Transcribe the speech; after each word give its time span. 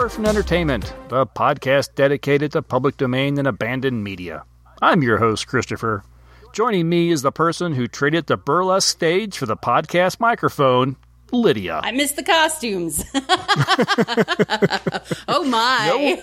Orphaned 0.00 0.28
Entertainment, 0.28 0.94
the 1.08 1.26
podcast 1.26 1.94
dedicated 1.94 2.52
to 2.52 2.62
public 2.62 2.96
domain 2.96 3.36
and 3.36 3.46
abandoned 3.46 4.02
media. 4.02 4.44
I'm 4.80 5.02
your 5.02 5.18
host, 5.18 5.46
Christopher. 5.46 6.04
Joining 6.54 6.88
me 6.88 7.10
is 7.10 7.20
the 7.20 7.30
person 7.30 7.74
who 7.74 7.86
traded 7.86 8.26
the 8.26 8.38
burlesque 8.38 8.88
stage 8.88 9.36
for 9.36 9.44
the 9.44 9.58
podcast 9.58 10.18
microphone, 10.18 10.96
Lydia. 11.32 11.82
I 11.84 11.92
missed 11.92 12.16
the 12.16 12.22
costumes. 12.22 13.04
oh 15.28 15.44
my. 15.44 16.18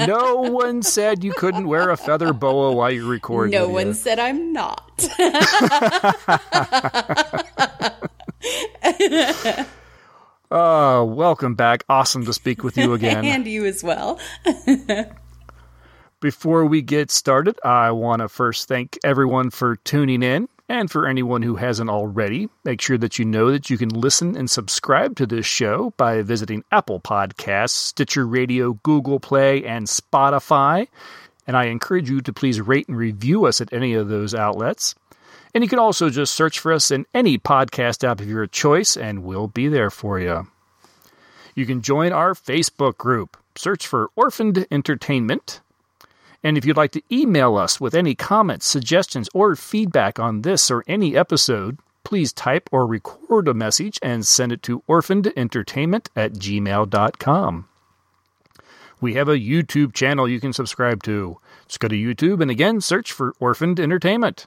No, 0.00 0.06
no 0.06 0.34
one 0.50 0.82
said 0.82 1.22
you 1.22 1.32
couldn't 1.34 1.68
wear 1.68 1.90
a 1.90 1.96
feather 1.96 2.32
boa 2.32 2.72
while 2.72 2.90
you 2.90 3.08
record. 3.08 3.52
No 3.52 3.66
Lydia. 3.68 3.74
one 3.74 3.94
said 3.94 4.18
I'm 4.18 4.52
not. 4.52 5.08
Uh, 10.50 11.04
welcome 11.06 11.54
back. 11.54 11.84
Awesome 11.88 12.24
to 12.26 12.32
speak 12.32 12.62
with 12.62 12.76
you 12.76 12.92
again. 12.94 13.24
and 13.24 13.46
you 13.46 13.64
as 13.64 13.82
well. 13.82 14.20
Before 16.20 16.64
we 16.64 16.80
get 16.80 17.10
started, 17.10 17.58
I 17.64 17.90
want 17.90 18.20
to 18.22 18.28
first 18.28 18.68
thank 18.68 18.98
everyone 19.04 19.50
for 19.50 19.76
tuning 19.76 20.22
in. 20.22 20.48
And 20.66 20.90
for 20.90 21.06
anyone 21.06 21.42
who 21.42 21.56
hasn't 21.56 21.90
already, 21.90 22.48
make 22.64 22.80
sure 22.80 22.96
that 22.96 23.18
you 23.18 23.26
know 23.26 23.50
that 23.50 23.68
you 23.68 23.76
can 23.76 23.90
listen 23.90 24.34
and 24.34 24.48
subscribe 24.48 25.14
to 25.16 25.26
this 25.26 25.44
show 25.44 25.92
by 25.98 26.22
visiting 26.22 26.64
Apple 26.72 27.00
Podcasts, 27.00 27.70
Stitcher 27.72 28.26
Radio, 28.26 28.72
Google 28.82 29.20
Play, 29.20 29.62
and 29.62 29.86
Spotify. 29.86 30.88
And 31.46 31.54
I 31.58 31.64
encourage 31.64 32.08
you 32.08 32.22
to 32.22 32.32
please 32.32 32.62
rate 32.62 32.88
and 32.88 32.96
review 32.96 33.44
us 33.44 33.60
at 33.60 33.74
any 33.74 33.92
of 33.92 34.08
those 34.08 34.34
outlets. 34.34 34.94
And 35.54 35.62
you 35.62 35.70
can 35.70 35.78
also 35.78 36.10
just 36.10 36.34
search 36.34 36.58
for 36.58 36.72
us 36.72 36.90
in 36.90 37.06
any 37.14 37.38
podcast 37.38 38.02
app 38.02 38.20
of 38.20 38.28
your 38.28 38.46
choice, 38.48 38.96
and 38.96 39.22
we'll 39.22 39.46
be 39.46 39.68
there 39.68 39.90
for 39.90 40.18
you. 40.18 40.48
You 41.54 41.64
can 41.64 41.80
join 41.80 42.12
our 42.12 42.34
Facebook 42.34 42.98
group. 42.98 43.36
Search 43.54 43.86
for 43.86 44.10
Orphaned 44.16 44.66
Entertainment. 44.72 45.60
And 46.42 46.58
if 46.58 46.64
you'd 46.64 46.76
like 46.76 46.90
to 46.92 47.02
email 47.10 47.56
us 47.56 47.80
with 47.80 47.94
any 47.94 48.16
comments, 48.16 48.66
suggestions, 48.66 49.28
or 49.32 49.54
feedback 49.54 50.18
on 50.18 50.42
this 50.42 50.70
or 50.70 50.82
any 50.88 51.16
episode, 51.16 51.78
please 52.02 52.32
type 52.32 52.68
or 52.72 52.86
record 52.86 53.46
a 53.48 53.54
message 53.54 53.98
and 54.02 54.26
send 54.26 54.52
it 54.52 54.62
to 54.64 54.82
orphanedentertainment 54.88 56.08
at 56.16 56.32
gmail.com. 56.34 57.68
We 59.00 59.14
have 59.14 59.28
a 59.28 59.38
YouTube 59.38 59.92
channel 59.92 60.28
you 60.28 60.40
can 60.40 60.52
subscribe 60.52 61.02
to. 61.04 61.38
Just 61.68 61.80
go 61.80 61.88
to 61.88 61.94
YouTube 61.94 62.42
and 62.42 62.50
again 62.50 62.80
search 62.80 63.12
for 63.12 63.34
Orphaned 63.38 63.78
Entertainment. 63.78 64.46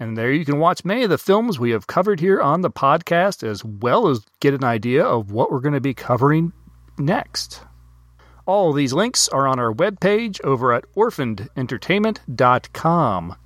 And 0.00 0.16
there 0.16 0.30
you 0.30 0.44
can 0.44 0.60
watch 0.60 0.84
many 0.84 1.02
of 1.02 1.10
the 1.10 1.18
films 1.18 1.58
we 1.58 1.70
have 1.70 1.88
covered 1.88 2.20
here 2.20 2.40
on 2.40 2.60
the 2.60 2.70
podcast, 2.70 3.42
as 3.42 3.64
well 3.64 4.06
as 4.08 4.24
get 4.40 4.54
an 4.54 4.62
idea 4.62 5.04
of 5.04 5.32
what 5.32 5.50
we're 5.50 5.58
going 5.60 5.74
to 5.74 5.80
be 5.80 5.94
covering 5.94 6.52
next. 6.98 7.62
All 8.46 8.72
these 8.72 8.92
links 8.92 9.26
are 9.28 9.48
on 9.48 9.58
our 9.58 9.72
webpage 9.72 10.40
over 10.42 10.72
at 10.72 10.84
orphanedentertainment.com. 10.94 13.36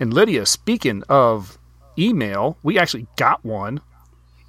And 0.00 0.12
Lydia, 0.12 0.44
speaking 0.46 1.04
of 1.08 1.56
email, 1.98 2.58
we 2.62 2.78
actually 2.78 3.06
got 3.16 3.44
one. 3.44 3.80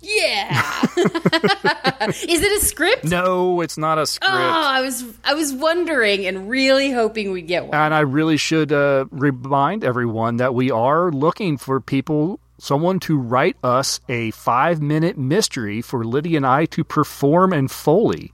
Yeah. 0.04 0.82
Is 0.98 2.42
it 2.42 2.62
a 2.62 2.66
script? 2.66 3.06
No, 3.06 3.62
it's 3.62 3.78
not 3.78 3.98
a 3.98 4.06
script. 4.06 4.34
Oh, 4.34 4.38
I 4.38 4.82
was 4.82 5.06
I 5.24 5.34
was 5.34 5.54
wondering 5.54 6.26
and 6.26 6.50
really 6.50 6.92
hoping 6.92 7.32
we'd 7.32 7.48
get 7.48 7.66
one. 7.66 7.74
And 7.74 7.94
I 7.94 8.02
really 8.02 8.36
should 8.36 8.74
uh, 8.74 9.06
remind 9.12 9.86
everyone 9.86 10.38
that 10.38 10.54
we 10.54 10.70
are 10.70 11.10
looking 11.10 11.58
for 11.58 11.80
people, 11.80 12.42
someone 12.58 13.00
to 13.02 13.18
write 13.18 13.56
us 13.64 14.02
a 14.10 14.32
five 14.32 14.82
minute 14.82 15.18
mystery 15.18 15.82
for 15.82 16.04
Lydia 16.04 16.38
and 16.38 16.46
I 16.46 16.66
to 16.66 16.84
perform 16.84 17.54
in 17.54 17.70
Foley. 17.70 18.34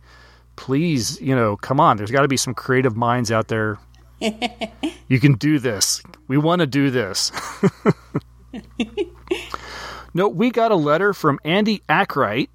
Please, 0.56 1.22
you 1.22 1.36
know, 1.36 1.56
come 1.56 1.80
on. 1.80 1.98
There's 1.98 2.12
got 2.12 2.24
to 2.24 2.28
be 2.28 2.38
some 2.38 2.56
creative 2.56 2.98
minds 2.98 3.32
out 3.32 3.48
there. 3.48 3.78
you 5.08 5.20
can 5.20 5.36
do 5.36 5.60
this. 5.60 6.02
We 6.28 6.38
want 6.38 6.62
to 6.62 6.68
do 6.68 6.90
this. 6.90 7.32
no, 10.20 10.28
we 10.28 10.52
got 10.52 10.74
a 10.74 10.76
letter 10.76 11.14
from 11.14 11.40
Andy 11.46 11.82
Ackright. 11.88 12.50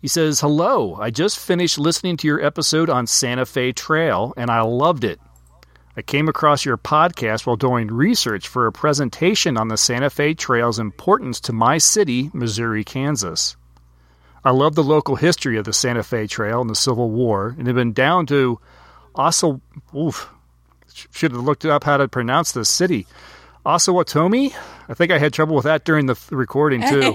He 0.00 0.06
says, 0.06 0.38
Hello, 0.38 0.94
I 0.94 1.10
just 1.10 1.40
finished 1.40 1.76
listening 1.76 2.16
to 2.18 2.28
your 2.28 2.40
episode 2.40 2.88
on 2.88 3.08
Santa 3.08 3.46
Fe 3.46 3.72
Trail 3.72 4.32
and 4.36 4.48
I 4.48 4.60
loved 4.60 5.02
it. 5.02 5.18
I 5.96 6.02
came 6.02 6.28
across 6.28 6.64
your 6.64 6.76
podcast 6.76 7.46
while 7.46 7.56
doing 7.56 7.88
research 7.88 8.46
for 8.46 8.68
a 8.68 8.72
presentation 8.72 9.56
on 9.56 9.66
the 9.66 9.76
Santa 9.76 10.08
Fe 10.08 10.34
Trail's 10.34 10.78
importance 10.78 11.40
to 11.40 11.52
my 11.52 11.78
city, 11.78 12.30
Missouri, 12.32 12.84
Kansas. 12.84 13.56
I 14.44 14.52
love 14.52 14.76
the 14.76 14.84
local 14.84 15.16
history 15.16 15.56
of 15.56 15.64
the 15.64 15.72
Santa 15.72 16.04
Fe 16.04 16.28
Trail 16.28 16.60
and 16.60 16.70
the 16.70 16.76
Civil 16.76 17.10
War 17.10 17.56
and 17.58 17.66
have 17.66 17.74
been 17.74 17.92
down 17.92 18.26
to 18.26 18.60
Osaw. 19.16 19.60
Oof, 19.96 20.30
should 21.10 21.32
have 21.32 21.42
looked 21.42 21.64
up 21.64 21.82
how 21.82 21.96
to 21.96 22.06
pronounce 22.06 22.52
this 22.52 22.68
city. 22.68 23.08
Osawatomie? 23.64 24.54
I 24.88 24.94
think 24.94 25.10
I 25.10 25.18
had 25.18 25.32
trouble 25.32 25.56
with 25.56 25.64
that 25.64 25.84
during 25.84 26.06
the 26.06 26.18
recording 26.30 26.82
too. 26.82 27.14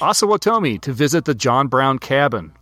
Osawatomie 0.00 0.80
to 0.82 0.92
visit 0.92 1.24
the 1.24 1.34
John 1.34 1.66
Brown 1.66 1.98
cabin. 1.98 2.52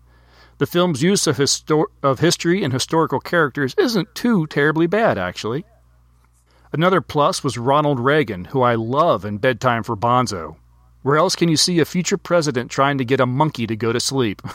The 0.59 0.67
film's 0.67 1.03
use 1.03 1.27
of, 1.27 1.37
histor- 1.37 1.87
of 2.03 2.21
history 2.21 2.63
and 2.63 2.73
historical 2.73 3.21
characters 3.21 3.75
isn't 3.77 4.15
too 4.15 4.47
terribly 4.47 4.87
bad, 4.87 5.19
actually. 5.19 5.65
Another 6.73 7.01
plus 7.03 7.45
was 7.45 7.59
Ronald 7.59 8.01
Reagan, 8.01 8.47
who 8.47 8.63
I 8.63 8.77
love 8.77 9.25
in 9.25 9.39
Bedtime 9.39 9.83
for 9.83 9.97
Bonzo. 9.97 10.57
Where 11.03 11.17
else 11.17 11.37
can 11.37 11.49
you 11.49 11.57
see 11.57 11.81
a 11.81 11.85
future 11.85 12.17
president 12.17 12.71
trying 12.71 12.97
to 12.99 13.05
get 13.05 13.21
a 13.21 13.27
monkey 13.27 13.67
to 13.67 13.77
go 13.77 13.93
to 13.93 14.01
sleep? 14.01 14.41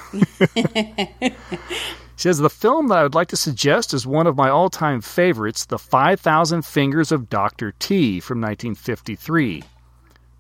He 2.18 2.22
says 2.22 2.40
the 2.40 2.50
film 2.50 2.88
that 2.88 2.98
I 2.98 3.04
would 3.04 3.14
like 3.14 3.28
to 3.28 3.38
suggest 3.38 3.94
is 3.94 4.08
one 4.08 4.26
of 4.26 4.36
my 4.36 4.50
all-time 4.50 5.02
favorites, 5.02 5.66
The 5.66 5.78
5000 5.78 6.66
Fingers 6.66 7.12
of 7.12 7.30
Dr. 7.30 7.76
T 7.78 8.20
from 8.20 8.42
1953. 8.42 9.64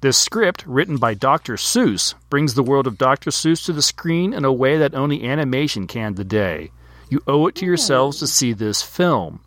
This 0.01 0.17
script, 0.17 0.65
written 0.65 0.97
by 0.97 1.13
Dr. 1.13 1.53
Seuss, 1.53 2.15
brings 2.31 2.55
the 2.55 2.63
world 2.63 2.87
of 2.87 2.97
Dr. 2.97 3.29
Seuss 3.29 3.63
to 3.67 3.73
the 3.73 3.83
screen 3.83 4.33
in 4.33 4.43
a 4.43 4.51
way 4.51 4.79
that 4.79 4.95
only 4.95 5.23
animation 5.23 5.85
can 5.85 6.15
today. 6.15 6.71
You 7.09 7.21
owe 7.27 7.45
it 7.45 7.53
to 7.55 7.65
hmm. 7.65 7.67
yourselves 7.67 8.17
to 8.19 8.27
see 8.27 8.53
this 8.53 8.81
film. 8.81 9.41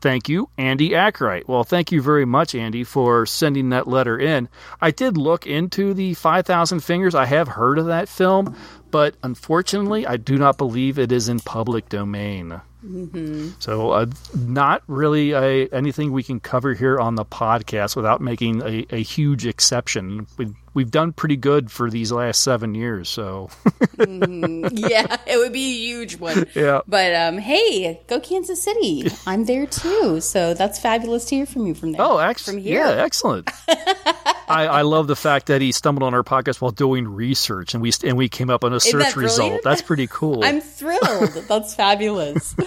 Thank 0.00 0.28
you, 0.28 0.48
Andy 0.56 0.90
Ackright. 0.90 1.48
Well, 1.48 1.64
thank 1.64 1.90
you 1.90 2.00
very 2.00 2.24
much, 2.24 2.54
Andy, 2.54 2.84
for 2.84 3.26
sending 3.26 3.70
that 3.70 3.88
letter 3.88 4.16
in. 4.16 4.48
I 4.80 4.92
did 4.92 5.16
look 5.16 5.44
into 5.44 5.92
the 5.92 6.14
5,000 6.14 6.80
Fingers. 6.84 7.16
I 7.16 7.26
have 7.26 7.48
heard 7.48 7.78
of 7.78 7.86
that 7.86 8.08
film, 8.08 8.56
but 8.90 9.14
unfortunately, 9.22 10.06
I 10.06 10.16
do 10.16 10.36
not 10.36 10.58
believe 10.58 10.98
it 10.98 11.12
is 11.12 11.28
in 11.28 11.40
public 11.40 11.88
domain. 11.88 12.60
Mm-hmm. 12.84 13.50
So, 13.58 13.90
uh, 13.90 14.06
not 14.36 14.82
really 14.86 15.32
a, 15.32 15.66
anything 15.68 16.12
we 16.12 16.22
can 16.22 16.38
cover 16.38 16.74
here 16.74 17.00
on 17.00 17.16
the 17.16 17.24
podcast 17.24 17.96
without 17.96 18.20
making 18.20 18.62
a, 18.62 18.86
a 18.90 19.02
huge 19.02 19.46
exception. 19.46 20.28
We, 20.36 20.54
we've 20.74 20.90
done 20.90 21.12
pretty 21.12 21.36
good 21.36 21.72
for 21.72 21.90
these 21.90 22.12
last 22.12 22.40
seven 22.40 22.76
years, 22.76 23.08
so 23.08 23.50
yeah, 23.98 25.16
it 25.26 25.38
would 25.38 25.52
be 25.52 25.64
a 25.72 25.78
huge 25.88 26.18
one. 26.18 26.46
yeah. 26.54 26.82
But 26.86 27.14
um, 27.16 27.38
hey, 27.38 28.00
go 28.06 28.20
Kansas 28.20 28.62
City! 28.62 29.10
I'm 29.26 29.44
there 29.44 29.66
too, 29.66 30.20
so 30.20 30.54
that's 30.54 30.78
fabulous 30.78 31.24
to 31.26 31.34
hear 31.34 31.46
from 31.46 31.66
you 31.66 31.74
from 31.74 31.92
there. 31.92 32.00
Oh, 32.00 32.18
ex- 32.18 32.44
from 32.44 32.58
here. 32.58 32.86
yeah, 32.86 33.02
excellent. 33.02 33.50
I, 34.48 34.66
I 34.66 34.82
love 34.82 35.06
the 35.06 35.16
fact 35.16 35.46
that 35.46 35.60
he 35.60 35.72
stumbled 35.72 36.02
on 36.02 36.14
our 36.14 36.22
podcast 36.22 36.60
while 36.60 36.70
doing 36.70 37.06
research, 37.06 37.74
and 37.74 37.82
we 37.82 37.92
and 38.04 38.16
we 38.16 38.28
came 38.28 38.50
up 38.50 38.64
on 38.64 38.72
a 38.72 38.80
search 38.80 39.02
that 39.02 39.16
result. 39.16 39.62
That's 39.62 39.82
pretty 39.82 40.06
cool. 40.06 40.42
I'm 40.44 40.60
thrilled. 40.60 41.32
That's 41.48 41.74
fabulous. 41.74 42.54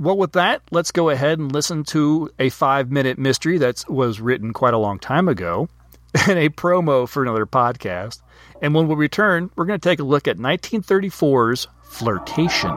Well, 0.00 0.16
with 0.16 0.32
that, 0.32 0.62
let's 0.70 0.92
go 0.92 1.10
ahead 1.10 1.38
and 1.38 1.52
listen 1.52 1.84
to 1.84 2.30
a 2.38 2.48
five 2.48 2.90
minute 2.90 3.18
mystery 3.18 3.58
that 3.58 3.84
was 3.86 4.18
written 4.18 4.54
quite 4.54 4.72
a 4.72 4.78
long 4.78 4.98
time 4.98 5.28
ago 5.28 5.68
and 6.26 6.38
a 6.38 6.48
promo 6.48 7.06
for 7.06 7.22
another 7.22 7.44
podcast. 7.44 8.22
And 8.62 8.74
when 8.74 8.88
we 8.88 8.94
return, 8.94 9.50
we're 9.56 9.66
going 9.66 9.78
to 9.78 9.86
take 9.86 9.98
a 9.98 10.04
look 10.04 10.26
at 10.26 10.38
1934's 10.38 11.68
Flirtation. 11.82 12.70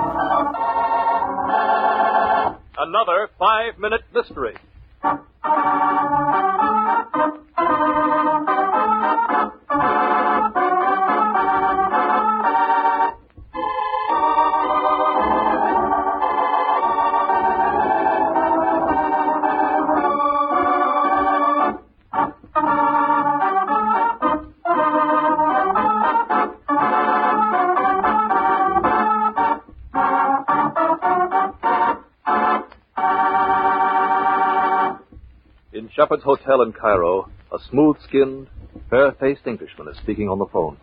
Another 2.77 3.29
five 3.39 3.79
minute 3.79 4.01
mystery. 4.13 4.57
Shepheard's 35.95 36.23
Hotel 36.23 36.63
in 36.63 36.73
Cairo, 36.73 37.29
a 37.51 37.57
smooth 37.69 37.97
skinned, 38.07 38.47
fair 38.89 39.11
faced 39.11 39.45
Englishman 39.45 39.87
is 39.89 39.97
speaking 39.97 40.27
on 40.27 40.39
the 40.39 40.47
phone. 40.51 40.77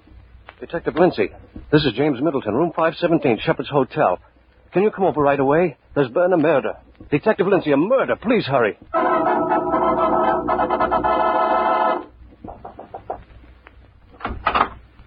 Detective 0.61 0.95
Lindsay, 0.95 1.31
this 1.73 1.83
is 1.85 1.95
James 1.97 2.23
Middleton, 2.23 2.55
room 2.55 2.71
517, 2.77 3.41
Shepheard's 3.45 3.71
Hotel. 3.71 4.21
can 4.73 4.85
you 4.85 4.91
come 4.93 5.05
over 5.05 5.21
right 5.21 5.41
away? 5.41 5.77
There's 5.97 6.11
been 6.11 6.33
a 6.33 6.37
murder. 6.37 6.75
Detective 7.11 7.49
Lindsay, 7.49 7.73
a 7.73 7.77
murder. 7.77 8.15
Please 8.15 8.47
hurry. 8.47 8.79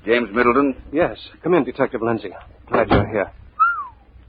James 0.06 0.30
Middleton? 0.34 0.76
Yes, 0.92 1.18
come 1.44 1.54
in, 1.54 1.64
Detective 1.64 2.02
Lindsay. 2.02 2.32
Glad 2.70 2.90
you're 2.90 3.08
here. 3.08 3.32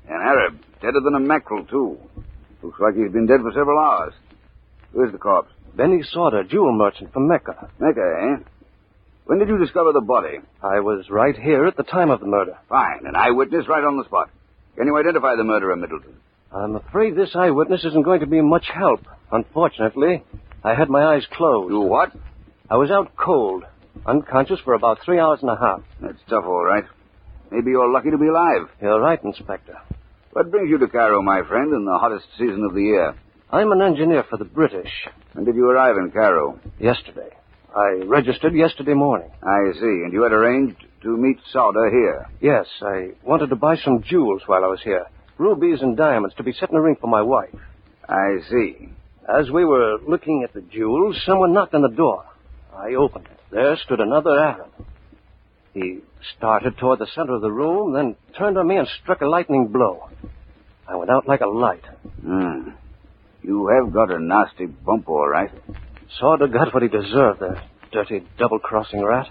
An 0.09 0.21
Arab. 0.23 0.61
Deader 0.81 1.01
than 1.01 1.17
a 1.17 1.21
mackerel, 1.21 1.65
too. 1.65 1.99
Looks 2.63 2.79
like 2.79 2.95
he's 2.95 3.11
been 3.11 3.27
dead 3.27 3.41
for 3.43 3.51
several 3.51 3.81
hours. 3.81 4.15
Where's 4.93 5.11
the 5.11 5.19
corpse? 5.19 5.51
Benny 5.77 6.03
Sauter, 6.13 6.45
jewel 6.45 6.73
merchant 6.73 7.13
from 7.13 7.27
Mecca. 7.27 7.69
Mecca, 7.81 8.01
eh? 8.01 8.45
When 9.27 9.39
did 9.39 9.49
you 9.49 9.59
discover 9.59 9.93
the 9.93 10.01
body? 10.01 10.39
I 10.63 10.81
was 10.81 11.07
right 11.11 11.37
here 11.37 11.67
at 11.67 11.77
the 11.77 11.83
time 11.83 12.11
of 12.11 12.21
the 12.21 12.27
murder. 12.27 12.57
Fine. 12.69 13.07
An 13.07 13.17
eyewitness 13.17 13.67
right 13.69 13.83
on 13.83 13.97
the 13.97 14.05
spot. 14.05 14.31
Can 14.77 14.87
you 14.87 14.97
identify 14.97 15.35
the 15.35 15.45
murderer, 15.45 15.75
Middleton? 15.75 16.15
I'm 16.53 16.77
afraid 16.77 17.17
this 17.17 17.35
eyewitness 17.35 17.85
isn't 17.85 18.05
going 18.05 18.21
to 18.21 18.27
be 18.27 18.41
much 18.41 18.67
help. 18.73 19.01
Unfortunately, 19.33 20.23
I 20.63 20.75
had 20.75 20.89
my 20.91 21.03
eyes 21.15 21.27
closed. 21.33 21.73
You 21.73 21.81
what? 21.81 22.13
I 22.71 22.77
was 22.77 22.91
out 22.91 23.17
cold, 23.17 23.65
unconscious 24.07 24.61
for 24.65 24.75
about 24.75 24.99
three 25.05 25.19
hours 25.19 25.41
and 25.43 25.51
a 25.51 25.57
half. 25.57 25.81
That's 26.01 26.21
tough, 26.29 26.45
all 26.45 26.65
right. 26.65 26.85
Maybe 27.51 27.71
you're 27.71 27.93
lucky 27.93 28.11
to 28.11 28.19
be 28.19 28.29
alive. 28.29 28.69
You're 28.81 29.01
right, 29.01 29.23
Inspector. 29.25 29.77
What 30.33 30.51
brings 30.51 30.71
you 30.71 30.79
to 30.79 30.89
Cairo, 30.89 31.23
my 31.23 31.43
friend, 31.49 31.73
in 31.73 31.85
the 31.85 31.99
hottest 31.99 32.27
season 32.39 32.65
of 32.65 32.75
the 32.75 32.83
year? 32.83 33.15
I'm 33.55 33.71
an 33.71 33.83
engineer 33.83 34.25
for 34.29 34.37
the 34.37 34.45
British. 34.45 34.91
When 35.33 35.45
did 35.45 35.55
you 35.55 35.71
arrive 35.71 35.97
in 35.97 36.11
Cairo? 36.11 36.59
Yesterday. 36.81 37.29
I 37.73 38.03
registered 38.05 38.53
yesterday 38.53 38.95
morning. 38.95 39.31
I 39.45 39.73
see. 39.75 40.03
And 40.03 40.13
you 40.13 40.25
had 40.25 40.33
arranged 40.33 40.85
to 41.03 41.17
meet 41.17 41.39
Sauter 41.53 41.89
here? 41.89 42.27
Yes, 42.41 42.67
I 42.83 43.11
wanted 43.23 43.51
to 43.51 43.55
buy 43.55 43.77
some 43.77 44.03
jewels 44.03 44.43
while 44.47 44.65
I 44.65 44.67
was 44.67 44.81
here. 44.83 45.07
Rubies 45.39 45.83
and 45.83 45.97
diamonds 45.97 46.35
to 46.35 46.43
be 46.43 46.53
set 46.53 46.71
in 46.71 46.77
a 46.77 46.81
ring 46.81 46.97
for 47.01 47.07
my 47.07 47.23
wife. 47.23 47.55
I 48.09 48.39
see. 48.51 48.89
As 49.29 49.49
we 49.53 49.65
were 49.65 49.99
looking 50.05 50.43
at 50.43 50.53
the 50.53 50.63
jewels, 50.63 51.23
someone 51.25 51.53
knocked 51.53 51.75
on 51.75 51.83
the 51.83 51.97
door. 51.97 52.25
I 52.77 52.95
opened 52.95 53.27
it. 53.27 53.39
There 53.53 53.77
stood 53.85 54.01
another 54.01 54.37
Arab. 54.37 54.73
He 55.75 56.01
started 56.37 56.77
toward 56.77 56.99
the 56.99 57.07
center 57.15 57.35
of 57.35 57.41
the 57.41 57.53
room, 57.53 57.93
then 57.93 58.17
turned 58.37 58.59
on 58.59 58.67
me 58.67 58.79
and 58.79 58.89
struck 59.01 59.21
a 59.21 59.29
lightning 59.29 59.69
blow. 59.69 60.09
I 60.89 60.97
went 60.97 61.13
out 61.13 61.29
like 61.29 61.41
a 61.41 61.47
light. 61.47 61.85
Hmm. 62.21 62.71
You 63.45 63.69
have 63.69 63.93
got 63.93 64.11
a 64.11 64.19
nasty 64.19 64.65
bump, 64.65 65.07
all 65.07 65.29
right. 65.29 65.51
Sauter 66.19 66.47
got 66.47 66.73
what 66.73 66.83
he 66.83 66.89
deserved, 66.89 67.41
the 67.41 67.61
dirty 67.93 68.23
double-crossing 68.39 69.05
rat. 69.05 69.27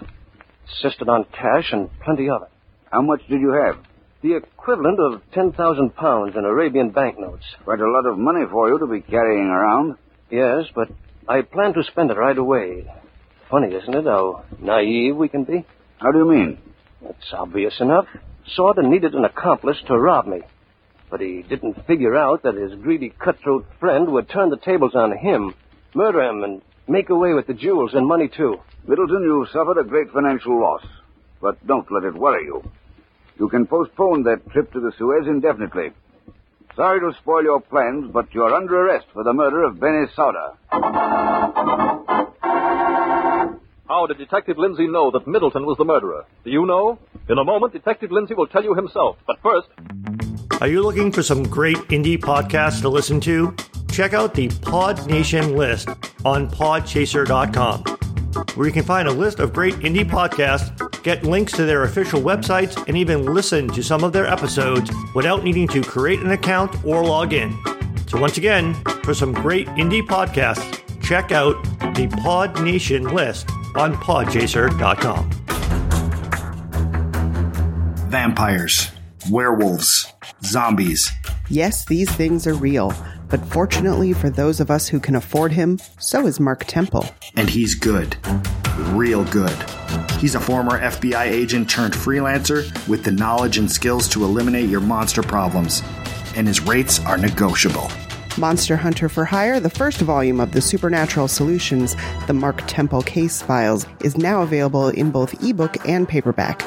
Insisted 0.68 1.08
on 1.08 1.24
cash 1.24 1.72
and 1.72 1.90
plenty 2.04 2.30
of 2.30 2.42
it. 2.42 2.48
How 2.92 3.02
much 3.02 3.22
did 3.28 3.40
you 3.40 3.50
have? 3.66 3.84
The 4.22 4.36
equivalent 4.36 5.00
of 5.00 5.20
10,000 5.32 5.96
pounds 5.96 6.36
in 6.36 6.44
Arabian 6.44 6.90
banknotes. 6.90 7.44
Quite 7.64 7.80
a 7.80 7.90
lot 7.90 8.06
of 8.06 8.16
money 8.16 8.44
for 8.48 8.68
you 8.68 8.78
to 8.78 8.86
be 8.86 9.00
carrying 9.00 9.48
around. 9.48 9.96
Yes, 10.30 10.66
but 10.76 10.88
I 11.28 11.42
plan 11.42 11.74
to 11.74 11.82
spend 11.82 12.12
it 12.12 12.16
right 12.16 12.38
away. 12.38 12.86
Funny, 13.50 13.74
isn't 13.74 13.94
it, 13.94 14.04
how 14.04 14.44
naive 14.60 15.16
we 15.16 15.28
can 15.28 15.42
be? 15.42 15.66
How 15.98 16.12
do 16.12 16.18
you 16.18 16.30
mean? 16.30 16.58
It's 17.02 17.32
obvious 17.32 17.74
enough. 17.80 18.06
Sauter 18.54 18.82
needed 18.82 19.14
an 19.14 19.24
accomplice 19.24 19.78
to 19.88 19.98
rob 19.98 20.28
me. 20.28 20.42
But 21.10 21.20
he 21.20 21.42
didn't 21.42 21.86
figure 21.86 22.16
out 22.16 22.42
that 22.42 22.54
his 22.54 22.74
greedy 22.74 23.10
cutthroat 23.18 23.66
friend 23.78 24.12
would 24.12 24.28
turn 24.28 24.50
the 24.50 24.56
tables 24.56 24.94
on 24.94 25.16
him, 25.16 25.54
murder 25.94 26.22
him, 26.22 26.42
and 26.42 26.62
make 26.88 27.10
away 27.10 27.34
with 27.34 27.46
the 27.46 27.54
jewels 27.54 27.94
and 27.94 28.06
money, 28.06 28.28
too. 28.28 28.60
Middleton, 28.86 29.22
you've 29.22 29.48
suffered 29.50 29.78
a 29.78 29.84
great 29.84 30.10
financial 30.10 30.60
loss. 30.60 30.84
But 31.40 31.64
don't 31.66 31.90
let 31.90 32.04
it 32.04 32.14
worry 32.14 32.44
you. 32.44 32.68
You 33.38 33.48
can 33.48 33.66
postpone 33.66 34.24
that 34.24 34.48
trip 34.50 34.72
to 34.72 34.80
the 34.80 34.92
Suez 34.96 35.26
indefinitely. 35.26 35.92
Sorry 36.76 37.00
to 37.00 37.12
spoil 37.20 37.44
your 37.44 37.60
plans, 37.60 38.10
but 38.12 38.34
you're 38.34 38.52
under 38.54 38.76
arrest 38.80 39.06
for 39.12 39.22
the 39.22 39.32
murder 39.32 39.62
of 39.62 39.78
Benny 39.78 40.06
Sauter. 40.16 40.54
How 43.88 44.06
did 44.08 44.18
Detective 44.18 44.58
Lindsay 44.58 44.88
know 44.88 45.10
that 45.12 45.26
Middleton 45.26 45.66
was 45.66 45.76
the 45.78 45.84
murderer? 45.84 46.24
Do 46.44 46.50
you 46.50 46.66
know? 46.66 46.98
In 47.28 47.38
a 47.38 47.44
moment, 47.44 47.72
Detective 47.72 48.10
Lindsay 48.10 48.34
will 48.34 48.48
tell 48.48 48.64
you 48.64 48.74
himself. 48.74 49.16
But 49.26 49.38
first, 49.40 49.68
Are 50.64 50.68
you 50.68 50.82
looking 50.82 51.12
for 51.12 51.22
some 51.22 51.42
great 51.42 51.76
indie 51.88 52.16
podcasts 52.16 52.80
to 52.80 52.88
listen 52.88 53.20
to? 53.20 53.54
Check 53.92 54.14
out 54.14 54.32
the 54.32 54.48
Pod 54.62 55.06
Nation 55.06 55.56
list 55.56 55.90
on 56.24 56.48
podchaser.com, 56.48 57.82
where 58.54 58.66
you 58.66 58.72
can 58.72 58.82
find 58.82 59.06
a 59.06 59.12
list 59.12 59.40
of 59.40 59.52
great 59.52 59.74
indie 59.80 60.08
podcasts, 60.08 61.02
get 61.02 61.22
links 61.22 61.52
to 61.52 61.66
their 61.66 61.82
official 61.82 62.18
websites, 62.18 62.82
and 62.88 62.96
even 62.96 63.26
listen 63.26 63.68
to 63.74 63.82
some 63.82 64.02
of 64.04 64.14
their 64.14 64.26
episodes 64.26 64.90
without 65.14 65.44
needing 65.44 65.68
to 65.68 65.82
create 65.82 66.20
an 66.20 66.30
account 66.30 66.82
or 66.82 67.04
log 67.04 67.34
in. 67.34 67.54
So, 68.06 68.18
once 68.18 68.38
again, 68.38 68.72
for 69.02 69.12
some 69.12 69.34
great 69.34 69.66
indie 69.76 70.00
podcasts, 70.00 70.80
check 71.02 71.30
out 71.30 71.62
the 71.94 72.08
Pod 72.22 72.58
Nation 72.62 73.04
list 73.14 73.50
on 73.76 73.92
podchaser.com. 73.96 75.30
Vampires, 78.08 78.93
werewolves, 79.30 80.12
zombies. 80.44 81.10
Yes, 81.48 81.84
these 81.84 82.10
things 82.10 82.46
are 82.46 82.54
real, 82.54 82.92
but 83.28 83.44
fortunately 83.46 84.12
for 84.12 84.30
those 84.30 84.60
of 84.60 84.70
us 84.70 84.88
who 84.88 85.00
can 85.00 85.14
afford 85.14 85.52
him, 85.52 85.78
so 85.98 86.26
is 86.26 86.40
Mark 86.40 86.64
Temple. 86.66 87.06
And 87.36 87.48
he's 87.48 87.74
good. 87.74 88.16
Real 88.92 89.24
good. 89.24 89.56
He's 90.18 90.34
a 90.34 90.40
former 90.40 90.80
FBI 90.80 91.26
agent 91.26 91.68
turned 91.68 91.94
freelancer 91.94 92.64
with 92.88 93.04
the 93.04 93.12
knowledge 93.12 93.58
and 93.58 93.70
skills 93.70 94.08
to 94.10 94.24
eliminate 94.24 94.68
your 94.68 94.80
monster 94.80 95.22
problems. 95.22 95.82
And 96.36 96.48
his 96.48 96.60
rates 96.60 96.98
are 97.00 97.18
negotiable. 97.18 97.90
Monster 98.36 98.76
Hunter 98.76 99.08
for 99.08 99.24
Hire, 99.24 99.60
the 99.60 99.70
first 99.70 100.00
volume 100.00 100.40
of 100.40 100.50
the 100.52 100.60
Supernatural 100.60 101.28
Solutions, 101.28 101.94
the 102.26 102.32
Mark 102.32 102.62
Temple 102.66 103.02
Case 103.02 103.40
Files, 103.40 103.86
is 104.02 104.16
now 104.16 104.42
available 104.42 104.88
in 104.88 105.12
both 105.12 105.40
ebook 105.44 105.88
and 105.88 106.08
paperback. 106.08 106.60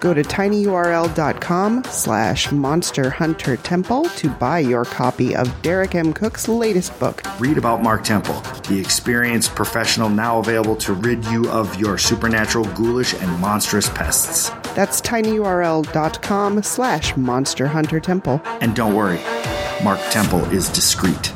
Go 0.00 0.14
to 0.14 0.22
tinyurl.com 0.22 1.84
slash 1.84 2.52
Monster 2.52 3.10
Hunter 3.10 3.56
Temple 3.56 4.04
to 4.04 4.28
buy 4.28 4.60
your 4.60 4.84
copy 4.84 5.34
of 5.34 5.62
Derek 5.62 5.94
M. 5.94 6.12
Cook's 6.12 6.48
latest 6.48 6.98
book. 7.00 7.22
Read 7.40 7.58
about 7.58 7.82
Mark 7.82 8.04
Temple, 8.04 8.40
the 8.68 8.78
experienced 8.78 9.54
professional 9.54 10.08
now 10.08 10.38
available 10.38 10.76
to 10.76 10.92
rid 10.92 11.24
you 11.26 11.48
of 11.50 11.78
your 11.80 11.98
supernatural, 11.98 12.64
ghoulish, 12.74 13.14
and 13.14 13.40
monstrous 13.40 13.88
pests. 13.90 14.50
That's 14.74 15.00
tinyurl.com 15.00 16.62
slash 16.62 17.16
Monster 17.16 17.66
Hunter 17.66 18.00
Temple. 18.00 18.40
And 18.60 18.76
don't 18.76 18.94
worry, 18.94 19.20
Mark 19.82 20.00
Temple 20.10 20.44
is 20.52 20.68
discreet. 20.68 21.32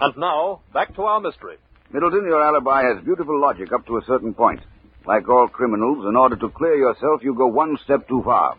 And 0.00 0.16
now, 0.16 0.60
back 0.72 0.94
to 0.96 1.02
our 1.02 1.20
mystery. 1.20 1.56
Middleton, 1.92 2.24
your 2.24 2.42
alibi 2.42 2.82
has 2.84 3.04
beautiful 3.04 3.40
logic 3.40 3.72
up 3.72 3.86
to 3.86 3.98
a 3.98 4.04
certain 4.06 4.32
point. 4.32 4.60
Like 5.06 5.28
all 5.28 5.48
criminals, 5.48 6.06
in 6.08 6.16
order 6.16 6.36
to 6.36 6.48
clear 6.50 6.76
yourself, 6.76 7.22
you 7.22 7.34
go 7.34 7.46
one 7.46 7.76
step 7.84 8.08
too 8.08 8.22
far. 8.24 8.56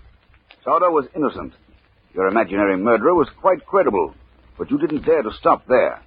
Sauter 0.63 0.91
was 0.91 1.07
innocent. 1.15 1.53
Your 2.13 2.27
imaginary 2.27 2.77
murderer 2.77 3.15
was 3.15 3.29
quite 3.39 3.65
credible, 3.65 4.13
but 4.57 4.69
you 4.69 4.77
didn't 4.77 5.05
dare 5.05 5.23
to 5.23 5.31
stop 5.39 5.65
there. 5.67 6.01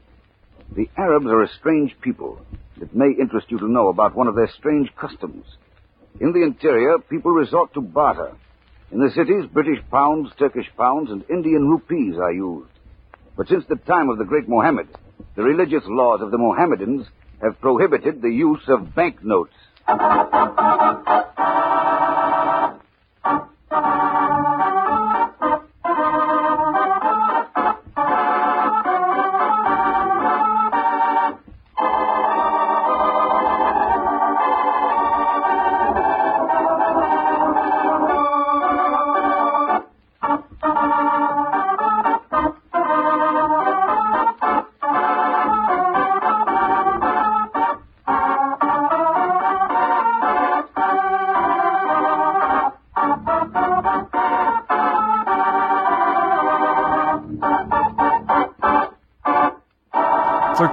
The 0.77 0.89
Arabs 0.97 1.27
are 1.27 1.43
a 1.43 1.49
strange 1.59 1.95
people. 2.01 2.45
It 2.81 2.95
may 2.95 3.11
interest 3.19 3.51
you 3.51 3.59
to 3.59 3.71
know 3.71 3.89
about 3.89 4.15
one 4.15 4.29
of 4.29 4.35
their 4.35 4.51
strange 4.59 4.91
customs. 4.95 5.47
In 6.21 6.33
the 6.33 6.43
interior, 6.43 6.99
people 6.99 7.33
resort 7.33 7.75
to 7.75 7.81
barter. 7.81 8.37
In 8.93 9.01
the 9.01 9.11
cities, 9.11 9.51
British 9.53 9.83
pounds, 9.91 10.31
Turkish 10.39 10.69
pounds, 10.77 11.11
and 11.11 11.25
Indian 11.29 11.69
rupees 11.69 12.17
are 12.19 12.33
used. 12.33 12.71
But 13.37 13.49
since 13.49 13.65
the 13.69 13.77
time 13.77 14.11
of 14.11 14.19
the 14.19 14.25
great 14.25 14.49
Mohammed, 14.49 14.89
the 15.37 15.43
religious 15.43 15.83
laws 15.87 16.21
of 16.23 16.31
the 16.31 16.39
Mohammedans 16.39 17.07
have 17.43 17.61
prohibited 17.61 18.23
the 18.23 18.31
use 18.31 18.63
of 18.69 18.95
banknotes. 18.95 19.53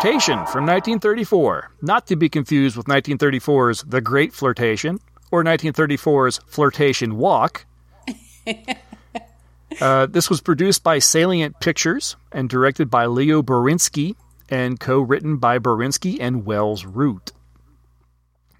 Flirtation 0.01 0.37
from 0.47 0.65
1934, 0.65 1.69
not 1.83 2.07
to 2.07 2.15
be 2.15 2.27
confused 2.27 2.75
with 2.75 2.87
1934's 2.87 3.83
The 3.83 4.01
Great 4.01 4.33
Flirtation 4.33 4.99
or 5.29 5.43
1934's 5.43 6.39
Flirtation 6.47 7.17
Walk. 7.17 7.67
uh, 9.79 10.07
this 10.07 10.27
was 10.27 10.41
produced 10.41 10.81
by 10.81 10.97
Salient 10.97 11.59
Pictures 11.59 12.15
and 12.31 12.49
directed 12.49 12.89
by 12.89 13.05
Leo 13.05 13.43
Birinski 13.43 14.15
and 14.49 14.79
co-written 14.79 15.37
by 15.37 15.59
Birinski 15.59 16.17
and 16.19 16.47
Wells 16.47 16.83
Root. 16.83 17.31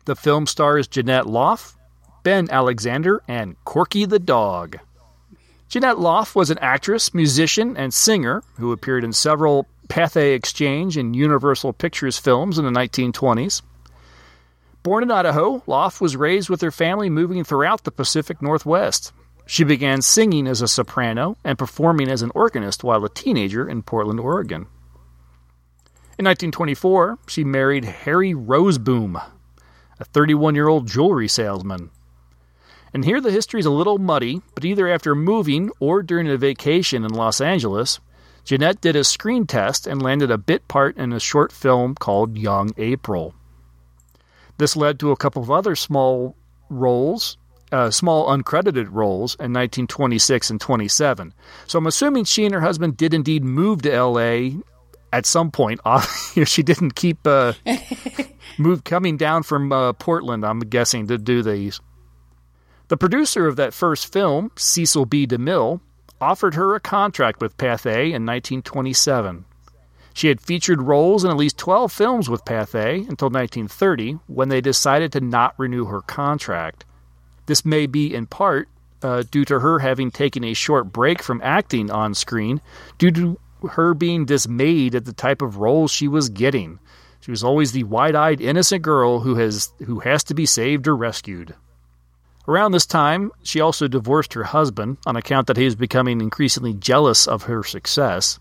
The 0.06 0.16
film 0.16 0.46
stars 0.46 0.88
Jeanette 0.88 1.26
Loff, 1.26 1.76
Ben 2.22 2.52
Alexander, 2.52 3.24
and 3.28 3.56
Corky 3.66 4.06
the 4.06 4.20
dog. 4.20 4.78
Jeanette 5.70 5.98
Loff 5.98 6.36
was 6.36 6.52
an 6.52 6.60
actress, 6.60 7.16
musician, 7.16 7.76
and 7.76 7.92
singer 7.92 8.44
who 8.60 8.72
appeared 8.72 9.04
in 9.04 9.14
several 9.14 9.66
Pathé 9.92 10.34
Exchange 10.34 10.96
and 10.96 11.14
Universal 11.14 11.74
Pictures 11.74 12.18
films 12.18 12.58
in 12.58 12.64
the 12.64 12.72
1920s. 12.72 13.62
Born 14.84 15.04
in 15.04 15.12
Idaho, 15.12 15.62
Loff 15.68 16.00
was 16.00 16.16
raised 16.16 16.50
with 16.50 16.62
her 16.62 16.72
family 16.72 17.10
moving 17.10 17.44
throughout 17.44 17.84
the 17.84 17.92
Pacific 17.92 18.42
Northwest. 18.42 19.12
She 19.46 19.66
began 19.66 20.02
singing 20.02 20.48
as 20.48 20.62
a 20.62 20.68
soprano 20.70 21.36
and 21.44 21.60
performing 21.60 22.08
as 22.08 22.22
an 22.22 22.32
organist 22.34 22.86
while 22.86 23.04
a 23.04 23.10
teenager 23.10 23.68
in 23.68 23.84
Portland, 23.84 24.22
Oregon. 24.22 24.68
In 26.18 26.24
1924, 26.24 27.20
she 27.28 27.44
married 27.44 27.84
Harry 27.84 28.34
Roseboom, 28.34 29.22
a 30.00 30.06
31 30.06 30.56
year 30.56 30.70
old 30.70 30.88
jewelry 30.88 31.28
salesman. 31.28 31.90
And 32.94 33.04
here 33.04 33.20
the 33.20 33.30
history 33.30 33.60
is 33.60 33.66
a 33.66 33.70
little 33.70 33.98
muddy, 33.98 34.42
but 34.56 34.64
either 34.64 34.88
after 34.88 35.16
moving 35.16 35.70
or 35.82 36.02
during 36.02 36.30
a 36.30 36.38
vacation 36.38 37.04
in 37.04 37.12
Los 37.12 37.42
Angeles, 37.42 38.00
Jeanette 38.44 38.82
did 38.82 38.96
a 38.96 39.04
screen 39.04 39.46
test 39.46 39.88
and 39.88 40.02
landed 40.02 40.32
a 40.32 40.38
bit 40.38 40.68
part 40.68 40.98
in 40.98 41.14
a 41.14 41.20
short 41.20 41.52
film 41.52 41.96
called 41.96 42.38
Young 42.38 42.72
April. 42.78 43.34
This 44.58 44.76
led 44.76 45.00
to 45.00 45.12
a 45.12 45.18
couple 45.18 45.42
of 45.42 45.52
other 45.52 45.76
small 45.76 46.36
roles, 46.70 47.38
uh, 47.72 47.90
small 47.90 48.28
uncredited 48.28 48.90
roles 48.92 49.36
in 49.36 49.54
1926 49.54 50.50
and 50.50 50.62
27. 50.62 51.34
So 51.68 51.80
I'm 51.80 51.88
assuming 51.88 52.26
she 52.26 52.46
and 52.46 52.54
her 52.54 52.62
husband 52.62 52.98
did 52.98 53.14
indeed 53.14 53.44
move 53.44 53.82
to 53.84 54.04
LA 54.04 54.60
at 55.14 55.26
some 55.26 55.52
point. 55.52 55.80
she 56.46 56.64
didn't 56.64 56.96
keep 56.96 57.26
uh, 57.26 57.54
move 58.58 58.84
coming 58.84 59.18
down 59.18 59.44
from 59.44 59.72
uh, 59.72 59.94
Portland. 59.94 60.46
I'm 60.46 60.60
guessing 60.60 61.08
to 61.08 61.18
do 61.18 61.42
these. 61.42 61.80
The 62.90 62.98
producer 62.98 63.48
of 63.48 63.56
that 63.56 63.74
first 63.74 64.12
film, 64.12 64.52
Cecil 64.58 65.06
B. 65.06 65.26
DeMille, 65.26 65.80
offered 66.22 66.54
her 66.54 66.76
a 66.76 66.80
contract 66.80 67.42
with 67.42 67.58
Pathé 67.58 68.14
in 68.14 68.26
1927. 68.26 69.46
She 70.14 70.28
had 70.28 70.42
featured 70.42 70.82
roles 70.82 71.24
in 71.24 71.32
at 71.32 71.38
least 71.38 71.58
12 71.58 71.92
films 71.92 72.30
with 72.30 72.46
Pathé 72.46 73.08
until 73.10 73.30
1930 73.30 74.20
when 74.28 74.50
they 74.50 74.62
decided 74.62 75.12
to 75.14 75.22
not 75.22 75.58
renew 75.58 75.86
her 75.86 76.02
contract. 76.02 76.86
This 77.46 77.66
may 77.66 77.88
be 77.88 78.14
in 78.14 78.28
part 78.28 78.68
uh, 79.02 79.24
due 79.32 79.46
to 79.46 79.60
her 79.60 79.80
having 79.80 80.12
taken 80.12 80.44
a 80.44 80.54
short 80.54 80.92
break 80.92 81.24
from 81.24 81.42
acting 81.44 81.90
on 81.90 82.14
screen 82.14 82.62
due 82.98 83.12
to 83.12 83.40
her 83.72 83.94
being 83.94 84.26
dismayed 84.26 84.96
at 84.96 85.06
the 85.06 85.14
type 85.14 85.42
of 85.42 85.58
roles 85.58 85.92
she 85.92 86.08
was 86.08 86.30
getting. 86.30 86.80
She 87.22 87.32
was 87.32 87.44
always 87.44 87.72
the 87.72 87.84
wide-eyed 87.84 88.42
innocent 88.42 88.82
girl 88.82 89.20
who 89.20 89.36
has 89.36 89.72
who 89.86 90.00
has 90.00 90.24
to 90.26 90.34
be 90.34 90.46
saved 90.46 90.88
or 90.88 90.96
rescued. 90.96 91.56
Around 92.52 92.74
this 92.74 92.86
time, 92.86 93.32
she 93.44 93.62
also 93.62 93.88
divorced 93.88 94.34
her 94.34 94.44
husband 94.44 94.98
on 95.06 95.16
account 95.16 95.48
that 95.48 95.56
he 95.56 95.64
was 95.64 95.76
becoming 95.76 96.20
increasingly 96.20 96.74
jealous 96.74 97.26
of 97.26 97.44
her 97.44 97.64
success. 97.64 98.40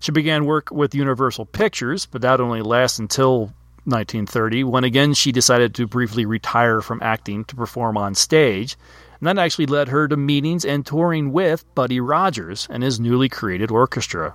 She 0.00 0.12
began 0.12 0.44
work 0.44 0.70
with 0.70 0.94
Universal 0.94 1.46
Pictures, 1.46 2.04
but 2.04 2.20
that 2.20 2.42
only 2.42 2.60
lasted 2.60 3.00
until 3.04 3.54
1930, 3.86 4.64
when 4.64 4.84
again 4.84 5.14
she 5.14 5.32
decided 5.32 5.74
to 5.74 5.86
briefly 5.86 6.26
retire 6.26 6.82
from 6.82 7.00
acting 7.02 7.46
to 7.46 7.56
perform 7.56 7.96
on 7.96 8.14
stage, 8.14 8.76
and 9.18 9.26
that 9.26 9.38
actually 9.38 9.64
led 9.64 9.88
her 9.88 10.06
to 10.06 10.18
meetings 10.18 10.66
and 10.66 10.84
touring 10.84 11.32
with 11.32 11.64
Buddy 11.74 12.00
Rogers 12.00 12.68
and 12.68 12.82
his 12.82 13.00
newly 13.00 13.30
created 13.30 13.70
orchestra. 13.70 14.34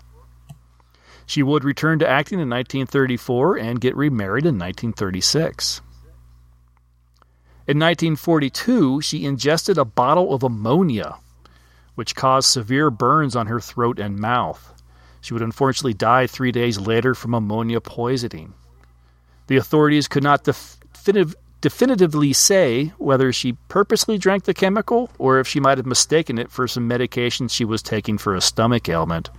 She 1.27 1.43
would 1.43 1.63
return 1.63 1.99
to 1.99 2.09
acting 2.09 2.39
in 2.39 2.49
1934 2.49 3.57
and 3.57 3.79
get 3.79 3.95
remarried 3.95 4.47
in 4.47 4.57
1936. 4.57 5.81
In 7.69 7.77
1942, 7.77 8.99
she 9.01 9.25
ingested 9.25 9.77
a 9.77 9.85
bottle 9.85 10.33
of 10.33 10.41
ammonia, 10.41 11.17
which 11.93 12.15
caused 12.15 12.49
severe 12.49 12.89
burns 12.89 13.35
on 13.35 13.45
her 13.45 13.59
throat 13.59 13.99
and 13.99 14.17
mouth. 14.17 14.73
She 15.21 15.35
would 15.35 15.43
unfortunately 15.43 15.93
die 15.93 16.25
three 16.25 16.51
days 16.51 16.79
later 16.79 17.13
from 17.13 17.35
ammonia 17.35 17.79
poisoning. 17.79 18.55
The 19.45 19.57
authorities 19.57 20.07
could 20.07 20.23
not 20.23 20.43
definitive, 20.45 21.35
definitively 21.61 22.33
say 22.33 22.85
whether 22.97 23.31
she 23.31 23.53
purposely 23.67 24.17
drank 24.17 24.45
the 24.45 24.55
chemical 24.55 25.11
or 25.19 25.39
if 25.39 25.47
she 25.47 25.59
might 25.59 25.77
have 25.77 25.85
mistaken 25.85 26.39
it 26.39 26.49
for 26.49 26.67
some 26.67 26.87
medication 26.87 27.49
she 27.49 27.65
was 27.65 27.83
taking 27.83 28.17
for 28.17 28.33
a 28.33 28.41
stomach 28.41 28.89
ailment. 28.89 29.29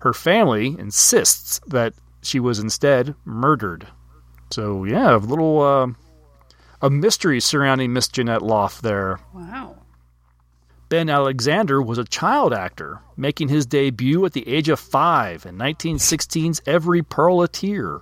Her 0.00 0.14
family 0.14 0.74
insists 0.78 1.60
that 1.66 1.92
she 2.22 2.40
was 2.40 2.60
instead 2.60 3.14
murdered. 3.26 3.86
So, 4.50 4.84
yeah, 4.84 5.16
a 5.16 5.18
little 5.18 5.60
uh, 5.60 5.88
a 6.80 6.90
mystery 6.90 7.40
surrounding 7.40 7.92
Miss 7.92 8.08
Jeanette 8.08 8.42
Loff 8.42 8.80
there. 8.80 9.18
Wow. 9.34 9.76
Ben 10.88 11.10
Alexander 11.10 11.82
was 11.82 11.98
a 11.98 12.04
child 12.04 12.54
actor, 12.54 13.00
making 13.16 13.48
his 13.48 13.66
debut 13.66 14.24
at 14.24 14.32
the 14.32 14.48
age 14.48 14.68
of 14.68 14.80
five 14.80 15.44
in 15.44 15.56
1916's 15.56 16.62
Every 16.66 17.02
Pearl 17.02 17.42
a 17.42 17.48
Tear. 17.48 18.00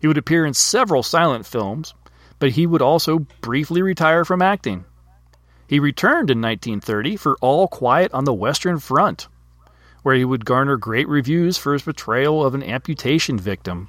He 0.00 0.06
would 0.06 0.16
appear 0.16 0.46
in 0.46 0.54
several 0.54 1.02
silent 1.02 1.46
films, 1.46 1.94
but 2.38 2.52
he 2.52 2.66
would 2.66 2.82
also 2.82 3.20
briefly 3.40 3.82
retire 3.82 4.24
from 4.24 4.40
acting. 4.40 4.84
He 5.66 5.78
returned 5.78 6.30
in 6.30 6.40
1930 6.40 7.16
for 7.16 7.36
All 7.40 7.68
Quiet 7.68 8.12
on 8.12 8.24
the 8.24 8.34
Western 8.34 8.78
Front, 8.78 9.28
where 10.02 10.14
he 10.14 10.24
would 10.24 10.44
garner 10.44 10.76
great 10.76 11.08
reviews 11.08 11.58
for 11.58 11.72
his 11.72 11.82
portrayal 11.82 12.44
of 12.44 12.54
an 12.54 12.62
amputation 12.62 13.38
victim. 13.38 13.88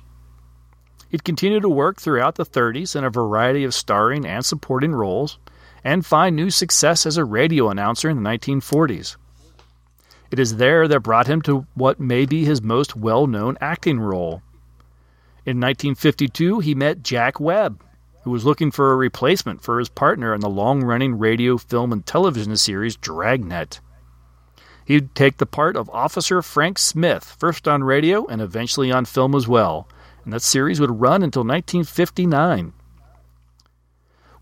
He'd 1.16 1.24
continue 1.24 1.62
to 1.62 1.70
work 1.70 2.02
throughout 2.02 2.36
the 2.36 2.46
30s 2.46 2.94
in 2.94 3.06
a 3.06 3.10
variety 3.10 3.64
of 3.64 3.74
starring 3.74 4.26
and 4.26 4.46
supporting 4.46 4.92
roles, 4.92 5.40
and 5.82 6.06
find 6.06 6.36
new 6.36 6.50
success 6.50 7.06
as 7.06 7.16
a 7.16 7.24
radio 7.24 7.70
announcer 7.70 8.10
in 8.10 8.22
the 8.22 8.30
1940s. 8.30 9.16
It 10.30 10.40
is 10.40 10.58
there 10.58 10.90
that 10.90 11.00
brought 11.00 11.28
him 11.28 11.42
to 11.44 11.68
what 11.74 12.02
may 12.02 12.26
be 12.26 12.44
his 12.44 12.62
most 12.62 12.98
well 12.98 13.28
known 13.28 13.58
acting 13.62 13.98
role. 13.98 14.42
In 15.46 15.62
1952, 15.62 16.60
he 16.60 16.76
met 16.76 17.02
Jack 17.02 17.40
Webb, 17.40 17.82
who 18.24 18.32
was 18.32 18.44
looking 18.44 18.70
for 18.70 18.92
a 18.92 18.98
replacement 18.98 19.62
for 19.62 19.80
his 19.80 19.88
partner 19.88 20.34
in 20.34 20.42
the 20.42 20.50
long 20.50 20.84
running 20.84 21.18
radio, 21.18 21.58
film, 21.58 21.94
and 21.94 22.06
television 22.06 22.58
series 22.58 22.98
Dragnet. 22.98 23.80
He'd 24.84 25.16
take 25.16 25.38
the 25.38 25.46
part 25.46 25.78
of 25.78 25.90
Officer 25.92 26.42
Frank 26.42 26.78
Smith, 26.78 27.38
first 27.40 27.70
on 27.70 27.86
radio 27.86 28.26
and 28.26 28.42
eventually 28.42 28.92
on 28.92 29.06
film 29.06 29.34
as 29.34 29.48
well, 29.48 29.88
and 30.26 30.34
that 30.34 30.42
series 30.42 30.80
would 30.82 31.00
run 31.00 31.24
until 31.24 31.44
1959. 31.44 32.74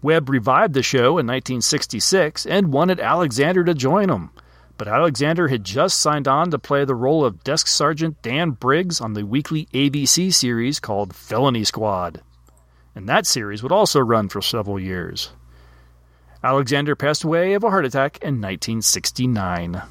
Webb 0.01 0.29
revived 0.29 0.73
the 0.73 0.83
show 0.83 1.17
in 1.17 1.27
1966 1.27 2.45
and 2.45 2.73
wanted 2.73 2.99
Alexander 2.99 3.63
to 3.63 3.73
join 3.73 4.09
him, 4.09 4.31
but 4.77 4.87
Alexander 4.87 5.49
had 5.49 5.63
just 5.63 5.99
signed 5.99 6.27
on 6.27 6.51
to 6.51 6.59
play 6.59 6.83
the 6.83 6.95
role 6.95 7.23
of 7.23 7.43
Desk 7.43 7.67
Sergeant 7.67 8.21
Dan 8.21 8.51
Briggs 8.51 8.99
on 8.99 9.13
the 9.13 9.25
weekly 9.25 9.67
ABC 9.73 10.33
series 10.33 10.79
called 10.79 11.15
Felony 11.15 11.63
Squad. 11.63 12.21
And 12.95 13.07
that 13.07 13.25
series 13.25 13.63
would 13.63 13.71
also 13.71 13.99
run 13.99 14.29
for 14.29 14.41
several 14.41 14.79
years. 14.79 15.31
Alexander 16.43 16.95
passed 16.95 17.23
away 17.23 17.53
of 17.53 17.63
a 17.63 17.69
heart 17.69 17.85
attack 17.85 18.17
in 18.21 18.41
1969. 18.41 19.81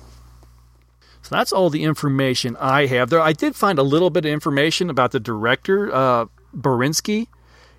So 1.23 1.35
that's 1.35 1.53
all 1.53 1.71
the 1.71 1.85
information 1.85 2.57
I 2.59 2.87
have 2.87 3.11
there. 3.11 3.21
I 3.21 3.33
did 3.33 3.55
find 3.55 3.79
a 3.79 3.83
little 3.83 4.11
bit 4.11 4.25
of 4.25 4.33
information 4.33 4.91
about 4.91 5.13
the 5.13 5.21
director, 5.21 5.93
uh, 5.95 6.27
Birinski 6.55 7.29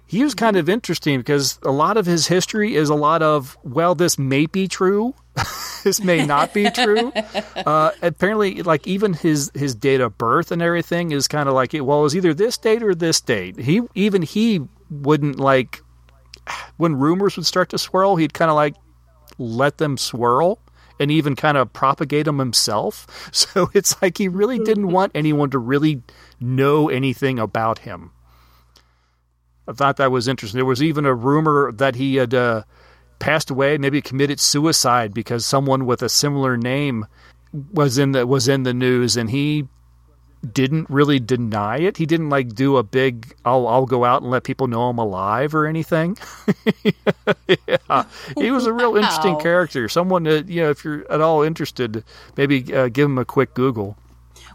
he 0.06 0.24
was 0.24 0.36
kind 0.36 0.58
of 0.58 0.70
interesting 0.70 1.20
because 1.20 1.60
a 1.64 1.72
lot 1.72 1.98
of 1.98 2.06
his 2.06 2.28
history 2.28 2.76
is 2.76 2.90
a 2.90 2.96
lot 2.96 3.24
of 3.24 3.58
well 3.64 3.96
this 3.96 4.18
may 4.18 4.46
be 4.46 4.68
true. 4.68 5.14
This 5.84 6.02
may 6.02 6.26
not 6.26 6.54
be 6.54 6.70
true. 6.70 7.12
Uh, 7.66 7.92
apparently 8.02 8.62
like 8.64 8.88
even 8.88 9.14
his 9.14 9.52
his 9.54 9.76
date 9.76 10.02
of 10.02 10.18
birth 10.18 10.52
and 10.52 10.62
everything 10.62 11.12
is 11.12 11.28
kind 11.28 11.48
of 11.48 11.56
like 11.56 11.74
well 11.74 12.00
it 12.00 12.04
was 12.04 12.16
either 12.16 12.34
this 12.34 12.58
date 12.58 12.84
or 12.84 12.96
this 12.96 13.20
date. 13.20 13.60
He 13.60 13.82
even 13.94 14.22
he 14.22 14.62
wouldn't 14.90 15.40
like 15.40 15.82
when 16.78 16.96
rumors 16.96 17.36
would 17.36 17.46
start 17.46 17.70
to 17.70 17.78
swirl 17.78 18.16
he'd 18.16 18.34
kind 18.34 18.50
of 18.50 18.56
like 18.56 18.76
let 19.38 19.78
them 19.78 19.98
swirl 19.98 20.60
and 21.00 21.12
even 21.12 21.36
kind 21.36 21.58
of 21.58 21.74
propagate 21.74 22.26
them 22.26 22.40
himself 22.40 23.30
so 23.34 23.70
it's 23.74 24.02
like 24.02 24.18
he 24.18 24.28
really 24.28 24.60
didn't 24.60 24.90
want 24.90 25.12
anyone 25.16 25.50
to 25.50 25.60
really 25.60 26.02
know 26.40 26.90
anything 26.90 27.40
about 27.40 27.80
him 27.80 28.12
I 29.68 29.74
thought 29.74 29.98
that 29.98 30.12
was 30.12 30.28
interesting. 30.28 30.58
There 30.58 30.66
was 30.66 30.84
even 30.84 31.06
a 31.06 31.14
rumor 31.14 31.72
that 31.72 31.96
he 31.96 32.16
had 32.18 32.34
uh, 32.34 32.64
passed 33.20 33.50
away, 33.50 33.78
maybe 33.78 34.02
committed 34.02 34.40
suicide 34.40 35.14
because 35.14 35.46
someone 35.46 35.86
with 35.86 36.02
a 36.02 36.10
similar 36.10 36.58
name 36.58 37.06
was 37.72 37.98
in 37.98 38.12
the 38.12 38.28
was 38.28 38.48
in 38.48 38.64
the 38.64 38.74
news, 38.74 39.16
and 39.16 39.30
he 39.30 39.68
didn't 40.52 40.90
really 40.90 41.20
deny 41.20 41.78
it. 41.78 41.98
He 41.98 42.06
didn't 42.06 42.30
like 42.30 42.54
do 42.54 42.78
a 42.78 42.84
big 42.84 43.34
"I'll 43.46 43.68
I'll 43.68 43.86
go 43.86 44.04
out 44.04 44.22
and 44.22 44.32
let 44.32 44.44
people 44.44 44.68
know 44.68 44.90
I'm 44.90 44.98
alive" 44.98 45.56
or 45.56 45.66
anything. 45.66 46.18
yeah, 47.68 48.06
he 48.38 48.52
was 48.52 48.66
a 48.66 48.74
real 48.74 48.96
interesting 48.96 49.40
character. 49.40 49.88
Someone 49.88 50.24
that 50.24 50.50
you 50.50 50.62
know, 50.62 50.70
if 50.70 50.84
you're 50.84 51.10
at 51.12 51.22
all 51.22 51.44
interested, 51.44 52.04
maybe 52.36 52.74
uh, 52.74 52.90
give 52.90 53.06
him 53.06 53.18
a 53.18 53.26
quick 53.26 53.54
Google. 53.54 53.98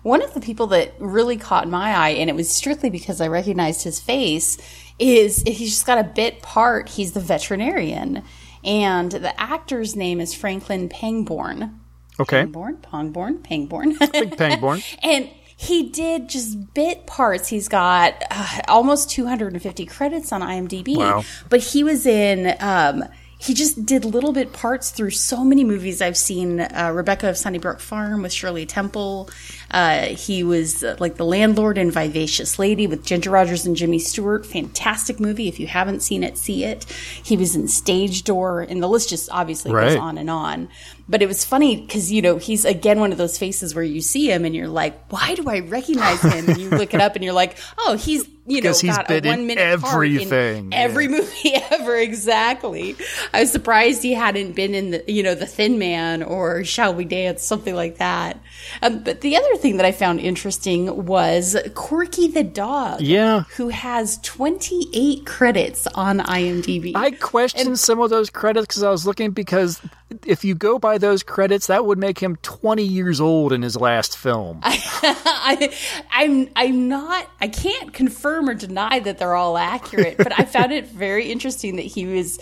One 0.02 0.23
of 0.23 0.35
the 0.35 0.40
people 0.40 0.68
that 0.68 0.95
really 0.99 1.37
caught 1.37 1.68
my 1.68 1.95
eye, 1.95 2.11
and 2.11 2.30
it 2.30 2.37
was 2.37 2.49
strictly 2.49 2.90
because 2.90 3.21
I 3.21 3.28
recognized 3.28 3.83
his 3.83 3.99
face, 3.99 4.59
is 4.99 5.42
he's 5.42 5.71
just 5.71 5.87
got 5.87 5.99
a 5.99 6.04
bit 6.04 6.42
part. 6.42 6.90
He's 6.90 7.12
the 7.12 7.21
veterinarian, 7.21 8.23
and 8.62 9.11
the 9.11 9.40
actor's 9.40 9.97
name 9.97 10.21
is 10.21 10.35
Franklin 10.35 10.88
Pangborn. 10.88 11.80
Okay, 12.21 12.42
Pangborn, 12.42 12.76
Pongborn, 12.83 13.38
Pangborn. 13.38 13.97
Big 14.12 14.37
Pangborn. 14.37 14.83
and 15.02 15.30
he 15.61 15.88
did 15.88 16.29
just 16.29 16.73
bit 16.73 17.05
parts. 17.05 17.49
He's 17.49 17.67
got 17.67 18.23
uh, 18.31 18.61
almost 18.69 19.11
250 19.11 19.87
credits 19.87 20.31
on 20.31 20.41
IMDb. 20.41 20.97
Wow. 20.97 21.25
But 21.49 21.59
he 21.59 21.83
was 21.83 22.07
in. 22.07 22.55
Um, 22.61 23.05
he 23.41 23.55
just 23.55 23.85
did 23.85 24.05
little 24.05 24.33
bit 24.33 24.53
parts 24.53 24.91
through 24.91 25.11
so 25.11 25.45
many 25.45 25.65
movies 25.65 26.00
I've 26.00 26.17
seen. 26.17 26.61
Uh, 26.61 26.93
Rebecca 26.95 27.29
of 27.31 27.37
Sunnybrook 27.37 27.81
Farm 27.81 28.23
with 28.23 28.33
Shirley 28.33 28.67
Temple. 28.67 29.31
Uh, 29.71 30.07
he 30.07 30.45
was 30.45 30.85
uh, 30.85 30.97
like 31.00 31.17
the 31.17 31.25
landlord 31.25 31.77
in 31.77 31.91
Vivacious 31.91 32.59
Lady 32.61 32.87
with 32.87 33.05
Ginger 33.05 33.31
Rogers 33.31 33.67
and 33.67 33.75
Jimmy 33.75 33.99
Stewart. 33.99 34.47
Fantastic 34.47 35.19
movie. 35.19 35.49
If 35.49 35.59
you 35.59 35.67
haven't 35.67 36.03
seen 36.03 36.23
it, 36.23 36.38
see 36.38 36.65
it. 36.65 36.85
He 36.85 37.37
was 37.37 37.57
in 37.57 37.67
Stage 37.67 38.23
Door, 38.23 38.62
and 38.62 38.81
the 38.83 38.88
list 38.88 39.09
just 39.09 39.29
obviously 39.31 39.73
goes 39.73 39.97
on 39.97 40.19
and 40.19 40.31
on. 40.31 40.69
But 41.09 41.23
it 41.23 41.27
was 41.27 41.45
funny 41.45 41.81
because 41.81 42.12
you 42.12 42.21
know 42.23 42.37
he's 42.37 42.65
again 42.65 43.00
one 43.00 43.12
of 43.12 43.19
those 43.19 43.38
faces 43.38 43.75
where 43.75 43.85
you 43.85 44.00
see 44.00 44.31
him 44.31 44.45
and 44.45 44.55
you're 44.55 44.69
like, 44.69 45.11
why 45.11 45.35
do 45.35 45.49
I 45.49 45.61
recognize 45.61 46.21
him? 46.21 46.49
And 46.50 46.59
you 46.59 46.69
look 46.71 46.93
it 46.95 47.00
up 47.00 47.15
and 47.17 47.25
you're 47.25 47.33
like, 47.33 47.57
oh, 47.79 47.97
he's 47.97 48.29
you 48.47 48.62
know 48.62 48.71
he's 48.71 48.83
got 48.97 49.11
a 49.11 49.21
one 49.21 49.47
minute 49.47 49.81
part 49.81 50.07
in 50.07 50.15
everything. 50.17 50.75
every 50.75 51.05
Yeah. 51.05 51.11
movie 51.11 51.55
ever. 51.71 51.97
Exactly. 51.97 52.97
I 53.35 53.41
was 53.41 53.50
surprised 53.53 54.03
he 54.03 54.12
hadn't 54.15 54.53
been 54.53 54.75
in 54.75 54.91
the 54.91 55.05
you 55.07 55.23
know 55.23 55.35
the 55.35 55.47
Thin 55.47 55.79
Man 55.79 56.23
or 56.23 56.62
Shall 56.65 56.95
We 56.95 57.05
Dance 57.05 57.43
something 57.43 57.75
like 57.75 57.99
that. 57.99 58.38
Um, 58.83 59.03
but 59.03 59.21
the 59.23 59.37
other 59.37 59.57
thing 59.57 59.77
that 59.79 59.87
I 59.87 59.93
found 59.93 60.21
interesting 60.21 61.07
was 61.07 61.57
Corky 61.75 62.29
the 62.29 62.45
dog. 62.45 63.00
Yeah. 63.00 63.45
who 63.57 63.69
has 63.69 64.19
28 64.19 65.25
credits 65.27 65.87
on 65.88 66.19
IMDb. 66.19 66.93
I 66.95 67.12
questioned 67.12 67.79
some 67.79 68.00
of 68.00 68.11
those 68.11 68.29
credits 68.31 68.67
because 68.67 68.83
I 68.83 68.91
was 68.91 69.07
looking 69.07 69.31
because 69.31 69.81
if 70.25 70.45
you 70.45 70.55
go 70.55 70.79
by 70.79 70.99
those 70.99 71.23
credits, 71.23 71.67
that 71.67 71.85
would 71.85 71.99
make 71.99 72.19
him 72.19 72.37
20 72.37 72.83
years 72.83 73.21
old 73.21 73.53
in 73.53 73.62
his 73.62 73.77
last 73.77 74.17
film. 74.17 74.61
I, 74.65 75.75
I'm 76.11 76.49
I'm 76.57 76.88
not 76.88 77.31
I 77.41 77.49
can't 77.49 77.93
confirm 77.93 78.49
or 78.49 78.55
deny 78.55 79.00
that 79.00 79.19
they're 79.19 79.35
all 79.35 79.59
accurate, 79.59 80.17
but 80.17 80.38
I 80.38 80.45
found 80.45 80.73
it 80.73 80.87
very 80.87 81.31
interesting 81.31 81.77
that 81.77 81.83
he 81.83 82.07
was 82.07 82.38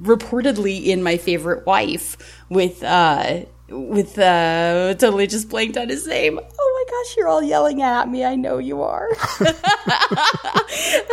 reportedly 0.00 0.86
in 0.86 1.02
my 1.02 1.16
favorite 1.16 1.66
wife 1.66 2.16
with 2.48 2.82
uh 2.82 3.44
with 3.68 4.18
uh 4.18 4.94
totally 4.94 5.26
just 5.26 5.48
blanked 5.48 5.76
on 5.76 5.88
his 5.88 6.06
name. 6.06 6.38
Oh 6.38 6.86
my 6.86 6.90
gosh, 6.90 7.16
you're 7.16 7.28
all 7.28 7.42
yelling 7.42 7.82
at 7.82 8.08
me. 8.08 8.24
I 8.24 8.36
know 8.36 8.58
you 8.58 8.82
are. 8.82 9.08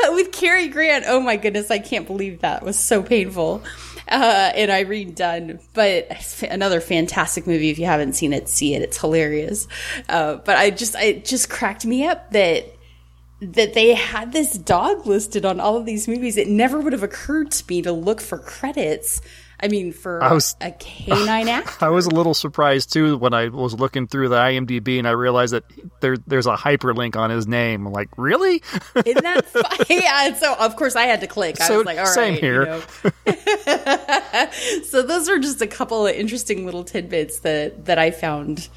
with 0.09 0.31
Cary 0.31 0.67
Grant. 0.67 1.05
Oh 1.07 1.19
my 1.19 1.37
goodness, 1.37 1.71
I 1.71 1.79
can't 1.79 2.05
believe 2.05 2.41
that. 2.41 2.61
It 2.61 2.65
was 2.65 2.77
so 2.77 3.01
painful. 3.01 3.63
Uh, 4.09 4.51
and 4.55 4.71
Irene 4.71 5.13
Dunne, 5.13 5.59
but 5.73 6.43
another 6.49 6.81
fantastic 6.81 7.45
movie. 7.45 7.69
If 7.69 7.77
you 7.77 7.85
haven't 7.85 8.13
seen 8.13 8.33
it, 8.33 8.49
see 8.49 8.73
it. 8.73 8.81
It's 8.81 8.99
hilarious. 8.99 9.67
Uh, 10.07 10.37
but 10.37 10.57
I 10.57 10.71
just, 10.71 10.95
it 10.95 11.25
just 11.25 11.49
cracked 11.49 11.85
me 11.85 12.07
up 12.07 12.31
that 12.31 12.65
that 13.41 13.73
they 13.73 13.93
had 13.93 14.33
this 14.33 14.53
dog 14.53 15.05
listed 15.05 15.45
on 15.45 15.59
all 15.59 15.77
of 15.77 15.85
these 15.85 16.07
movies. 16.07 16.37
It 16.37 16.47
never 16.47 16.79
would 16.79 16.91
have 16.91 17.03
occurred 17.03 17.51
to 17.51 17.63
me 17.69 17.81
to 17.83 17.91
look 17.91 18.19
for 18.19 18.37
credits. 18.37 19.21
I 19.61 19.67
mean, 19.67 19.91
for 19.91 20.23
I 20.23 20.33
was- 20.33 20.55
a 20.61 20.71
canine 20.71 21.47
actor. 21.49 21.85
I 21.85 21.89
was 21.89 22.05
a 22.05 22.09
little 22.11 22.33
surprised 22.33 22.93
too 22.93 23.17
when 23.17 23.33
I 23.33 23.49
was 23.49 23.73
looking 23.73 24.07
through 24.07 24.29
the 24.29 24.37
IMDb 24.37 24.97
and 24.99 25.07
I 25.07 25.11
realized 25.11 25.53
that 25.53 25.63
there 25.99 26.15
there's 26.27 26.47
a 26.47 26.55
hyperlink 26.55 27.15
on 27.15 27.29
his 27.29 27.45
name. 27.47 27.87
I'm 27.87 27.93
like, 27.93 28.09
really? 28.17 28.61
Isn't 29.05 29.23
that 29.23 29.45
fun? 29.47 29.63
yeah. 29.89 30.27
And 30.27 30.37
so 30.37 30.55
of 30.55 30.75
course 30.75 30.95
I 30.95 31.03
had 31.03 31.21
to 31.21 31.27
click. 31.27 31.59
I 31.61 31.67
So, 31.67 31.77
was 31.77 31.85
like, 31.85 31.97
all 31.97 32.05
right, 32.05 32.13
same 32.13 32.33
you 32.35 32.39
here. 32.39 32.65
know. 32.65 32.81
so 34.83 35.01
those 35.01 35.29
are 35.29 35.39
just 35.39 35.61
a 35.61 35.67
couple 35.67 36.07
of 36.07 36.15
interesting 36.15 36.65
little 36.65 36.83
tidbits 36.83 37.39
that 37.39 37.85
that 37.85 37.97
I 37.99 38.11
found, 38.11 38.69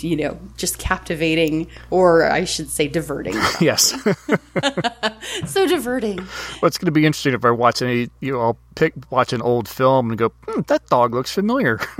you 0.00 0.16
know, 0.16 0.38
just 0.56 0.78
captivating, 0.78 1.66
or 1.90 2.24
I 2.30 2.44
should 2.44 2.70
say, 2.70 2.88
diverting. 2.88 3.34
yes. 3.60 3.94
so 5.46 5.66
diverting. 5.66 6.18
What's 6.60 6.78
going 6.78 6.86
to 6.86 6.92
be 6.92 7.04
interesting 7.06 7.34
if 7.34 7.44
I 7.44 7.50
watch 7.50 7.82
any, 7.82 8.08
you 8.20 8.32
know, 8.32 8.40
I'll 8.40 8.58
pick 8.78 8.94
watch 9.10 9.32
an 9.32 9.42
old 9.42 9.68
film 9.68 10.10
and 10.10 10.16
go, 10.16 10.28
hmm, 10.46 10.60
that 10.68 10.86
dog 10.86 11.12
looks 11.12 11.32
familiar. 11.32 11.80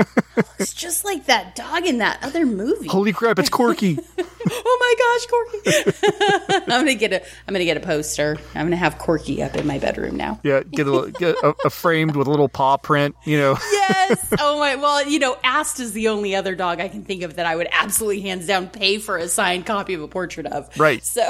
It's 0.60 0.72
just 0.72 1.04
like 1.04 1.26
that 1.26 1.56
dog 1.56 1.84
in 1.84 1.98
that 1.98 2.18
other 2.22 2.46
movie. 2.46 2.86
Holy 2.86 3.12
crap, 3.12 3.38
it's 3.40 3.48
Corky. 3.48 3.98
Oh 4.50 4.78
my 4.80 4.94
gosh, 4.98 5.26
Corky! 5.26 6.62
I'm 6.72 6.80
gonna 6.80 6.94
get 6.94 7.12
a 7.12 7.20
I'm 7.46 7.52
gonna 7.52 7.64
get 7.66 7.76
a 7.76 7.80
poster. 7.80 8.38
I'm 8.54 8.64
gonna 8.66 8.76
have 8.76 8.96
Corky 8.96 9.42
up 9.42 9.56
in 9.56 9.66
my 9.66 9.78
bedroom 9.78 10.16
now. 10.16 10.40
yeah, 10.42 10.62
get 10.62 10.86
a, 10.86 11.12
get 11.18 11.36
a, 11.42 11.54
a 11.66 11.70
framed 11.70 12.16
with 12.16 12.28
a 12.28 12.30
little 12.30 12.48
paw 12.48 12.78
print. 12.78 13.14
You 13.24 13.38
know, 13.38 13.58
Yes. 13.72 14.32
Oh 14.38 14.58
my. 14.58 14.76
Well, 14.76 15.06
you 15.06 15.18
know, 15.18 15.36
Asta 15.44 15.82
is 15.82 15.92
the 15.92 16.08
only 16.08 16.34
other 16.34 16.54
dog 16.54 16.80
I 16.80 16.88
can 16.88 17.04
think 17.04 17.24
of 17.24 17.34
that 17.36 17.44
I 17.44 17.56
would 17.56 17.68
absolutely 17.72 18.22
hands 18.22 18.46
down 18.46 18.68
pay 18.68 18.98
for 18.98 19.18
a 19.18 19.28
signed 19.28 19.66
copy 19.66 19.92
of 19.94 20.00
a 20.02 20.08
portrait 20.08 20.46
of. 20.46 20.70
Right. 20.78 21.04
So 21.04 21.24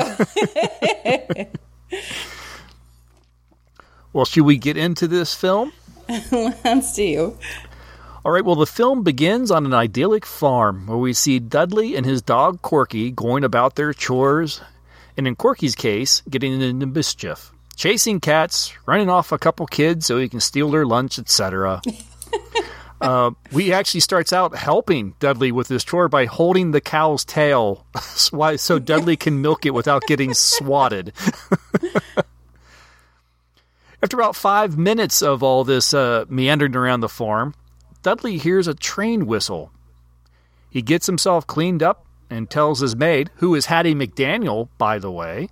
well, 4.13 4.25
should 4.25 4.45
we 4.45 4.57
get 4.57 4.77
into 4.77 5.07
this 5.07 5.35
film? 5.35 5.73
let's 6.33 6.95
do. 6.95 7.37
All 8.25 8.33
right, 8.33 8.45
well, 8.45 8.57
the 8.57 8.67
film 8.67 9.05
begins 9.05 9.51
on 9.51 9.65
an 9.65 9.73
idyllic 9.73 10.27
farm 10.27 10.87
where 10.87 10.99
we 10.99 11.13
see 11.13 11.39
Dudley 11.39 11.97
and 11.97 12.05
his 12.05 12.21
dog 12.21 12.63
Corky 12.63 13.11
going 13.11 13.45
about 13.45 13.77
their 13.77 13.93
chores, 13.93 14.61
and 15.17 15.27
in 15.27 15.37
Corky's 15.37 15.75
case, 15.75 16.23
getting 16.29 16.61
into 16.61 16.87
mischief, 16.87 17.53
chasing 17.77 18.21
cats, 18.21 18.73
running 18.87 19.09
off 19.09 19.33
a 19.33 19.39
couple 19.39 19.67
kids 19.67 20.07
so 20.07 20.19
he 20.19 20.29
can 20.29 20.41
steal 20.41 20.71
their 20.71 20.85
lunch, 20.85 21.19
etc. 21.19 21.81
uh, 23.01 23.31
we 23.53 23.73
actually 23.73 24.01
starts 24.01 24.33
out 24.33 24.57
helping 24.57 25.15
Dudley 25.21 25.53
with 25.53 25.69
this 25.69 25.85
chore 25.85 26.09
by 26.09 26.25
holding 26.27 26.73
the 26.73 26.81
cow's 26.81 27.25
tail 27.25 27.87
so 28.03 28.57
so 28.57 28.79
Dudley 28.79 29.17
can 29.17 29.41
milk 29.41 29.65
it 29.65 29.75
without 29.75 30.03
getting 30.07 30.35
swatted. 30.35 31.13
After 34.03 34.17
about 34.17 34.37
five 34.37 34.79
minutes 34.79 35.23
of 35.23 35.43
all 35.43 35.65
this 35.65 35.93
uh, 35.93 36.25
meandering 36.29 36.77
around 36.77 37.01
the 37.01 37.09
farm, 37.09 37.55
Dudley 38.03 38.39
hears 38.39 38.69
a 38.69 38.75
train 38.75 39.27
whistle. 39.27 39.73
He 40.71 40.83
gets 40.83 41.07
himself 41.07 41.47
cleaned 41.47 41.83
up 41.83 42.07
and 42.31 42.49
tells 42.49 42.81
his 42.81 42.95
maid, 42.95 43.31
who 43.37 43.55
is 43.55 43.67
Hattie 43.67 43.95
McDaniel, 43.95 44.69
by 44.79 44.99
the 44.99 45.11
way, 45.11 45.49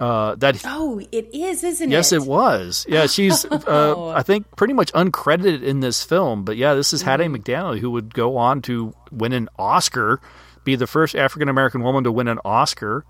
uh, 0.00 0.36
that 0.36 0.62
Oh, 0.64 1.00
it 1.10 1.28
is, 1.34 1.64
isn't 1.64 1.90
yes, 1.90 2.12
it? 2.12 2.16
Yes, 2.16 2.22
it 2.22 2.28
was. 2.28 2.86
Yeah, 2.88 3.06
she's 3.06 3.44
uh, 3.50 4.08
I 4.10 4.22
think 4.22 4.54
pretty 4.56 4.74
much 4.74 4.92
uncredited 4.92 5.62
in 5.62 5.80
this 5.80 6.04
film, 6.04 6.44
but 6.44 6.56
yeah, 6.56 6.74
this 6.74 6.92
is 6.92 7.02
Hattie 7.02 7.24
McDaniel 7.24 7.78
who 7.78 7.90
would 7.90 8.14
go 8.14 8.36
on 8.36 8.62
to 8.62 8.94
win 9.10 9.32
an 9.32 9.48
Oscar, 9.58 10.20
be 10.64 10.76
the 10.76 10.86
first 10.86 11.16
African 11.16 11.48
American 11.48 11.82
woman 11.82 12.04
to 12.04 12.12
win 12.12 12.28
an 12.28 12.38
Oscar. 12.44 13.04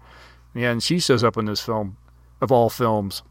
Yeah, 0.55 0.71
and 0.71 0.83
she 0.83 0.99
shows 0.99 1.23
up 1.23 1.37
in 1.37 1.44
this 1.44 1.61
film, 1.61 1.99
of 2.40 2.51
all 2.51 2.71
films. 2.71 3.23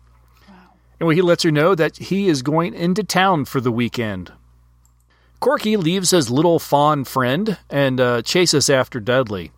And 1.00 1.12
he 1.12 1.22
lets 1.22 1.44
her 1.44 1.52
know 1.52 1.76
that 1.76 1.98
he 1.98 2.28
is 2.28 2.42
going 2.42 2.74
into 2.74 3.04
town 3.04 3.46
for 3.46 3.62
the 3.62 3.72
weekend. 3.72 4.32
Corky 5.40 5.78
leaves 5.78 6.10
his 6.10 6.32
little 6.32 6.58
fawn 6.58 7.04
friend 7.04 7.58
and 7.70 8.00
uh, 8.00 8.22
chases 8.24 8.70
after 8.70 9.00
Dudley. 9.00 9.52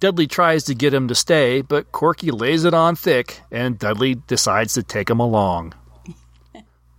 Dudley 0.00 0.26
tries 0.26 0.64
to 0.64 0.74
get 0.74 0.92
him 0.92 1.08
to 1.08 1.14
stay, 1.14 1.62
but 1.62 1.90
Corky 1.90 2.30
lays 2.30 2.64
it 2.64 2.74
on 2.74 2.94
thick, 2.94 3.40
and 3.50 3.78
Dudley 3.78 4.16
decides 4.16 4.74
to 4.74 4.82
take 4.82 5.08
him 5.08 5.20
along. 5.20 5.72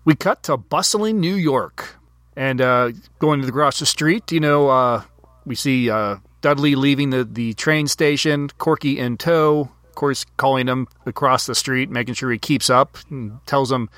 we 0.05 0.15
cut 0.15 0.41
to 0.43 0.57
bustling 0.57 1.19
New 1.19 1.35
York, 1.35 1.97
and 2.35 2.59
uh, 2.61 2.91
going 3.19 3.41
to 3.41 3.51
the 3.51 3.71
street, 3.85 4.31
you 4.31 4.39
know, 4.39 4.69
uh, 4.69 5.03
we 5.45 5.53
see 5.53 5.89
uh, 5.89 6.17
Dudley 6.41 6.73
leaving 6.73 7.11
the, 7.11 7.23
the 7.23 7.53
train 7.53 7.87
station, 7.87 8.49
Corky 8.57 8.97
in 8.97 9.17
tow, 9.17 9.69
of 9.95 9.99
course, 9.99 10.25
calling 10.35 10.67
him 10.67 10.89
across 11.05 11.45
the 11.45 11.55
street, 11.55 11.89
making 11.89 12.15
sure 12.15 12.29
he 12.29 12.37
keeps 12.37 12.69
up, 12.69 12.97
and 13.09 13.39
tells 13.45 13.71
him 13.71 13.89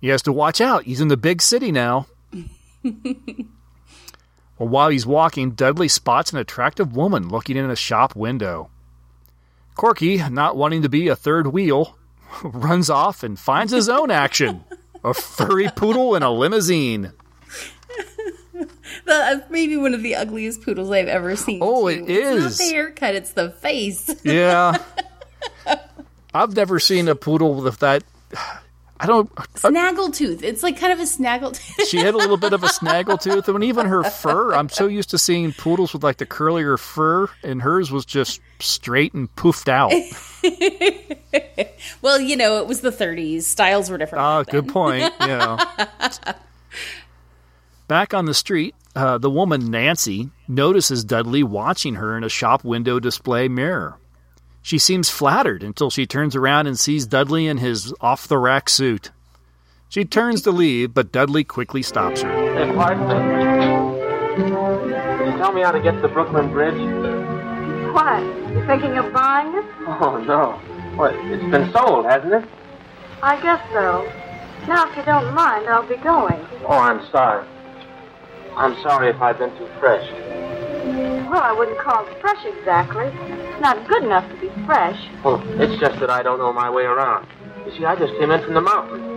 he 0.00 0.08
has 0.08 0.22
to 0.22 0.32
watch 0.32 0.58
out. 0.58 0.84
He's 0.84 1.02
in 1.02 1.08
the 1.08 1.18
big 1.18 1.42
city 1.42 1.70
now. 1.70 2.06
Well, 4.56 4.68
while 4.68 4.88
he's 4.88 5.04
walking, 5.04 5.50
Dudley 5.50 5.88
spots 5.88 6.32
an 6.32 6.38
attractive 6.38 6.94
woman 6.94 7.28
looking 7.28 7.56
in 7.56 7.68
a 7.68 7.76
shop 7.76 8.14
window. 8.14 8.70
Corky, 9.74 10.18
not 10.28 10.56
wanting 10.56 10.82
to 10.82 10.88
be 10.88 11.08
a 11.08 11.16
third 11.16 11.48
wheel, 11.48 11.98
runs 12.44 12.88
off 12.88 13.24
and 13.24 13.36
finds 13.38 13.72
his 13.72 13.88
own 13.88 14.12
action 14.12 14.62
a 15.02 15.12
furry 15.12 15.68
poodle 15.74 16.14
in 16.14 16.22
a 16.22 16.30
limousine. 16.30 17.12
That's 19.06 19.40
uh, 19.42 19.46
maybe 19.50 19.76
one 19.76 19.92
of 19.92 20.02
the 20.02 20.14
ugliest 20.14 20.62
poodles 20.62 20.90
I've 20.90 21.08
ever 21.08 21.34
seen. 21.34 21.58
Oh, 21.60 21.90
too. 21.90 22.04
it 22.06 22.10
It's 22.10 22.60
not 22.60 22.66
the 22.66 22.72
haircut; 22.72 23.14
it's 23.16 23.32
the 23.32 23.50
face. 23.50 24.08
Yeah. 24.22 24.78
I've 26.34 26.56
never 26.56 26.80
seen 26.80 27.06
a 27.08 27.14
poodle 27.14 27.54
with 27.54 27.78
that. 27.78 28.02
I 28.98 29.06
don't. 29.06 29.32
Snaggletooth. 29.34 30.42
It's 30.42 30.62
like 30.62 30.78
kind 30.78 30.92
of 30.92 30.98
a 30.98 31.02
snaggletooth. 31.02 31.86
She 31.88 31.98
had 31.98 32.14
a 32.14 32.16
little 32.16 32.36
bit 32.36 32.52
of 32.52 32.64
a 32.64 32.68
snaggle 32.68 33.18
tooth, 33.18 33.48
and 33.48 33.62
even 33.62 33.86
her 33.86 34.02
fur. 34.02 34.54
I'm 34.54 34.68
so 34.68 34.86
used 34.86 35.10
to 35.10 35.18
seeing 35.18 35.52
poodles 35.52 35.92
with 35.92 36.02
like 36.02 36.16
the 36.16 36.26
curlier 36.26 36.78
fur, 36.78 37.28
and 37.42 37.62
hers 37.62 37.90
was 37.90 38.04
just 38.04 38.40
straight 38.60 39.14
and 39.14 39.34
poofed 39.36 39.68
out. 39.68 39.92
well, 42.02 42.20
you 42.20 42.36
know, 42.36 42.58
it 42.58 42.66
was 42.66 42.80
the 42.80 42.90
30s. 42.90 43.42
Styles 43.42 43.90
were 43.90 43.98
different. 43.98 44.22
Ah, 44.22 44.42
good 44.42 44.68
point. 44.68 45.12
Yeah. 45.20 45.58
Back 47.86 48.14
on 48.14 48.24
the 48.24 48.34
street, 48.34 48.74
uh, 48.96 49.18
the 49.18 49.30
woman 49.30 49.70
Nancy 49.70 50.30
notices 50.48 51.04
Dudley 51.04 51.42
watching 51.42 51.96
her 51.96 52.16
in 52.16 52.24
a 52.24 52.28
shop 52.28 52.64
window 52.64 52.98
display 52.98 53.48
mirror. 53.48 53.98
She 54.64 54.78
seems 54.78 55.10
flattered 55.10 55.62
until 55.62 55.90
she 55.90 56.06
turns 56.06 56.34
around 56.34 56.68
and 56.68 56.80
sees 56.80 57.04
Dudley 57.04 57.46
in 57.46 57.58
his 57.58 57.92
off 58.00 58.26
the 58.26 58.38
rack 58.38 58.70
suit. 58.70 59.10
She 59.90 60.06
turns 60.06 60.40
to 60.40 60.50
leave, 60.50 60.94
but 60.94 61.12
Dudley 61.12 61.44
quickly 61.44 61.82
stops 61.82 62.22
her. 62.22 62.32
Hey, 62.32 62.72
pardon 62.74 63.06
me. 63.06 63.14
Can 64.36 65.32
you 65.32 65.36
tell 65.36 65.52
me 65.52 65.60
how 65.60 65.70
to 65.70 65.82
get 65.82 65.92
to 65.96 66.00
the 66.00 66.08
Brooklyn 66.08 66.50
Bridge? 66.50 66.80
What? 67.92 68.22
You 68.54 68.64
thinking 68.66 68.96
of 68.96 69.12
buying 69.12 69.54
it? 69.54 69.66
Oh, 69.86 70.16
no. 70.26 70.52
What? 70.96 71.14
It's 71.14 71.44
been 71.50 71.70
sold, 71.70 72.06
hasn't 72.06 72.32
it? 72.32 72.48
I 73.22 73.38
guess 73.42 73.60
so. 73.70 74.10
Now, 74.66 74.90
if 74.90 74.96
you 74.96 75.04
don't 75.04 75.34
mind, 75.34 75.68
I'll 75.68 75.86
be 75.86 75.96
going. 75.96 76.40
Oh, 76.66 76.78
I'm 76.78 77.06
sorry. 77.12 77.46
I'm 78.56 78.80
sorry 78.82 79.10
if 79.10 79.20
I've 79.20 79.36
been 79.36 79.54
too 79.58 79.68
fresh. 79.78 80.08
Well, 81.30 81.40
I 81.42 81.52
wouldn't 81.52 81.78
call 81.78 82.06
it 82.06 82.20
fresh 82.20 82.44
exactly. 82.44 83.06
It's 83.06 83.60
not 83.60 83.86
good 83.88 84.04
enough 84.04 84.28
to 84.30 84.36
be 84.40 84.48
fresh. 84.66 85.08
Oh, 85.24 85.42
it's 85.58 85.80
just 85.80 85.98
that 86.00 86.10
I 86.10 86.22
don't 86.22 86.38
know 86.38 86.52
my 86.52 86.68
way 86.70 86.84
around. 86.84 87.26
You 87.66 87.72
see, 87.76 87.84
I 87.84 87.96
just 87.96 88.12
came 88.18 88.30
in 88.30 88.42
from 88.42 88.54
the 88.54 88.60
mountains. 88.60 89.10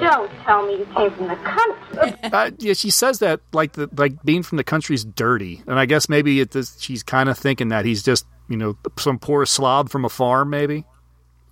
Don't 0.00 0.30
tell 0.44 0.66
me 0.66 0.78
you 0.78 0.86
came 0.94 1.10
from 1.12 1.28
the 1.28 1.36
country. 1.36 1.74
Uh, 2.32 2.50
yeah, 2.58 2.74
she 2.74 2.90
says 2.90 3.18
that 3.20 3.40
like 3.52 3.72
the 3.72 3.88
like 3.96 4.22
being 4.22 4.42
from 4.42 4.56
the 4.56 4.62
country's 4.64 5.04
dirty, 5.04 5.62
and 5.66 5.78
I 5.78 5.86
guess 5.86 6.08
maybe 6.08 6.40
it 6.40 6.54
is, 6.54 6.76
she's 6.78 7.02
kind 7.02 7.28
of 7.28 7.36
thinking 7.38 7.68
that 7.68 7.84
he's 7.84 8.02
just 8.02 8.24
you 8.48 8.56
know 8.56 8.76
some 8.98 9.18
poor 9.18 9.44
slob 9.46 9.88
from 9.88 10.04
a 10.04 10.08
farm, 10.08 10.50
maybe. 10.50 10.84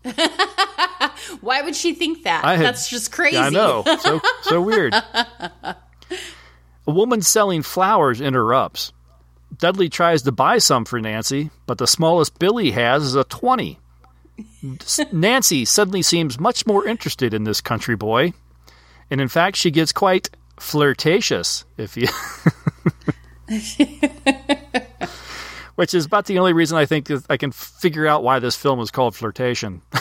Why 1.41 1.63
would 1.63 1.75
she 1.75 1.95
think 1.95 2.23
that? 2.25 2.45
I 2.45 2.57
had- 2.57 2.67
That's 2.67 2.89
just 2.89 3.11
crazy. 3.11 3.37
I 3.39 3.49
know. 3.51 3.83
So 4.01 4.21
so 4.43 4.61
weird. 4.61 4.95
A 6.89 6.93
woman 6.93 7.21
selling 7.23 7.63
flowers 7.63 8.21
interrupts. 8.21 8.93
Dudley 9.57 9.89
tries 9.89 10.23
to 10.23 10.33
buy 10.33 10.59
some 10.59 10.85
for 10.85 11.01
Nancy, 11.01 11.51
but 11.67 11.79
the 11.79 11.87
smallest 11.87 12.39
Billy 12.39 12.73
has 12.73 13.03
is 13.03 13.15
a 13.15 13.25
20. 13.25 13.79
Nancy 15.13 15.65
suddenly 15.65 16.03
seems 16.03 16.39
much 16.39 16.67
more 16.67 16.87
interested 16.87 17.33
in 17.33 17.45
this 17.45 17.61
country 17.61 17.97
boy, 17.97 18.33
and 19.11 19.21
in 19.21 19.29
fact, 19.29 19.57
she 19.57 19.71
gets 19.71 19.93
quite 19.93 20.31
flirtatious, 20.59 21.65
if 21.77 21.97
you. 21.97 22.09
Which 25.77 25.95
is 25.95 26.07
about 26.07 26.27
the 26.27 26.39
only 26.39 26.53
reason 26.53 26.79
I 26.79 26.87
think 26.87 27.07
that 27.07 27.25
I 27.29 27.37
can 27.37 27.53
figure 27.53 28.07
out 28.07 28.23
why 28.23 28.39
this 28.39 28.57
film 28.57 28.81
is 28.81 28.91
called 28.91 29.15
Flirtation. 29.15 29.83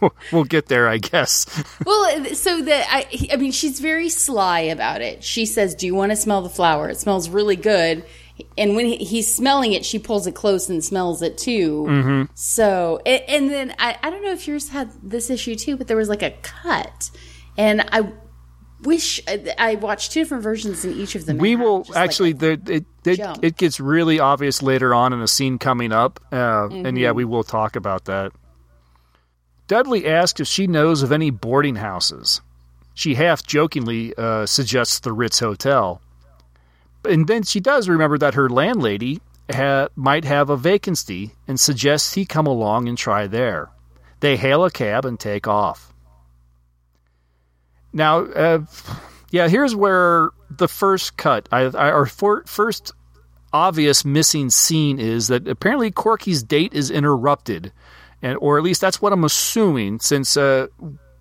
we'll 0.32 0.44
get 0.44 0.66
there, 0.66 0.88
I 0.88 0.98
guess. 0.98 1.46
Well, 1.86 2.24
so 2.34 2.62
that 2.62 2.86
I, 2.90 3.06
I 3.32 3.36
mean, 3.36 3.52
she's 3.52 3.80
very 3.80 4.08
sly 4.08 4.60
about 4.60 5.00
it. 5.00 5.24
She 5.24 5.46
says, 5.46 5.74
"Do 5.74 5.86
you 5.86 5.94
want 5.94 6.12
to 6.12 6.16
smell 6.16 6.42
the 6.42 6.48
flower? 6.50 6.88
It 6.88 6.98
smells 6.98 7.28
really 7.28 7.56
good." 7.56 8.04
And 8.56 8.74
when 8.76 8.86
he, 8.86 8.96
he's 8.96 9.32
smelling 9.32 9.72
it, 9.72 9.84
she 9.84 9.98
pulls 9.98 10.26
it 10.26 10.34
close 10.34 10.68
and 10.70 10.82
smells 10.84 11.20
it 11.22 11.36
too. 11.36 11.84
Mhm. 11.88 12.28
So, 12.34 13.00
and, 13.04 13.22
and 13.28 13.50
then 13.50 13.74
I, 13.78 13.98
I 14.02 14.10
don't 14.10 14.22
know 14.24 14.32
if 14.32 14.46
yours 14.48 14.68
had 14.70 14.90
this 15.02 15.28
issue 15.30 15.54
too, 15.56 15.76
but 15.76 15.88
there 15.88 15.96
was 15.96 16.08
like 16.08 16.22
a 16.22 16.30
cut, 16.42 17.10
and 17.58 17.82
I 17.92 18.10
wish 18.82 19.20
I, 19.28 19.54
I 19.58 19.74
watched 19.74 20.12
two 20.12 20.20
different 20.20 20.42
versions, 20.42 20.84
in 20.86 20.92
each 20.94 21.14
of 21.14 21.26
them. 21.26 21.36
we 21.36 21.54
will 21.54 21.80
just 21.80 21.90
like 21.90 21.98
actually 22.04 22.32
the 22.32 22.52
it 22.66 22.84
it, 23.04 23.38
it 23.42 23.56
gets 23.58 23.78
really 23.78 24.20
obvious 24.20 24.62
later 24.62 24.94
on 24.94 25.12
in 25.12 25.20
a 25.20 25.28
scene 25.28 25.58
coming 25.58 25.92
up 25.92 26.18
uh, 26.32 26.66
and 26.70 26.96
yeah 26.98 27.10
Mhm. 27.10 27.14
we 27.16 27.24
will 27.26 27.44
talk 27.44 27.76
about 27.76 28.06
that 28.06 28.32
dudley 29.70 30.04
asks 30.04 30.40
if 30.40 30.48
she 30.48 30.66
knows 30.66 31.04
of 31.04 31.12
any 31.12 31.30
boarding 31.30 31.76
houses. 31.76 32.40
She 32.92 33.14
half 33.14 33.46
jokingly 33.46 34.12
uh, 34.18 34.44
suggests 34.44 34.98
the 34.98 35.12
ritz 35.12 35.38
hotel. 35.38 36.02
And 37.04 37.28
then 37.28 37.44
she 37.44 37.60
does 37.60 37.88
remember 37.88 38.18
that 38.18 38.34
her 38.34 38.48
landlady 38.48 39.20
ha- 39.48 39.86
might 39.94 40.24
have 40.24 40.50
a 40.50 40.56
vacancy 40.56 41.36
and 41.46 41.60
suggests 41.60 42.14
he 42.14 42.24
come 42.24 42.48
along 42.48 42.88
and 42.88 42.98
try 42.98 43.28
there. 43.28 43.70
They 44.18 44.36
hail 44.36 44.64
a 44.64 44.72
cab 44.72 45.04
and 45.04 45.20
take 45.20 45.46
off. 45.46 45.92
Now, 47.92 48.24
uh, 48.24 48.64
yeah, 49.30 49.46
here's 49.46 49.76
where 49.76 50.30
the 50.50 50.66
first 50.66 51.16
cut, 51.16 51.48
I, 51.52 51.60
I, 51.60 51.92
our 51.92 52.06
for, 52.06 52.42
first 52.44 52.90
obvious 53.52 54.04
missing 54.04 54.50
scene 54.50 54.98
is 54.98 55.28
that 55.28 55.46
apparently 55.46 55.92
Corky's 55.92 56.42
date 56.42 56.74
is 56.74 56.90
interrupted, 56.90 57.72
and 58.22 58.36
or 58.40 58.58
at 58.58 58.64
least 58.64 58.80
that's 58.80 59.00
what 59.02 59.12
I'm 59.12 59.24
assuming, 59.24 60.00
since 60.00 60.36
uh, 60.36 60.66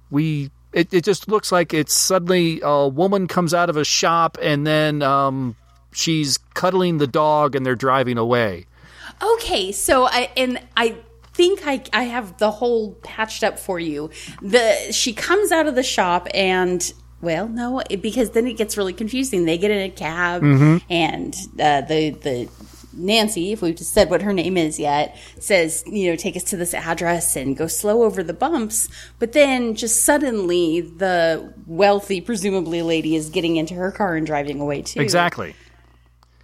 we. 0.10 0.52
It, 0.72 0.94
it 0.94 1.04
just 1.04 1.28
looks 1.28 1.52
like 1.52 1.74
it's 1.74 1.96
suddenly 1.96 2.60
a 2.64 2.88
woman 2.88 3.28
comes 3.28 3.56
out 3.56 3.72
of 3.72 3.78
a 3.78 3.84
shop 3.84 4.38
and 4.40 4.68
then 4.68 5.02
um, 5.02 5.56
she's 5.92 6.38
cuddling 6.54 7.00
the 7.00 7.08
dog 7.08 7.56
and 7.56 7.66
they're 7.66 7.74
driving 7.76 8.20
away. 8.20 8.68
Okay, 9.20 9.72
so 9.72 10.06
I 10.06 10.30
and 10.38 10.62
I 10.78 10.96
think 11.34 11.62
I 11.66 11.82
I 11.92 12.04
have 12.04 12.38
the 12.38 12.52
whole 12.52 12.92
patched 13.02 13.44
up 13.44 13.58
for 13.58 13.80
you. 13.80 14.12
The 14.44 14.92
she 14.92 15.12
comes 15.12 15.52
out 15.52 15.66
of 15.66 15.74
the 15.74 15.82
shop 15.82 16.28
and 16.36 16.94
well, 17.20 17.48
no, 17.48 17.82
it- 17.90 18.04
because 18.04 18.30
then 18.30 18.46
it 18.46 18.54
gets 18.56 18.78
really 18.78 18.94
confusing. 18.94 19.46
They 19.46 19.58
get 19.58 19.72
in 19.72 19.82
a 19.82 19.90
cab 19.90 20.44
Mhm. 20.44 20.84
and 20.88 21.34
uh, 21.60 21.82
the 21.82 22.12
the 22.12 22.50
Nancy, 23.00 23.52
if 23.52 23.62
we've 23.62 23.76
just 23.76 23.94
said 23.94 24.10
what 24.10 24.22
her 24.22 24.34
name 24.34 24.58
is 24.58 24.80
yet, 24.80 25.18
says, 25.40 25.84
you 25.88 26.10
know, 26.10 26.16
take 26.16 26.36
us 26.36 26.44
to 26.46 26.58
this 26.58 26.74
address 26.74 27.36
and 27.36 27.56
go 27.58 27.68
slow 27.68 28.04
over 28.04 28.24
the 28.24 28.34
bumps. 28.34 28.90
But 29.18 29.34
then 29.34 29.76
just 29.76 30.04
suddenly 30.04 30.82
the 30.82 31.54
wealthy, 31.66 32.22
presumably 32.22 32.82
lady, 32.82 33.16
is 33.16 33.30
getting 33.30 33.56
into 33.56 33.74
her 33.76 33.92
car 33.92 34.16
and 34.16 34.26
driving 34.26 34.60
away 34.60 34.82
too. 34.82 35.02
Exactly. 35.02 35.56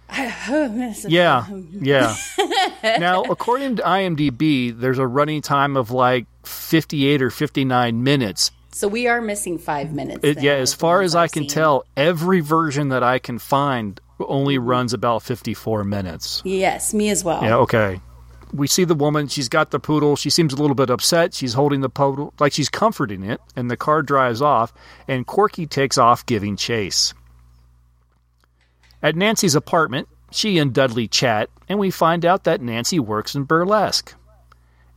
Oh, 0.08 0.94
yeah, 1.08 1.46
yeah. 1.72 2.16
now, 2.98 3.22
according 3.24 3.76
to 3.76 3.82
IMDb, 3.82 4.78
there's 4.78 4.98
a 4.98 5.06
running 5.06 5.42
time 5.42 5.76
of 5.76 5.90
like 5.90 6.26
58 6.44 7.22
or 7.22 7.30
59 7.30 8.02
minutes. 8.02 8.52
So 8.70 8.88
we 8.88 9.08
are 9.08 9.20
missing 9.20 9.58
five 9.58 9.92
minutes. 9.92 10.20
It, 10.22 10.42
yeah, 10.42 10.52
as 10.52 10.74
far 10.74 11.02
as 11.02 11.14
I 11.14 11.28
can 11.28 11.46
tell, 11.46 11.86
every 11.96 12.40
version 12.40 12.90
that 12.90 13.02
I 13.02 13.18
can 13.18 13.38
find 13.38 13.98
only 14.20 14.58
runs 14.58 14.92
about 14.92 15.22
54 15.22 15.84
minutes. 15.84 16.42
Yes, 16.44 16.94
me 16.94 17.10
as 17.10 17.22
well. 17.24 17.42
Yeah, 17.42 17.56
okay. 17.58 18.00
We 18.52 18.66
see 18.66 18.84
the 18.84 18.94
woman. 18.94 19.28
She's 19.28 19.48
got 19.48 19.70
the 19.70 19.80
poodle. 19.80 20.16
She 20.16 20.30
seems 20.30 20.52
a 20.52 20.56
little 20.56 20.76
bit 20.76 20.88
upset. 20.88 21.34
She's 21.34 21.52
holding 21.52 21.80
the 21.80 21.88
poodle 21.88 22.32
like 22.38 22.52
she's 22.52 22.68
comforting 22.68 23.24
it, 23.24 23.40
and 23.56 23.70
the 23.70 23.76
car 23.76 24.02
drives 24.02 24.40
off, 24.40 24.72
and 25.08 25.26
Corky 25.26 25.66
takes 25.66 25.98
off 25.98 26.24
giving 26.26 26.56
chase. 26.56 27.12
At 29.02 29.16
Nancy's 29.16 29.54
apartment, 29.54 30.08
she 30.30 30.58
and 30.58 30.72
Dudley 30.72 31.08
chat, 31.08 31.50
and 31.68 31.78
we 31.78 31.90
find 31.90 32.24
out 32.24 32.44
that 32.44 32.60
Nancy 32.60 32.98
works 32.98 33.34
in 33.34 33.44
burlesque. 33.44 34.14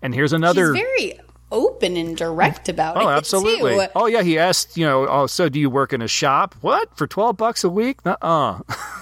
And 0.01 0.13
here's 0.13 0.33
another. 0.33 0.75
She's 0.75 0.83
very 0.83 1.19
open 1.51 1.97
and 1.97 2.15
direct 2.15 2.69
about 2.69 2.97
it. 2.97 3.03
Oh, 3.03 3.09
absolutely. 3.09 3.75
too. 3.77 3.91
Oh, 3.95 4.05
yeah. 4.05 4.21
He 4.21 4.37
asked, 4.37 4.77
you 4.77 4.85
know, 4.85 5.07
oh, 5.07 5.27
so 5.27 5.49
do 5.49 5.59
you 5.59 5.69
work 5.69 5.93
in 5.93 6.01
a 6.01 6.07
shop? 6.07 6.55
What 6.61 6.95
for 6.95 7.07
twelve 7.07 7.37
bucks 7.37 7.63
a 7.63 7.69
week? 7.69 7.99
Uh. 8.05 8.59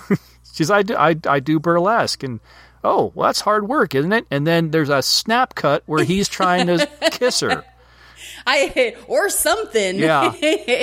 She's, 0.53 0.71
I 0.71 0.81
do, 0.81 0.95
I, 0.95 1.15
I 1.27 1.39
do 1.39 1.59
burlesque, 1.59 2.23
and 2.23 2.39
oh, 2.83 3.11
well, 3.13 3.27
that's 3.27 3.41
hard 3.41 3.67
work, 3.67 3.93
isn't 3.93 4.11
it? 4.11 4.25
And 4.31 4.47
then 4.47 4.71
there's 4.71 4.89
a 4.89 5.03
snap 5.03 5.53
cut 5.53 5.83
where 5.85 6.03
he's 6.03 6.27
trying 6.27 6.65
to 6.65 6.89
kiss 7.11 7.41
her. 7.41 7.63
I 8.47 8.95
or 9.07 9.29
something. 9.29 9.97
Yeah. 9.99 10.33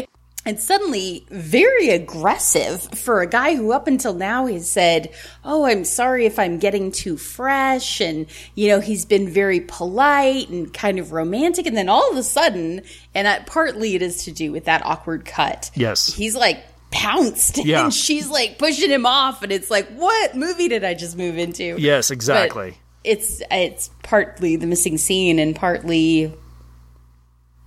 and 0.46 0.60
suddenly 0.60 1.26
very 1.30 1.88
aggressive 1.90 2.82
for 2.98 3.20
a 3.22 3.26
guy 3.26 3.54
who 3.54 3.72
up 3.72 3.86
until 3.86 4.14
now 4.14 4.46
has 4.46 4.70
said, 4.70 5.10
"Oh, 5.44 5.64
I'm 5.64 5.84
sorry 5.84 6.26
if 6.26 6.38
I'm 6.38 6.58
getting 6.58 6.90
too 6.92 7.16
fresh," 7.16 8.00
and 8.00 8.26
you 8.54 8.68
know 8.68 8.80
he's 8.80 9.04
been 9.04 9.28
very 9.28 9.60
polite 9.60 10.48
and 10.50 10.72
kind 10.72 10.98
of 10.98 11.12
romantic, 11.12 11.66
and 11.66 11.76
then 11.76 11.88
all 11.88 12.10
of 12.10 12.16
a 12.16 12.22
sudden, 12.22 12.82
and 13.14 13.26
that 13.26 13.46
partly 13.46 13.94
it 13.94 14.02
is 14.02 14.24
to 14.24 14.32
do 14.32 14.52
with 14.52 14.64
that 14.66 14.84
awkward 14.84 15.24
cut. 15.24 15.70
Yes. 15.74 16.12
he's 16.12 16.36
like 16.36 16.62
pounced, 16.90 17.64
Yeah. 17.64 17.84
and 17.84 17.92
she's 17.94 18.28
like 18.28 18.58
pushing 18.58 18.90
him 18.90 19.04
off, 19.06 19.42
and 19.42 19.50
it's 19.50 19.70
like, 19.70 19.88
what 19.96 20.36
movie 20.36 20.68
did 20.68 20.84
I 20.84 20.94
just 20.94 21.16
move 21.16 21.38
into? 21.38 21.74
Yes, 21.78 22.10
exactly. 22.10 22.70
But 22.70 22.78
it's 23.10 23.42
it's 23.50 23.90
partly 24.02 24.56
the 24.56 24.66
missing 24.66 24.96
scene 24.98 25.38
and 25.38 25.54
partly 25.56 26.32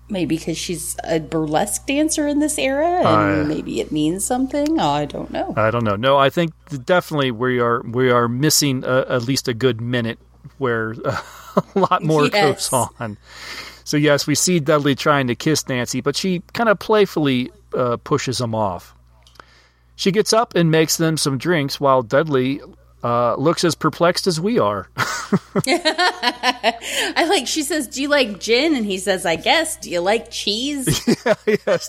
maybe 0.10 0.38
because 0.38 0.58
she's 0.58 0.96
a 1.04 1.20
burlesque 1.20 1.86
dancer 1.86 2.28
in 2.28 2.40
this 2.40 2.58
era, 2.58 3.02
and 3.06 3.42
Uh, 3.42 3.44
maybe 3.56 3.80
it 3.80 3.92
means 3.92 4.24
something. 4.26 4.80
I 4.80 5.06
don't 5.06 5.32
know. 5.32 5.54
I 5.58 5.72
don't 5.72 5.84
know. 5.84 5.96
No, 5.96 6.18
I 6.18 6.30
think 6.30 6.54
definitely 6.86 7.32
we 7.32 7.60
are 7.60 7.82
we 7.84 8.10
are 8.12 8.28
missing 8.28 8.84
uh, 8.86 9.06
at 9.10 9.24
least 9.24 9.48
a 9.48 9.54
good 9.54 9.82
minute 9.82 10.20
where 10.58 10.92
a 11.06 11.22
lot 11.76 12.04
more 12.04 12.26
Yes. 12.28 12.70
goes 12.70 12.92
on. 13.00 13.18
So 13.84 13.96
yes, 13.98 14.28
we 14.28 14.36
see 14.36 14.60
Dudley 14.60 14.96
trying 14.96 15.28
to 15.28 15.36
kiss 15.36 15.68
Nancy, 15.68 16.02
but 16.02 16.16
she 16.16 16.42
kind 16.54 16.68
of 16.70 16.78
playfully 16.80 17.52
uh, 17.74 17.98
pushes 17.98 18.40
him 18.42 18.54
off. 18.54 18.94
She 19.96 20.12
gets 20.12 20.32
up 20.34 20.56
and 20.56 20.70
makes 20.70 20.98
them 20.98 21.18
some 21.18 21.38
drinks 21.38 21.80
while 21.80 22.04
Dudley 22.04 22.62
uh, 23.08 23.36
looks 23.38 23.64
as 23.64 23.74
perplexed 23.74 24.28
as 24.28 24.38
we 24.38 24.60
are. 24.60 24.90
I 24.98 27.26
like. 27.30 27.48
She 27.48 27.64
says, 27.64 27.88
"Do 27.88 28.02
you 28.02 28.10
like 28.10 28.42
gin?" 28.42 28.76
And 28.76 28.86
he 28.86 28.98
says, 28.98 29.26
"I 29.26 29.38
guess." 29.38 29.78
Do 29.78 29.90
you 29.90 30.02
like 30.02 30.30
cheese? 30.30 31.08
yes. 31.66 31.88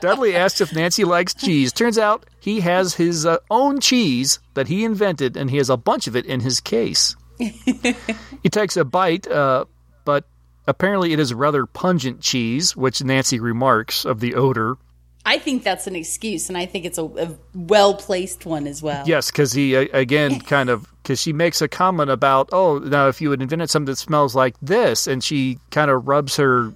Dudley 0.00 0.34
asks 0.34 0.60
if 0.60 0.74
Nancy 0.74 1.04
likes 1.04 1.34
cheese. 1.34 1.72
Turns 1.72 1.98
out 1.98 2.26
he 2.40 2.58
has 2.60 2.94
his 2.94 3.24
uh, 3.24 3.36
own 3.48 3.78
cheese 3.78 4.40
that 4.54 4.66
he 4.66 4.84
invented, 4.84 5.36
and 5.36 5.50
he 5.50 5.58
has 5.58 5.70
a 5.70 5.76
bunch 5.76 6.08
of 6.08 6.16
it 6.16 6.26
in 6.26 6.40
his 6.40 6.58
case. 6.58 7.14
he 7.38 8.48
takes 8.50 8.76
a 8.76 8.84
bite, 8.84 9.28
uh, 9.28 9.66
but 10.04 10.24
apparently 10.66 11.12
it 11.12 11.20
is 11.20 11.32
rather 11.32 11.64
pungent 11.64 12.20
cheese, 12.20 12.76
which 12.76 13.04
Nancy 13.04 13.38
remarks 13.38 14.04
of 14.04 14.18
the 14.18 14.34
odor. 14.34 14.78
I 15.24 15.38
think 15.38 15.62
that's 15.62 15.86
an 15.86 15.94
excuse, 15.94 16.48
and 16.48 16.58
I 16.58 16.66
think 16.66 16.84
it's 16.84 16.98
a, 16.98 17.04
a 17.04 17.36
well 17.54 17.94
placed 17.94 18.44
one 18.44 18.66
as 18.66 18.82
well. 18.82 19.04
Yes, 19.06 19.30
because 19.30 19.52
he 19.52 19.74
again 19.74 20.40
kind 20.54 20.68
of 20.68 20.86
because 21.02 21.20
she 21.20 21.32
makes 21.32 21.62
a 21.62 21.68
comment 21.68 22.10
about 22.10 22.48
oh 22.52 22.78
now 22.78 23.08
if 23.08 23.20
you 23.20 23.30
had 23.30 23.40
invented 23.40 23.70
something 23.70 23.92
that 23.92 23.96
smells 23.96 24.34
like 24.34 24.56
this, 24.60 25.06
and 25.06 25.22
she 25.22 25.58
kind 25.70 25.90
of 25.90 26.08
rubs 26.08 26.36
her 26.36 26.72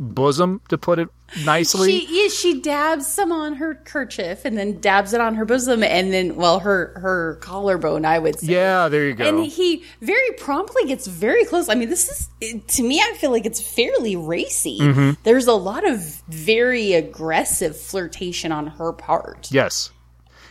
bosom 0.00 0.60
to 0.70 0.78
put 0.78 0.98
it 0.98 1.08
nicely. 1.44 2.00
She, 2.00 2.22
yeah, 2.22 2.28
she 2.28 2.60
dabs 2.60 3.06
some 3.06 3.30
on 3.30 3.54
her 3.56 3.74
kerchief 3.74 4.44
and 4.44 4.56
then 4.58 4.80
dabs 4.80 5.12
it 5.12 5.20
on 5.20 5.34
her 5.36 5.44
bosom 5.44 5.82
and 5.84 6.12
then, 6.12 6.34
well, 6.36 6.58
her 6.60 6.98
her 7.00 7.36
collarbone, 7.42 8.04
I 8.06 8.18
would 8.18 8.40
say. 8.40 8.48
yeah, 8.54 8.88
there 8.88 9.06
you 9.06 9.14
go. 9.14 9.24
And 9.28 9.44
he 9.44 9.84
very 10.00 10.32
promptly 10.38 10.86
gets 10.86 11.06
very 11.06 11.44
close. 11.44 11.68
I 11.68 11.74
mean, 11.74 11.90
this 11.90 12.28
is 12.40 12.60
to 12.76 12.82
me. 12.82 13.00
I 13.00 13.12
feel 13.18 13.30
like 13.30 13.44
it's 13.46 13.60
fairly 13.60 14.16
racy. 14.16 14.78
Mhm. 14.80 15.18
There's 15.22 15.46
a 15.46 15.52
lot 15.52 15.86
of 15.88 16.00
very 16.28 16.94
aggressive 16.94 17.78
flirtation 17.78 18.50
on 18.52 18.66
her 18.66 18.92
part. 18.92 19.48
Yes. 19.52 19.90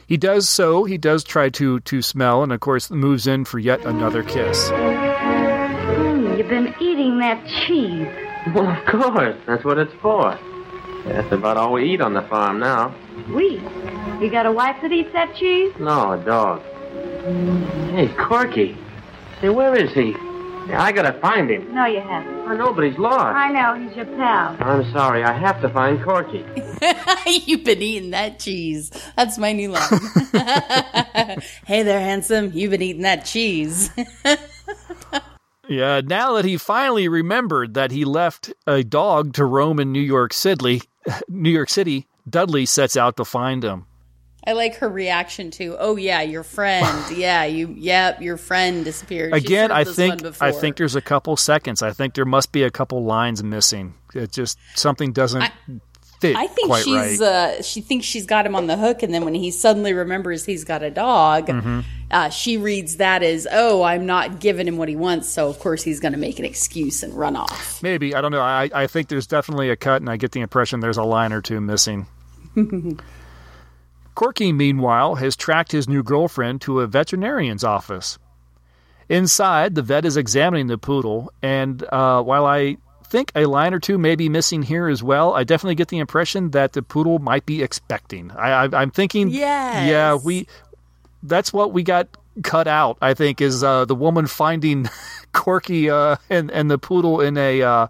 He 0.08 0.18
does 0.18 0.48
so. 0.48 0.86
He 0.86 0.98
does 0.98 1.24
try 1.24 1.50
to 1.50 1.80
to 1.82 2.02
smell, 2.02 2.42
and 2.44 2.52
of 2.54 2.60
course 2.62 2.90
moves 2.92 3.28
in 3.28 3.46
for 3.46 3.60
yet 3.60 3.84
another 3.86 4.24
kiss. 4.24 4.70
Mm, 4.72 6.38
you've 6.38 6.48
been 6.50 6.74
eating 6.80 7.20
that 7.20 7.46
cheese. 7.48 8.08
Well, 8.48 8.68
of 8.68 8.86
course. 8.86 9.36
That's 9.46 9.64
what 9.64 9.78
it's 9.78 9.94
for. 10.02 10.38
That's 11.06 11.32
about 11.32 11.58
all 11.58 11.74
we 11.74 11.94
eat 11.94 12.02
on 12.02 12.14
the 12.14 12.22
farm 12.24 12.60
now. 12.60 12.96
We. 13.30 13.62
You 14.22 14.30
got 14.30 14.46
a 14.46 14.52
wife 14.52 14.78
that 14.82 14.92
eats 14.92 15.12
that 15.14 15.36
cheese? 15.36 15.74
No, 15.80 16.14
a 16.14 16.18
dog. 16.24 16.62
Hey, 17.92 18.08
Corky. 18.18 18.78
Say, 19.42 19.50
where 19.50 19.76
is 19.76 19.94
he? 19.94 20.16
Yeah, 20.70 20.84
I 20.84 20.92
gotta 20.92 21.20
find 21.20 21.50
him. 21.50 21.74
No, 21.74 21.86
you 21.86 22.00
haven't. 22.00 22.32
Oh, 22.48 22.56
nobody's 22.56 22.98
lost. 23.00 23.36
I 23.36 23.50
know, 23.50 23.74
he's 23.88 23.96
your 23.96 24.06
pal. 24.06 24.56
I'm 24.60 24.92
sorry. 24.92 25.24
I 25.24 25.34
have 25.34 25.60
to 25.62 25.70
find 25.70 26.04
Corky. 26.04 26.46
You've 27.46 27.64
been 27.64 27.82
eating 27.82 28.12
that 28.12 28.40
cheese. 28.40 28.92
That's 29.16 29.38
my 29.40 29.52
new 29.52 29.70
line. 29.72 30.00
hey 31.66 31.82
there, 31.82 32.00
handsome. 32.00 32.52
You've 32.54 32.72
been 32.72 32.84
eating 32.84 33.02
that 33.02 33.26
cheese. 33.26 33.90
Yeah, 35.70 36.02
now 36.04 36.34
that 36.34 36.46
he 36.46 36.58
finally 36.58 37.08
remembered 37.08 37.76
that 37.76 37.92
he 37.92 38.04
left 38.04 38.52
a 38.66 38.84
dog 38.84 39.34
to 39.34 39.46
roam 39.46 39.80
in 39.80 39.92
New 39.92 40.02
York 40.02 40.34
City, 40.34 40.82
New 41.30 41.52
York 41.52 41.70
City, 41.70 42.08
Dudley 42.28 42.66
sets 42.66 42.98
out 42.98 43.18
to 43.18 43.26
find 43.26 43.64
him. 43.64 43.86
I 44.48 44.54
like 44.54 44.78
her 44.78 44.90
reaction 44.90 45.52
to, 45.52 45.76
oh 45.78 45.96
yeah, 45.96 46.22
your 46.22 46.44
friend. 46.44 46.88
Yeah, 47.16 47.44
you, 47.44 47.76
yep, 47.78 48.22
your 48.22 48.38
friend 48.38 48.84
disappeared. 48.84 49.34
Again, 49.34 49.72
I 49.72 49.84
think. 49.84 50.24
I 50.42 50.52
think 50.52 50.78
there's 50.78 50.96
a 50.96 51.02
couple 51.02 51.36
seconds. 51.38 51.84
I 51.84 51.92
think 51.92 52.14
there 52.16 52.26
must 52.26 52.52
be 52.52 52.64
a 52.64 52.72
couple 52.72 53.04
lines 53.04 53.44
missing. 53.44 53.94
It 54.16 54.32
just 54.32 54.58
something 54.76 55.12
doesn't 55.12 55.52
fit 56.20 56.36
I 56.36 56.48
think 56.48 56.76
she's 56.78 57.20
right. 57.20 57.22
uh, 57.22 57.62
she 57.62 57.82
thinks 57.82 58.06
she's 58.06 58.26
got 58.26 58.46
him 58.46 58.56
on 58.56 58.68
the 58.68 58.78
hook, 58.78 59.04
and 59.04 59.14
then 59.14 59.26
when 59.26 59.34
he 59.34 59.52
suddenly 59.52 59.94
remembers 59.94 60.46
he's 60.46 60.64
got 60.64 60.84
a 60.84 60.90
dog, 60.90 61.48
Mhm. 61.48 61.84
uh, 62.12 62.30
she 62.30 62.58
reads 62.58 62.98
that 62.98 63.24
as, 63.24 63.48
"Oh, 63.52 63.84
I'm 63.84 64.06
not 64.06 64.40
giving 64.40 64.68
him 64.68 64.78
what 64.78 64.90
he 64.90 64.96
wants, 64.96 65.30
so 65.30 65.48
of 65.50 65.60
course 65.60 65.84
he's 65.84 66.00
going 66.00 66.14
to 66.14 66.18
make 66.20 66.40
an 66.40 66.46
excuse 66.46 67.04
and 67.04 67.14
run 67.14 67.36
off." 67.36 67.82
Maybe 67.84 68.14
I 68.16 68.22
don't 68.22 68.32
know. 68.32 68.42
I 68.42 68.70
I 68.74 68.88
think 68.88 69.08
there's 69.08 69.28
definitely 69.28 69.70
a 69.70 69.76
cut, 69.76 70.02
and 70.02 70.10
I 70.10 70.18
get 70.18 70.32
the 70.34 70.42
impression 70.42 70.80
there's 70.80 70.98
a 70.98 71.04
line 71.04 71.32
or 71.34 71.42
two 71.42 71.62
missing. 71.62 72.06
Corky, 74.16 74.52
meanwhile, 74.52 75.16
has 75.16 75.36
tracked 75.36 75.72
his 75.72 75.88
new 75.88 76.04
girlfriend 76.04 76.62
to 76.62 76.82
a 76.82 76.88
veterinarian's 76.88 77.64
office. 77.64 78.18
Inside, 79.08 79.76
the 79.76 79.82
vet 79.82 80.06
is 80.06 80.18
examining 80.18 80.68
the 80.68 80.78
poodle, 80.78 81.32
and 81.42 81.84
uh, 81.92 82.22
while 82.22 82.46
I 82.46 82.78
think 83.10 83.32
a 83.36 83.46
line 83.46 83.74
or 83.74 83.80
two 83.80 83.98
may 83.98 84.16
be 84.16 84.30
missing 84.30 84.62
here 84.64 84.88
as 84.88 85.02
well, 85.04 85.34
I 85.34 85.44
definitely 85.44 85.76
get 85.76 85.88
the 85.90 85.98
impression 86.00 86.52
that 86.52 86.74
the 86.74 86.82
poodle 86.82 87.20
might 87.20 87.46
be 87.46 87.62
expecting. 87.64 88.32
I, 88.32 88.66
I, 88.66 88.70
I'm 88.82 88.92
thinking, 88.92 89.30
Yes. 89.30 89.90
yeah, 89.90 90.16
we. 90.16 90.48
That's 91.24 91.52
what 91.52 91.74
we 91.74 91.84
got 91.84 92.08
cut 92.44 92.68
out. 92.68 92.98
I 93.02 93.14
think 93.14 93.42
is 93.42 93.64
uh, 93.64 93.84
the 93.86 93.96
woman 93.96 94.26
finding 94.28 94.88
Corky 95.34 95.90
uh, 95.90 96.16
and 96.30 96.50
and 96.52 96.72
the 96.72 96.78
poodle 96.78 97.20
in 97.20 97.38
a 97.38 97.62
uh, 97.62 97.88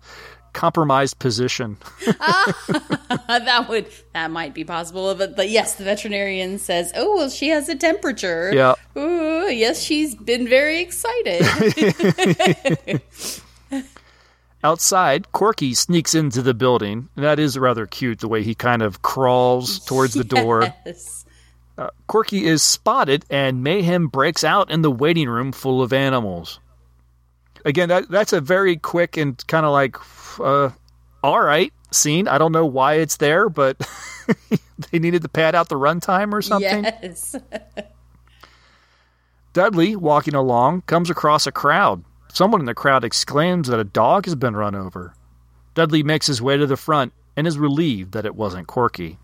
compromised 0.53 1.19
position. 1.19 1.77
that 2.07 3.65
would 3.69 3.85
that 4.13 4.31
might 4.31 4.53
be 4.55 4.63
possible, 4.63 5.13
but, 5.13 5.35
but 5.35 5.49
yes, 5.49 5.75
the 5.75 5.83
veterinarian 5.83 6.57
says, 6.57 6.91
"Oh, 6.95 7.17
well, 7.17 7.29
she 7.29 7.49
has 7.49 7.69
a 7.69 7.75
temperature." 7.75 8.51
Yeah. 8.53 8.73
Ooh, 8.97 9.47
yes, 9.51 9.83
she's 9.83 10.15
been 10.15 10.47
very 10.47 10.79
excited. 10.81 11.41
Outside, 14.63 15.31
Corky 15.31 15.73
sneaks 15.73 16.13
into 16.13 16.41
the 16.41 16.53
building. 16.53 17.07
That 17.15 17.39
is 17.39 17.57
rather 17.57 17.85
cute, 17.85 18.19
the 18.19 18.27
way 18.27 18.43
he 18.43 18.55
kind 18.55 18.81
of 18.81 19.01
crawls 19.01 19.79
towards 19.85 20.13
the 20.13 20.23
door. 20.23 20.73
Yes. 20.85 21.25
Uh, 21.77 21.89
Corky 22.07 22.45
is 22.45 22.61
spotted, 22.61 23.23
and 23.29 23.63
mayhem 23.63 24.07
breaks 24.07 24.43
out 24.43 24.69
in 24.69 24.81
the 24.81 24.91
waiting 24.91 25.29
room 25.29 25.53
full 25.53 25.81
of 25.81 25.93
animals. 25.93 26.59
Again, 27.63 27.87
that 27.87 28.09
that's 28.09 28.33
a 28.33 28.41
very 28.41 28.75
quick 28.75 29.15
and 29.15 29.41
kind 29.47 29.65
of 29.65 29.71
like, 29.71 29.95
uh, 30.41 30.71
all 31.23 31.41
right 31.41 31.71
scene. 31.91 32.27
I 32.27 32.37
don't 32.37 32.51
know 32.51 32.65
why 32.65 32.95
it's 32.95 33.17
there, 33.17 33.49
but 33.49 33.77
they 34.91 34.99
needed 34.99 35.21
to 35.23 35.29
pad 35.29 35.55
out 35.55 35.69
the 35.69 35.75
runtime 35.75 36.33
or 36.33 36.41
something. 36.41 36.83
Yes. 36.83 37.35
Dudley, 39.53 39.95
walking 39.95 40.35
along, 40.35 40.81
comes 40.81 41.09
across 41.09 41.47
a 41.47 41.51
crowd. 41.51 42.03
Someone 42.31 42.61
in 42.61 42.65
the 42.65 42.73
crowd 42.73 43.03
exclaims 43.03 43.67
that 43.67 43.79
a 43.79 43.83
dog 43.83 44.25
has 44.25 44.35
been 44.35 44.55
run 44.55 44.75
over. 44.75 45.13
Dudley 45.73 46.03
makes 46.03 46.27
his 46.27 46.41
way 46.41 46.57
to 46.57 46.67
the 46.67 46.77
front 46.77 47.13
and 47.35 47.47
is 47.47 47.57
relieved 47.57 48.11
that 48.13 48.25
it 48.25 48.35
wasn't 48.35 48.67
Corky. 48.67 49.17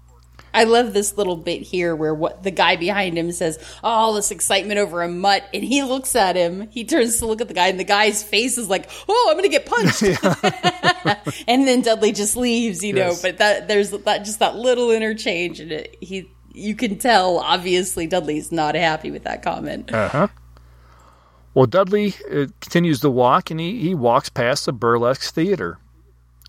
I 0.54 0.64
love 0.64 0.94
this 0.94 1.18
little 1.18 1.36
bit 1.36 1.64
here 1.64 1.96
where 1.96 2.14
what 2.14 2.44
the 2.44 2.52
guy 2.52 2.78
behind 2.78 3.18
him 3.18 3.32
says, 3.34 3.60
oh, 3.84 3.90
"All 3.90 4.14
this 4.14 4.32
excitement 4.32 4.80
over 4.80 5.04
a 5.04 5.10
mutt," 5.10 5.44
and 5.54 5.64
he 5.64 5.84
looks 5.84 6.16
at 6.16 6.38
him. 6.38 6.70
He 6.72 6.86
turns 6.86 7.18
to 7.18 7.26
look 7.26 7.42
at 7.42 7.50
the 7.50 7.54
guy, 7.54 7.68
and 7.68 7.80
the 7.80 7.84
guy's 7.84 8.24
face 8.24 8.58
is 8.58 8.70
like, 8.70 8.90
"Oh, 9.10 9.28
I'm 9.30 9.36
gonna 9.36 9.50
get 9.50 9.66
punched." 9.66 10.02
and 11.48 11.68
then 11.68 11.82
Dudley 11.82 12.14
just 12.14 12.38
leaves, 12.38 12.84
you 12.84 12.94
know. 12.94 13.16
But 13.22 13.38
that 13.40 13.68
there's 13.68 13.92
that 13.92 14.24
just 14.24 14.40
that 14.40 14.56
little 14.56 14.92
interchange, 14.92 15.60
and 15.60 15.74
it, 15.74 15.98
he 16.00 16.32
you 16.54 16.74
can 16.74 16.98
tell 16.98 17.40
obviously 17.40 18.08
Dudley's 18.08 18.50
not 18.52 18.76
happy 18.76 19.12
with 19.12 19.26
that 19.26 19.44
comment. 19.44 19.94
Uh 19.94 20.08
huh. 20.08 20.28
Well, 21.56 21.66
Dudley 21.66 22.14
uh, 22.30 22.48
continues 22.60 23.00
to 23.00 23.10
walk 23.10 23.50
and 23.50 23.60
he, 23.60 23.80
he 23.80 23.96
walks 23.96 24.28
past 24.28 24.66
the 24.66 24.74
burlesque 24.74 25.34
theater. 25.34 25.80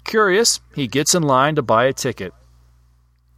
Curious, 0.04 0.60
he 0.74 0.88
gets 0.88 1.14
in 1.14 1.22
line 1.22 1.54
to 1.54 1.62
buy 1.62 1.84
a 1.86 1.92
ticket. 1.92 2.34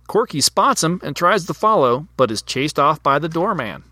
Corky 0.07 0.41
spots 0.41 0.83
him 0.83 0.99
and 1.05 1.15
tries 1.15 1.45
to 1.45 1.53
follow, 1.53 2.09
but 2.17 2.31
is 2.31 2.41
chased 2.41 2.79
off 2.79 3.03
by 3.03 3.19
the 3.19 3.29
doorman. 3.29 3.85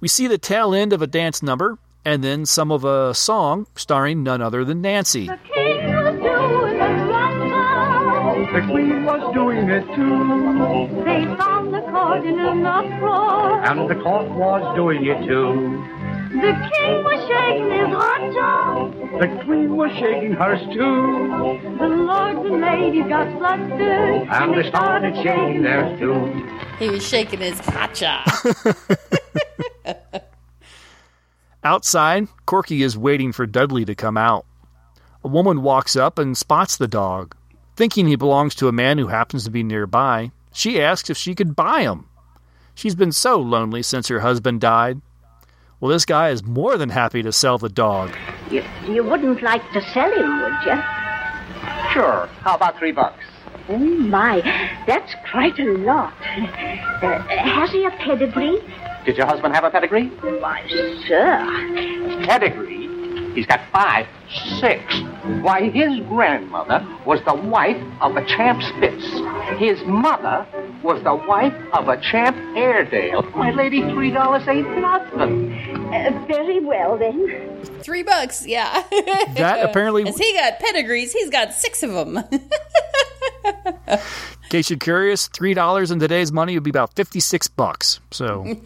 We 0.00 0.08
see 0.08 0.26
the 0.26 0.38
tail 0.38 0.74
end 0.74 0.94
of 0.94 1.02
a 1.02 1.06
dance 1.06 1.42
number 1.42 1.78
and 2.06 2.24
then 2.24 2.46
some 2.46 2.72
of 2.72 2.84
a 2.84 3.14
song 3.14 3.66
starring 3.76 4.22
none 4.22 4.40
other 4.40 4.64
than 4.64 4.80
Nancy. 4.80 5.26
The 5.26 5.38
king 5.54 5.94
was 5.94 6.14
doing 6.22 6.78
the 6.78 7.04
the 8.54 8.60
queen 8.70 9.04
was 9.04 9.34
doing 9.34 9.68
it 9.68 9.84
too. 9.94 11.04
They 11.04 11.24
found 11.36 11.74
the 11.74 11.80
cord 11.80 12.24
in 12.24 12.38
an 12.38 12.64
uproar. 12.64 13.62
And 13.64 13.90
the 13.90 13.94
court 13.96 14.30
was 14.30 14.76
doing 14.76 15.04
it 15.06 15.26
too. 15.26 16.03
The 16.34 16.70
king 16.72 17.04
was 17.04 17.28
shaking 17.28 17.70
his 17.70 17.86
hot 17.94 18.32
jaw. 18.34 19.18
The 19.20 19.44
queen 19.44 19.76
was 19.76 19.92
shaking 19.92 20.32
hers 20.32 20.60
too. 20.74 21.78
The 21.78 21.86
lords 21.86 22.50
and 22.50 22.60
ladies 22.60 23.06
got 23.08 23.38
flustered. 23.38 24.28
And 24.28 24.54
they 24.56 24.68
started 24.68 25.14
shaking 25.22 25.62
theirs 25.62 25.96
too. 26.00 26.48
He 26.80 26.90
was 26.90 27.06
shaking 27.06 27.38
his 27.38 27.60
hacha. 27.60 28.24
Outside, 31.64 32.26
Corky 32.46 32.82
is 32.82 32.98
waiting 32.98 33.30
for 33.30 33.46
Dudley 33.46 33.84
to 33.84 33.94
come 33.94 34.16
out. 34.16 34.44
a 35.22 35.28
woman 35.28 35.62
walks 35.62 35.94
up 35.94 36.18
and 36.18 36.36
spots 36.36 36.76
the 36.76 36.88
dog. 36.88 37.36
Thinking 37.76 38.06
he 38.08 38.16
belongs 38.16 38.54
to 38.56 38.68
a 38.68 38.72
man 38.72 38.98
who 38.98 39.06
happens 39.06 39.44
to 39.44 39.50
be 39.50 39.62
nearby, 39.62 40.32
she 40.52 40.82
asks 40.82 41.08
if 41.10 41.16
she 41.16 41.34
could 41.34 41.56
buy 41.56 41.82
him. 41.82 42.06
She's 42.74 42.94
been 42.96 43.12
so 43.12 43.38
lonely 43.38 43.82
since 43.82 44.08
her 44.08 44.20
husband 44.20 44.60
died. 44.60 45.00
Well, 45.80 45.90
this 45.90 46.04
guy 46.04 46.30
is 46.30 46.44
more 46.44 46.76
than 46.76 46.88
happy 46.88 47.22
to 47.22 47.32
sell 47.32 47.58
the 47.58 47.68
dog. 47.68 48.14
You, 48.50 48.62
you 48.88 49.04
wouldn't 49.04 49.42
like 49.42 49.62
to 49.72 49.82
sell 49.92 50.10
him, 50.10 50.40
would 50.42 50.66
you? 50.66 50.80
Sure. 51.92 52.26
How 52.40 52.54
about 52.54 52.78
three 52.78 52.92
bucks? 52.92 53.22
Oh, 53.68 53.78
my. 53.78 54.40
That's 54.86 55.14
quite 55.30 55.58
a 55.58 55.64
lot. 55.78 56.14
Uh, 57.02 57.18
has 57.28 57.70
he 57.70 57.84
a 57.84 57.90
pedigree? 57.90 58.60
Did 59.04 59.16
your 59.16 59.26
husband 59.26 59.54
have 59.54 59.64
a 59.64 59.70
pedigree? 59.70 60.08
Why, 60.08 60.62
sir. 61.06 62.24
Pedigree? 62.24 63.32
He's 63.34 63.46
got 63.46 63.60
five, 63.72 64.06
six. 64.60 64.82
Why, 65.42 65.68
his 65.70 65.98
grandmother 66.06 66.86
was 67.04 67.20
the 67.26 67.34
wife 67.34 67.82
of 68.00 68.16
a 68.16 68.24
champ 68.26 68.62
Spitz. 68.62 69.04
His 69.58 69.82
mother 69.86 70.46
was 70.84 71.02
the 71.02 71.14
wife 71.14 71.54
of 71.72 71.88
a 71.88 72.00
champ 72.00 72.36
Airedale. 72.56 73.22
My 73.34 73.50
lady, 73.50 73.80
three 73.90 74.10
dollars 74.10 74.46
ain't 74.46 74.68
nothing. 74.78 75.52
Uh, 75.92 76.24
very 76.28 76.60
well, 76.60 76.96
then. 76.98 77.62
Three 77.80 78.02
bucks, 78.02 78.46
yeah. 78.46 78.82
That 79.34 79.64
apparently- 79.64 80.06
As 80.06 80.16
he 80.18 80.32
got 80.34 80.60
pedigrees, 80.60 81.12
he's 81.12 81.30
got 81.30 81.52
six 81.52 81.82
of 81.82 81.90
them. 81.92 82.18
In 83.44 83.98
case 84.50 84.70
you're 84.70 84.78
curious, 84.78 85.26
three 85.28 85.54
dollars 85.54 85.90
in 85.90 85.98
today's 85.98 86.30
money 86.32 86.54
would 86.54 86.62
be 86.62 86.70
about 86.70 86.94
fifty-six 86.94 87.48
bucks. 87.48 87.98
So, 88.10 88.56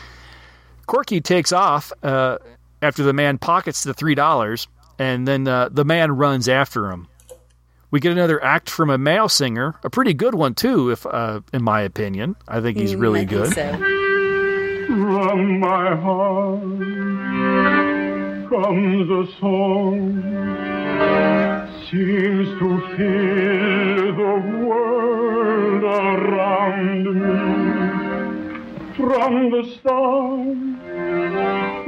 Corky 0.86 1.20
takes 1.20 1.52
off 1.52 1.92
uh, 2.02 2.38
after 2.82 3.02
the 3.02 3.12
man 3.12 3.38
pockets 3.38 3.82
the 3.84 3.94
three 3.94 4.14
dollars, 4.14 4.68
and 4.98 5.26
then 5.26 5.46
uh, 5.48 5.68
the 5.70 5.84
man 5.84 6.12
runs 6.12 6.48
after 6.48 6.90
him. 6.90 7.08
We 7.90 7.98
get 8.00 8.12
another 8.12 8.42
act 8.42 8.70
from 8.70 8.88
a 8.88 8.96
male 8.98 9.28
singer, 9.28 9.74
a 9.82 9.90
pretty 9.90 10.14
good 10.14 10.34
one 10.34 10.54
too, 10.54 10.90
if 10.90 11.04
uh, 11.06 11.40
in 11.52 11.62
my 11.64 11.80
opinion. 11.82 12.36
I 12.46 12.60
think 12.60 12.78
he's 12.78 12.94
really 12.94 13.24
good. 13.24 13.52
From 13.54 13.80
my 15.60 15.96
heart 15.96 16.60
comes 18.48 19.10
a 19.10 19.26
song, 19.40 20.22
seems 21.90 22.48
to 22.60 22.80
fill 22.96 24.16
the 24.16 24.36
world 24.64 25.82
around 25.84 27.04
me. 27.14 27.20
From 28.96 29.32
the 29.50 29.62
start, 29.78 30.56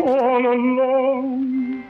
all 0.01 0.45
along, 0.47 1.83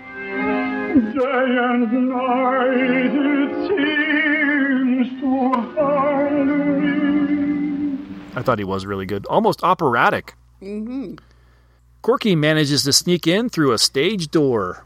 day 0.95 1.59
and 1.59 2.09
night 2.11 3.15
it 3.15 3.53
seems 3.69 5.21
to 5.21 5.31
haunt 5.75 6.47
me. 6.81 8.17
I 8.35 8.43
thought 8.43 8.59
he 8.59 8.65
was 8.65 8.87
really 8.87 9.07
good, 9.07 9.27
almost 9.27 9.63
operatic. 9.63 10.35
hmm 10.61 11.15
Corky 12.03 12.35
manages 12.35 12.83
to 12.83 12.93
sneak 12.93 13.27
in 13.29 13.49
through 13.49 13.73
a 13.73 13.79
stage 13.79 14.29
door. 14.31 14.83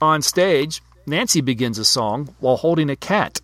On 0.00 0.22
stage, 0.22 0.80
Nancy 1.04 1.40
begins 1.40 1.78
a 1.78 1.84
song 1.84 2.34
while 2.38 2.56
holding 2.56 2.88
a 2.90 2.94
cat. 2.96 3.40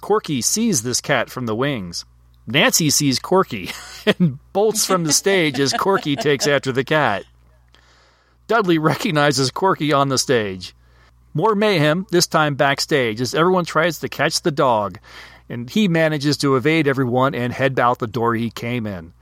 Corky 0.00 0.40
sees 0.40 0.82
this 0.82 1.00
cat 1.00 1.28
from 1.28 1.46
the 1.46 1.56
wings. 1.56 2.04
Nancy 2.46 2.88
sees 2.90 3.18
Corky 3.18 3.70
and 4.06 4.38
bolts 4.52 4.84
from 4.86 5.02
the 5.04 5.12
stage 5.12 5.58
as 5.58 5.72
Corky 5.72 6.14
takes 6.14 6.46
after 6.46 6.70
the 6.70 6.84
cat. 6.84 7.24
Dudley 8.46 8.78
recognizes 8.78 9.50
Corky 9.50 9.92
on 9.92 10.08
the 10.08 10.18
stage. 10.18 10.74
More 11.34 11.54
mayhem, 11.54 12.06
this 12.10 12.26
time 12.26 12.54
backstage, 12.54 13.20
as 13.20 13.34
everyone 13.34 13.64
tries 13.64 13.98
to 14.00 14.08
catch 14.08 14.42
the 14.42 14.50
dog, 14.50 14.98
and 15.48 15.68
he 15.68 15.88
manages 15.88 16.36
to 16.38 16.56
evade 16.56 16.88
everyone 16.88 17.34
and 17.34 17.52
head 17.52 17.78
out 17.78 17.98
the 17.98 18.06
door 18.06 18.34
he 18.34 18.50
came 18.50 18.86
in. 18.86 19.12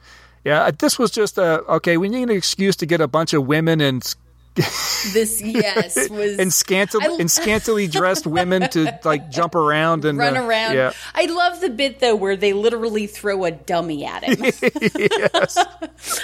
Yeah, 0.45 0.63
uh, 0.63 0.73
this 0.79 0.99
was 0.99 1.11
just 1.11 1.39
a 1.39 1.63
okay. 1.65 1.97
We 1.97 2.09
need 2.09 2.25
an 2.25 2.31
excuse 2.31 2.77
to 2.77 2.87
get 2.87 3.01
a 3.01 3.09
bunch 3.09 3.33
of 3.33 3.47
women 3.47 3.81
and 3.81 4.15
This, 4.57 5.43
yes, 5.43 6.09
was. 6.11 6.39
and 6.39 6.53
scantily 6.53 7.05
I- 7.05 7.17
and 7.21 7.31
scantily 7.31 7.87
dressed 7.89 8.27
women 8.27 8.69
to 8.71 8.99
like 9.05 9.31
jump 9.31 9.55
around 9.55 10.05
and 10.05 10.19
Run 10.19 10.37
uh, 10.37 10.43
around. 10.43 10.75
Yeah, 10.75 10.93
I 11.15 11.27
love 11.27 11.61
the 11.61 11.69
bit 11.69 12.01
though 12.01 12.17
where 12.17 12.37
they 12.37 12.53
literally 12.55 13.07
throw 13.07 13.45
a 13.45 13.51
dummy 13.51 14.05
at 14.07 14.25
him. 14.25 14.37
yes. 14.99 15.59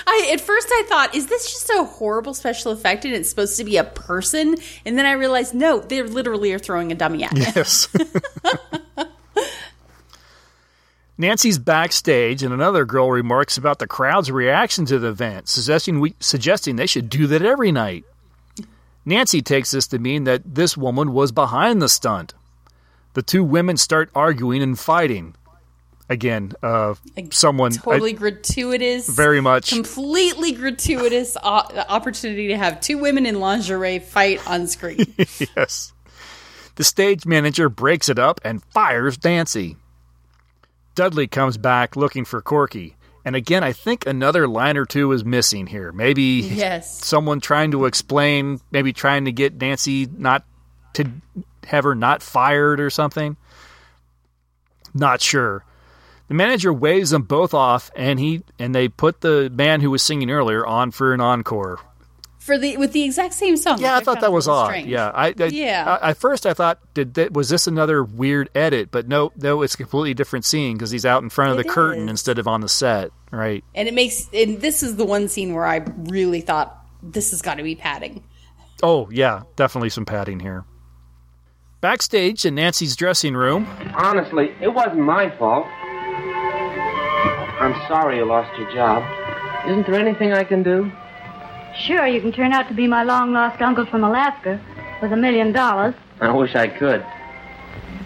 I 0.07 0.31
at 0.33 0.41
first 0.41 0.69
I 0.71 0.85
thought, 0.89 1.15
is 1.15 1.27
this 1.27 1.51
just 1.51 1.71
a 1.71 1.85
horrible 1.85 2.33
special 2.33 2.73
effect 2.73 3.05
and 3.05 3.15
it's 3.15 3.29
supposed 3.29 3.57
to 3.59 3.65
be 3.65 3.77
a 3.77 3.85
person? 3.85 4.57
And 4.87 4.99
then 4.99 5.05
I 5.05 5.13
realized, 5.13 5.55
no, 5.55 5.81
they 5.81 6.03
literally 6.03 6.53
are 6.55 6.59
throwing 6.59 6.91
a 6.91 6.95
dummy 6.95 7.25
at 7.25 7.33
him. 7.33 7.53
Yes. 7.55 7.89
Nancy's 11.19 11.59
backstage, 11.59 12.43
and 12.43 12.53
another 12.53 12.85
girl 12.85 13.11
remarks 13.11 13.57
about 13.57 13.79
the 13.79 13.87
crowd's 13.87 14.31
reaction 14.31 14.87
to 14.87 14.99
the 14.99 15.09
event, 15.09 15.49
suggesting 15.49 16.01
we, 16.01 16.15
suggesting 16.19 16.77
they 16.77 16.87
should 16.87 17.09
do 17.11 17.27
that 17.29 17.43
every 17.43 17.71
night. 17.71 18.05
Nancy 19.05 19.43
takes 19.43 19.71
this 19.73 19.87
to 19.89 19.99
mean 19.99 20.25
that 20.25 20.55
this 20.55 20.77
woman 20.77 21.13
was 21.13 21.33
behind 21.33 21.83
the 21.83 21.89
stunt. 21.89 22.35
The 23.15 23.23
two 23.23 23.45
women 23.45 23.77
start 23.77 24.11
arguing 24.15 24.63
and 24.63 24.79
fighting. 24.79 25.35
Again, 26.09 26.53
uh, 26.63 26.95
someone 27.31 27.73
Totally 27.73 28.11
I- 28.15 28.17
gratuitous. 28.19 29.09
very 29.09 29.41
much. 29.41 29.71
Completely 29.71 30.53
gratuitous 30.53 31.37
opportunity 31.39 32.49
to 32.49 32.57
have 32.57 32.81
two 32.81 32.99
women 32.99 33.25
in 33.27 33.41
lingerie 33.41 33.99
fight 33.99 34.47
on 34.49 34.67
screen. 34.67 35.15
yes. 35.57 35.93
The 36.77 36.85
stage 36.85 37.25
manager 37.27 37.69
breaks 37.69 38.09
it 38.09 38.19
up 38.19 38.41
and 38.45 38.63
fires 38.65 39.23
Nancy. 39.25 39.77
Dudley 40.95 41.27
comes 41.27 41.57
back 41.57 41.97
looking 41.97 42.25
for 42.25 42.43
Corky. 42.43 42.97
And 43.25 43.37
again, 43.37 43.63
I 43.63 43.73
think 43.73 44.07
another 44.07 44.49
line 44.49 44.77
or 44.77 44.85
two 44.85 45.13
is 45.13 45.25
missing 45.25 45.67
here. 45.67 45.93
Maybe 45.93 46.23
Yes. 46.53 47.05
someone 47.05 47.41
trying 47.41 47.71
to 47.71 47.85
explain, 47.85 48.61
maybe 48.73 48.93
trying 48.93 49.27
to 49.27 49.33
get 49.33 49.61
Nancy 49.61 50.07
not 50.11 50.45
to 50.95 51.05
have 51.67 51.85
her 51.85 51.95
not 51.95 52.23
fired 52.23 52.81
or 52.81 52.91
something. 52.91 53.37
Not 54.95 55.21
sure. 55.21 55.65
The 56.29 56.35
manager 56.35 56.73
waves 56.73 57.11
them 57.11 57.23
both 57.23 57.55
off, 57.55 57.91
and 57.95 58.19
he 58.19 58.43
and 58.59 58.75
they 58.75 58.89
put 58.89 59.21
the 59.21 59.51
man 59.55 59.81
who 59.81 59.91
was 59.91 60.03
singing 60.03 60.31
earlier 60.31 60.65
on 60.67 60.91
for 60.91 61.13
an 61.13 61.21
encore. 61.21 61.79
For 62.43 62.59
the 62.59 62.77
with 62.77 62.91
the 62.91 63.05
exact 63.05 63.35
same 63.35 63.57
song. 63.57 63.81
Yeah, 63.81 63.97
I 63.97 64.01
thought 64.01 64.21
that 64.21 64.33
was 64.33 64.49
odd. 64.49 64.67
strange. 64.67 64.89
Yeah, 64.89 65.13
I, 65.15 65.29
I 65.29 65.45
Yeah. 65.45 65.99
I, 66.03 66.11
at 66.11 66.17
first, 66.17 66.45
I 66.45 66.55
thought 66.55 66.81
did 66.93 67.15
that 67.15 67.33
was 67.33 67.49
this 67.49 67.69
another 67.69 68.03
weird 68.03 68.51
edit, 68.53 68.91
but 68.91 69.07
no, 69.07 69.31
no, 69.37 69.63
it's 69.63 69.75
a 69.75 69.77
completely 69.77 70.13
different 70.13 70.45
scene 70.45 70.77
because 70.77 70.91
he's 70.91 71.07
out 71.07 71.23
in 71.23 71.31
front 71.31 71.53
of 71.53 71.61
It 71.61 71.69
the 71.69 71.73
curtain 71.73 72.09
instead 72.09 72.41
of 72.41 72.49
on 72.49 72.61
the 72.61 72.69
set, 72.69 73.13
right? 73.31 73.63
And 73.77 73.87
it 73.87 73.95
makes 73.95 74.29
and 74.35 74.61
this 74.61 74.83
is 74.83 74.97
the 74.97 75.05
one 75.05 75.29
scene 75.29 75.55
where 75.55 75.65
I 75.65 75.85
really 75.97 76.41
thought 76.41 76.85
this 77.01 77.31
has 77.31 77.43
got 77.43 77.59
to 77.59 77.63
be 77.63 77.77
padding. 77.77 78.25
Oh 78.83 79.09
yeah, 79.13 79.43
definitely 79.55 79.91
some 79.91 80.05
padding 80.05 80.41
here. 80.41 80.65
Backstage 81.81 82.45
in 82.45 82.57
Nancy's 82.57 82.97
dressing 82.97 83.35
room, 83.35 83.69
Honestly, 83.95 84.53
it 84.61 84.75
wasn't 84.75 84.99
my 84.99 85.31
fault. 85.39 85.67
I'm 87.61 87.75
sorry 87.87 88.17
you 88.17 88.25
lost 88.25 88.51
your 88.59 88.69
job. 88.73 89.05
Isn't 89.69 89.87
there 89.87 89.95
anything 89.95 90.33
I 90.33 90.43
can 90.43 90.65
do? 90.65 90.91
Sure, 91.77 92.07
you 92.07 92.21
can 92.21 92.33
turn 92.33 92.53
out 92.53 92.69
to 92.69 92.75
be 92.75 92.87
my 92.87 93.03
long 93.03 93.33
lost 93.33 93.61
uncle 93.61 93.87
from 93.87 94.05
Alaska 94.05 94.61
with 95.01 95.13
a 95.13 95.17
million 95.17 95.53
dollars. 95.53 95.95
I 96.21 96.31
wish 96.33 96.55
I 96.55 96.69
could. 96.69 97.05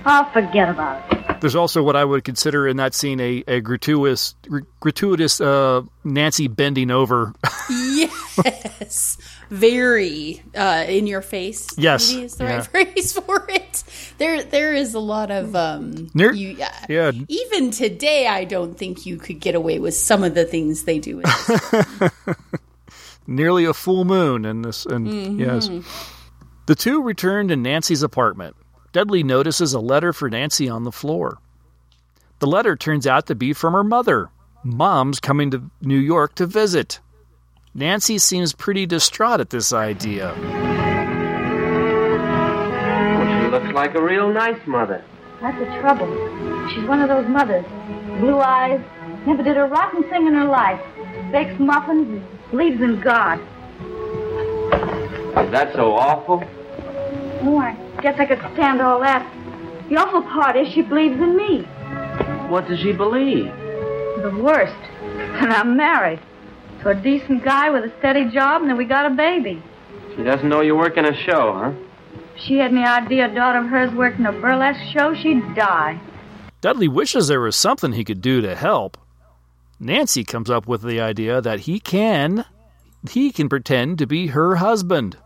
I'll 0.04 0.30
forget 0.30 0.68
about 0.68 1.12
it. 1.12 1.40
there's 1.40 1.56
also 1.56 1.82
what 1.82 1.96
I 1.96 2.04
would 2.04 2.22
consider 2.22 2.68
in 2.68 2.76
that 2.76 2.94
scene 2.94 3.18
a, 3.20 3.42
a 3.48 3.60
gratuitous 3.60 4.36
gr- 4.48 4.60
gratuitous 4.78 5.40
uh, 5.40 5.82
Nancy 6.04 6.48
bending 6.48 6.90
over. 6.90 7.32
Yes, 7.68 9.18
very 9.50 10.42
uh, 10.54 10.84
in 10.86 11.06
your 11.08 11.22
face. 11.22 11.66
Yes, 11.76 12.12
maybe 12.12 12.24
is 12.26 12.36
the 12.36 12.44
yeah. 12.44 12.56
right 12.56 12.66
phrase 12.94 13.12
for 13.14 13.46
it. 13.48 13.82
There, 14.18 14.44
there 14.44 14.74
is 14.74 14.94
a 14.94 15.00
lot 15.00 15.30
of 15.32 15.56
um. 15.56 16.10
Near- 16.14 16.32
you, 16.32 16.50
yeah. 16.50 16.86
yeah. 16.88 17.10
Even 17.26 17.72
today, 17.72 18.28
I 18.28 18.44
don't 18.44 18.78
think 18.78 19.06
you 19.06 19.16
could 19.16 19.40
get 19.40 19.54
away 19.56 19.80
with 19.80 19.94
some 19.94 20.22
of 20.22 20.34
the 20.34 20.44
things 20.44 20.84
they 20.84 20.98
do. 21.00 21.22
In 23.28 23.34
this. 23.36 23.40
nearly 23.40 23.64
a 23.64 23.74
full 23.74 24.04
moon 24.04 24.44
in 24.44 24.62
this 24.62 24.86
and 24.86 25.06
Mhm. 25.06 25.38
yes 25.38 25.70
the 26.66 26.74
two 26.74 27.02
return 27.02 27.48
to 27.48 27.56
nancy's 27.56 28.02
apartment 28.02 28.54
dudley 28.92 29.22
notices 29.22 29.72
a 29.74 29.80
letter 29.80 30.12
for 30.12 30.28
nancy 30.30 30.68
on 30.68 30.84
the 30.84 30.92
floor 30.92 31.38
the 32.38 32.46
letter 32.46 32.76
turns 32.76 33.06
out 33.06 33.26
to 33.26 33.34
be 33.34 33.52
from 33.52 33.72
her 33.72 33.84
mother 33.84 34.30
mom's 34.64 35.20
coming 35.20 35.50
to 35.50 35.62
new 35.80 35.98
york 35.98 36.34
to 36.36 36.46
visit 36.46 37.00
nancy 37.74 38.18
seems 38.18 38.52
pretty 38.52 38.86
distraught 38.86 39.40
at 39.40 39.50
this 39.50 39.72
idea 39.72 40.34
Well, 43.18 43.42
she 43.42 43.48
looks 43.50 43.72
like 43.74 43.94
a 43.94 44.02
real 44.02 44.32
nice 44.32 44.60
mother. 44.66 45.02
That's 45.40 45.58
the 45.58 45.66
trouble. 45.80 46.08
She's 46.70 46.84
one 46.88 47.00
of 47.00 47.08
those 47.08 47.26
mothers. 47.28 47.64
Blue 48.20 48.38
eyes, 48.38 48.80
never 49.26 49.42
did 49.42 49.56
a 49.56 49.64
rotten 49.64 50.02
thing 50.04 50.26
in 50.26 50.34
her 50.34 50.44
life. 50.44 50.80
Bakes 51.32 51.58
muffins, 51.58 52.08
and 52.08 52.22
believes 52.50 52.80
in 52.80 53.00
God. 53.00 53.40
Is 55.44 55.52
that 55.52 55.72
so 55.74 55.94
awful? 55.94 56.42
Oh, 57.42 57.58
I, 57.58 57.76
Guess 58.02 58.20
I 58.20 58.26
could 58.26 58.40
stand 58.52 58.80
all 58.82 59.00
that. 59.00 59.24
The 59.88 59.96
awful 59.96 60.22
part 60.22 60.56
is 60.56 60.68
she 60.72 60.82
believes 60.82 61.18
in 61.20 61.36
me. 61.36 61.62
What 62.48 62.68
does 62.68 62.80
she 62.80 62.92
believe? 62.92 63.46
The 63.46 64.38
worst. 64.42 64.76
And 65.02 65.52
I'm 65.52 65.76
married 65.76 66.20
to 66.82 66.90
a 66.90 66.94
decent 66.94 67.42
guy 67.44 67.70
with 67.70 67.84
a 67.84 67.98
steady 67.98 68.30
job, 68.30 68.62
and 68.62 68.70
then 68.70 68.76
we 68.76 68.84
got 68.84 69.10
a 69.10 69.14
baby. 69.14 69.62
She 70.14 70.22
doesn't 70.22 70.48
know 70.48 70.60
you're 70.60 70.76
working 70.76 71.04
a 71.04 71.14
show, 71.14 71.52
huh? 71.54 71.72
If 72.34 72.42
she 72.42 72.58
had 72.58 72.70
any 72.72 72.84
idea 72.84 73.30
a 73.30 73.34
daughter 73.34 73.60
of 73.60 73.66
hers 73.66 73.92
worked 73.94 74.18
in 74.18 74.26
a 74.26 74.32
burlesque 74.32 74.92
show, 74.92 75.14
she'd 75.14 75.54
die. 75.54 76.00
Dudley 76.60 76.88
wishes 76.88 77.28
there 77.28 77.40
was 77.40 77.56
something 77.56 77.92
he 77.92 78.04
could 78.04 78.20
do 78.20 78.40
to 78.42 78.54
help. 78.54 78.98
Nancy 79.78 80.24
comes 80.24 80.50
up 80.50 80.66
with 80.66 80.82
the 80.82 81.00
idea 81.00 81.40
that 81.40 81.60
he 81.60 81.80
can 81.80 82.44
he 83.10 83.30
can 83.30 83.48
pretend 83.48 83.98
to 83.98 84.06
be 84.06 84.28
her 84.28 84.56
husband. 84.56 85.16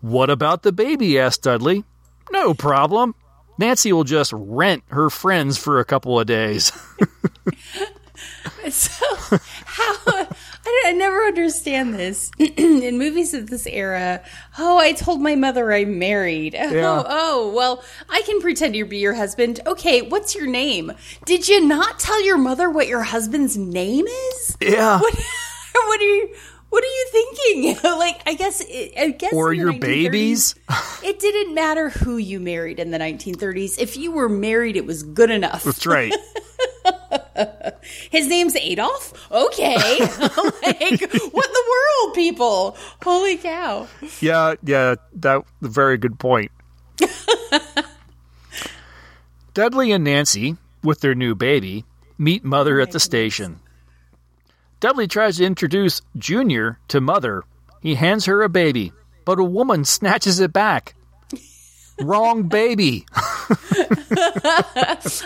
What 0.00 0.30
about 0.30 0.62
the 0.62 0.72
baby? 0.72 1.18
asked 1.18 1.42
Dudley. 1.42 1.84
No 2.32 2.54
problem. 2.54 3.14
Nancy 3.58 3.92
will 3.92 4.04
just 4.04 4.32
rent 4.34 4.82
her 4.88 5.10
friends 5.10 5.58
for 5.58 5.78
a 5.78 5.84
couple 5.84 6.18
of 6.18 6.26
days. 6.26 6.72
So 8.70 9.38
how 9.66 10.26
I, 10.84 10.88
I 10.88 10.92
never 10.92 11.22
understand 11.24 11.94
this 11.94 12.30
in 12.38 12.98
movies 12.98 13.34
of 13.34 13.48
this 13.50 13.66
era. 13.66 14.22
Oh, 14.58 14.78
I 14.78 14.92
told 14.92 15.20
my 15.20 15.34
mother 15.36 15.72
I'm 15.72 15.98
married. 15.98 16.54
Oh, 16.64 16.70
Yeah. 16.72 17.02
oh, 17.06 17.52
well, 17.54 17.82
I 18.08 18.22
can 18.22 18.40
pretend 18.40 18.74
to 18.74 18.84
be 18.84 18.98
your 18.98 19.14
husband. 19.14 19.60
Okay, 19.66 20.02
what's 20.02 20.34
your 20.34 20.46
name? 20.46 20.92
Did 21.24 21.48
you 21.48 21.60
not 21.64 21.98
tell 22.00 22.22
your 22.24 22.38
mother 22.38 22.68
what 22.70 22.88
your 22.88 23.02
husband's 23.02 23.56
name 23.56 24.06
is? 24.06 24.56
Yeah. 24.60 25.00
What, 25.74 25.88
what 25.88 26.00
are 26.00 26.04
you? 26.04 26.34
What 26.74 26.82
are 26.82 26.86
you 26.86 27.06
thinking? 27.12 27.78
like, 27.84 28.20
I 28.26 28.34
guess, 28.34 28.60
it, 28.60 28.94
I 28.98 29.10
guess, 29.10 29.32
or 29.32 29.52
your 29.52 29.72
1930s, 29.74 29.80
babies. 29.80 30.54
It 31.04 31.20
didn't 31.20 31.54
matter 31.54 31.90
who 31.90 32.16
you 32.16 32.40
married 32.40 32.80
in 32.80 32.90
the 32.90 32.98
1930s. 32.98 33.78
If 33.78 33.96
you 33.96 34.10
were 34.10 34.28
married, 34.28 34.76
it 34.76 34.84
was 34.84 35.04
good 35.04 35.30
enough. 35.30 35.62
That's 35.62 35.86
right. 35.86 36.12
His 38.10 38.26
name's 38.26 38.56
Adolf? 38.56 39.30
Okay. 39.30 39.76
like, 39.76 40.20
what 40.20 40.80
in 40.80 40.98
the 40.98 41.64
world, 41.70 42.14
people? 42.14 42.76
Holy 43.04 43.36
cow. 43.36 43.86
Yeah, 44.20 44.54
yeah, 44.64 44.96
that 45.14 45.44
a 45.62 45.68
very 45.68 45.96
good 45.96 46.18
point. 46.18 46.50
Dudley 49.54 49.92
and 49.92 50.02
Nancy, 50.02 50.56
with 50.82 51.02
their 51.02 51.14
new 51.14 51.36
baby, 51.36 51.84
meet 52.18 52.44
Mother 52.44 52.80
at 52.80 52.90
the 52.90 52.98
station. 52.98 53.60
Dudley 54.84 55.08
tries 55.08 55.38
to 55.38 55.46
introduce 55.46 56.02
Junior 56.18 56.78
to 56.88 57.00
Mother. 57.00 57.44
He 57.80 57.94
hands 57.94 58.26
her 58.26 58.42
a 58.42 58.50
baby, 58.50 58.92
but 59.24 59.38
a 59.38 59.42
woman 59.42 59.86
snatches 59.86 60.40
it 60.40 60.52
back. 60.52 60.94
Wrong 62.00 62.44
baby. 62.44 63.06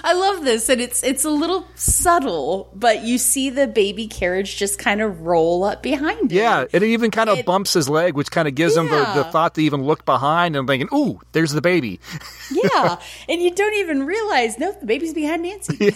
I 0.04 0.12
love 0.14 0.44
this, 0.44 0.68
and 0.68 0.80
it's 0.80 1.02
it's 1.02 1.24
a 1.24 1.30
little 1.30 1.66
subtle, 1.74 2.70
but 2.74 3.02
you 3.04 3.16
see 3.18 3.48
the 3.50 3.66
baby 3.66 4.06
carriage 4.06 4.56
just 4.56 4.78
kind 4.78 5.00
of 5.00 5.22
roll 5.22 5.64
up 5.64 5.82
behind 5.82 6.30
it. 6.32 6.34
Yeah, 6.36 6.66
it 6.70 6.82
even 6.82 7.10
kind 7.10 7.30
of 7.30 7.44
bumps 7.44 7.72
his 7.74 7.88
leg, 7.88 8.14
which 8.14 8.30
kind 8.30 8.46
of 8.48 8.54
gives 8.54 8.76
him 8.76 8.86
the, 8.88 9.12
the 9.14 9.24
thought 9.24 9.54
to 9.54 9.62
even 9.62 9.82
look 9.84 10.04
behind 10.04 10.56
and 10.56 10.68
thinking, 10.68 10.88
"Ooh, 10.92 11.20
there's 11.32 11.52
the 11.52 11.62
baby." 11.62 12.00
Yeah, 12.50 12.98
and 13.28 13.42
you 13.42 13.54
don't 13.54 13.74
even 13.74 14.06
realize, 14.06 14.58
no, 14.58 14.72
the 14.72 14.86
baby's 14.86 15.12
behind 15.12 15.42
Nancy. 15.42 15.76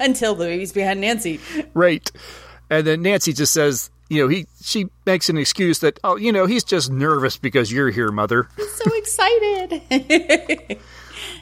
Until 0.00 0.34
the 0.34 0.46
baby's 0.46 0.72
behind 0.72 1.02
Nancy. 1.02 1.38
right. 1.74 2.10
And 2.70 2.86
then 2.86 3.02
Nancy 3.02 3.34
just 3.34 3.52
says, 3.52 3.90
you 4.08 4.22
know, 4.22 4.28
he 4.28 4.46
she 4.62 4.86
makes 5.06 5.28
an 5.28 5.38
excuse 5.38 5.80
that, 5.80 5.98
oh, 6.04 6.16
you 6.16 6.32
know, 6.32 6.46
he's 6.46 6.64
just 6.64 6.90
nervous 6.90 7.36
because 7.36 7.72
you're 7.72 7.90
here, 7.90 8.10
mother. 8.10 8.48
So 8.58 8.94
excited. 8.94 10.78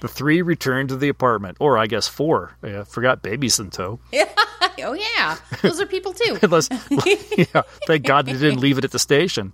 The 0.00 0.08
three 0.08 0.42
return 0.42 0.88
to 0.88 0.96
the 0.96 1.08
apartment, 1.08 1.58
or 1.60 1.76
I 1.78 1.86
guess 1.86 2.08
four. 2.08 2.56
I 2.62 2.84
forgot 2.84 3.22
babies 3.22 3.58
in 3.58 3.70
tow. 3.70 4.00
oh, 4.14 4.92
yeah. 4.94 5.36
Those 5.62 5.80
are 5.80 5.86
people 5.86 6.12
too. 6.12 6.38
Unless, 6.42 6.70
yeah, 7.36 7.62
thank 7.86 8.04
God 8.04 8.26
they 8.26 8.32
didn't 8.32 8.60
leave 8.60 8.78
it 8.78 8.84
at 8.84 8.92
the 8.92 8.98
station. 8.98 9.52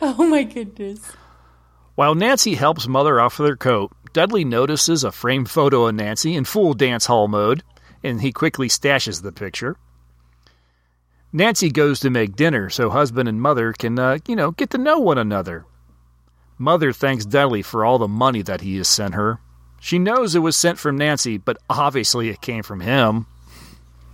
oh, 0.00 0.26
my 0.28 0.44
goodness. 0.44 1.00
While 1.94 2.14
Nancy 2.14 2.54
helps 2.54 2.86
Mother 2.86 3.20
off 3.20 3.38
with 3.38 3.48
her 3.48 3.56
coat, 3.56 3.92
Dudley 4.12 4.44
notices 4.44 5.02
a 5.04 5.12
framed 5.12 5.50
photo 5.50 5.86
of 5.86 5.94
Nancy 5.96 6.34
in 6.34 6.44
full 6.44 6.74
dance 6.74 7.06
hall 7.06 7.28
mode, 7.28 7.62
and 8.02 8.20
he 8.20 8.32
quickly 8.32 8.68
stashes 8.68 9.22
the 9.22 9.32
picture. 9.32 9.76
Nancy 11.32 11.70
goes 11.70 12.00
to 12.00 12.08
make 12.08 12.36
dinner 12.36 12.70
so 12.70 12.88
husband 12.88 13.28
and 13.28 13.40
mother 13.40 13.74
can, 13.74 13.98
uh, 13.98 14.18
you 14.26 14.34
know, 14.34 14.50
get 14.50 14.70
to 14.70 14.78
know 14.78 14.98
one 14.98 15.18
another. 15.18 15.66
Mother 16.56 16.90
thanks 16.92 17.26
Dudley 17.26 17.60
for 17.60 17.84
all 17.84 17.98
the 17.98 18.08
money 18.08 18.40
that 18.40 18.62
he 18.62 18.78
has 18.78 18.88
sent 18.88 19.14
her. 19.14 19.38
She 19.78 19.98
knows 19.98 20.34
it 20.34 20.38
was 20.38 20.56
sent 20.56 20.78
from 20.78 20.96
Nancy, 20.96 21.36
but 21.36 21.58
obviously 21.68 22.30
it 22.30 22.40
came 22.40 22.62
from 22.62 22.80
him. 22.80 23.26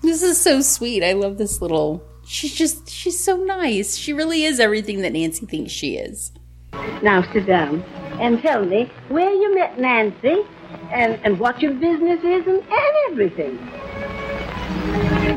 This 0.02 0.22
is 0.22 0.38
so 0.38 0.60
sweet. 0.60 1.04
I 1.04 1.12
love 1.12 1.38
this 1.38 1.62
little. 1.62 2.02
She's 2.26 2.52
just, 2.52 2.90
she's 2.90 3.22
so 3.22 3.36
nice. 3.36 3.96
She 3.96 4.12
really 4.12 4.42
is 4.42 4.58
everything 4.58 5.02
that 5.02 5.12
Nancy 5.12 5.46
thinks 5.46 5.70
she 5.70 5.96
is. 5.96 6.32
Now 7.00 7.22
sit 7.32 7.46
down 7.46 7.82
and 8.20 8.42
tell 8.42 8.64
me 8.64 8.90
where 9.08 9.32
you 9.32 9.54
met 9.54 9.78
Nancy 9.78 10.42
and, 10.90 11.20
and 11.22 11.38
what 11.38 11.62
your 11.62 11.74
business 11.74 12.18
is 12.24 12.44
and, 12.46 12.60
and 12.60 12.96
everything. 13.10 13.58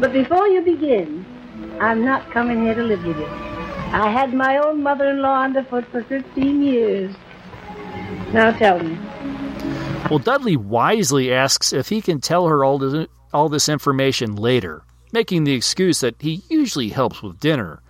But 0.02 0.12
before 0.12 0.48
you 0.48 0.62
begin, 0.62 1.26
I'm 1.80 2.04
not 2.04 2.30
coming 2.32 2.64
here 2.64 2.76
to 2.76 2.84
live 2.84 3.04
with 3.06 3.18
you. 3.18 3.26
I 3.26 4.10
had 4.10 4.34
my 4.34 4.58
own 4.58 4.84
mother-in-law 4.84 5.44
underfoot 5.44 5.86
for 5.92 6.04
15 6.04 6.62
years. 6.62 7.16
Now 8.34 8.52
tell 8.52 8.80
me. 8.80 8.98
Well, 10.10 10.20
Dudley 10.20 10.58
wisely 10.58 11.32
asks 11.34 11.74
if 11.74 11.90
he 11.90 12.02
can 12.02 12.20
tell 12.20 12.48
her 12.48 12.64
all 12.64 12.78
this, 12.78 13.08
all 13.34 13.50
this 13.50 13.70
information 13.70 14.36
later, 14.36 14.84
making 15.12 15.44
the 15.44 15.54
excuse 15.54 16.02
that 16.02 16.16
he 16.20 16.44
usually 16.50 16.90
helps 16.90 17.22
with 17.22 17.40
dinner. 17.40 17.82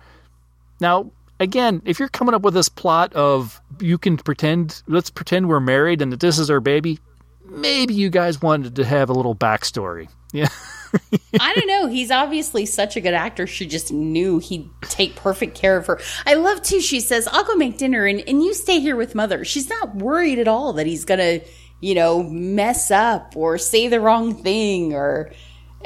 Now, 0.80 1.10
again, 1.40 1.82
if 1.84 1.98
you're 1.98 2.08
coming 2.08 2.34
up 2.34 2.42
with 2.42 2.54
this 2.54 2.68
plot 2.68 3.12
of 3.14 3.60
you 3.80 3.98
can 3.98 4.16
pretend, 4.16 4.82
let's 4.86 5.10
pretend 5.10 5.48
we're 5.48 5.60
married 5.60 6.02
and 6.02 6.12
that 6.12 6.20
this 6.20 6.38
is 6.38 6.50
our 6.50 6.60
baby, 6.60 6.98
maybe 7.44 7.94
you 7.94 8.10
guys 8.10 8.42
wanted 8.42 8.76
to 8.76 8.84
have 8.84 9.10
a 9.10 9.14
little 9.14 9.34
backstory. 9.34 10.08
Yeah. 10.30 10.48
I 11.40 11.54
don't 11.54 11.66
know. 11.66 11.86
He's 11.86 12.10
obviously 12.10 12.66
such 12.66 12.96
a 12.96 13.00
good 13.00 13.14
actor. 13.14 13.46
She 13.46 13.66
just 13.66 13.92
knew 13.92 14.38
he'd 14.38 14.68
take 14.82 15.16
perfect 15.16 15.56
care 15.56 15.76
of 15.76 15.86
her. 15.86 16.00
I 16.26 16.34
love 16.34 16.62
too. 16.62 16.80
She 16.80 17.00
says, 17.00 17.28
"I'll 17.30 17.44
go 17.44 17.54
make 17.54 17.78
dinner, 17.78 18.06
and, 18.06 18.22
and 18.26 18.42
you 18.42 18.54
stay 18.54 18.80
here 18.80 18.96
with 18.96 19.14
mother." 19.14 19.44
She's 19.44 19.68
not 19.68 19.96
worried 19.96 20.38
at 20.38 20.48
all 20.48 20.72
that 20.74 20.86
he's 20.86 21.04
gonna, 21.04 21.40
you 21.80 21.94
know, 21.94 22.22
mess 22.22 22.90
up 22.90 23.34
or 23.36 23.58
say 23.58 23.88
the 23.88 24.00
wrong 24.00 24.34
thing 24.34 24.94
or 24.94 25.32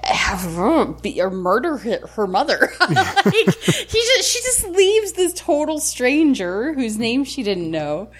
or 0.05 1.31
murder 1.31 1.77
her 1.77 2.27
mother. 2.27 2.73
like, 2.81 3.27
he 3.27 3.45
just 3.45 4.31
she 4.31 4.41
just 4.41 4.67
leaves 4.69 5.13
this 5.13 5.33
total 5.35 5.79
stranger 5.79 6.73
whose 6.73 6.99
name 6.99 7.25
she 7.25 7.43
didn't 7.43 7.71
know 7.71 8.11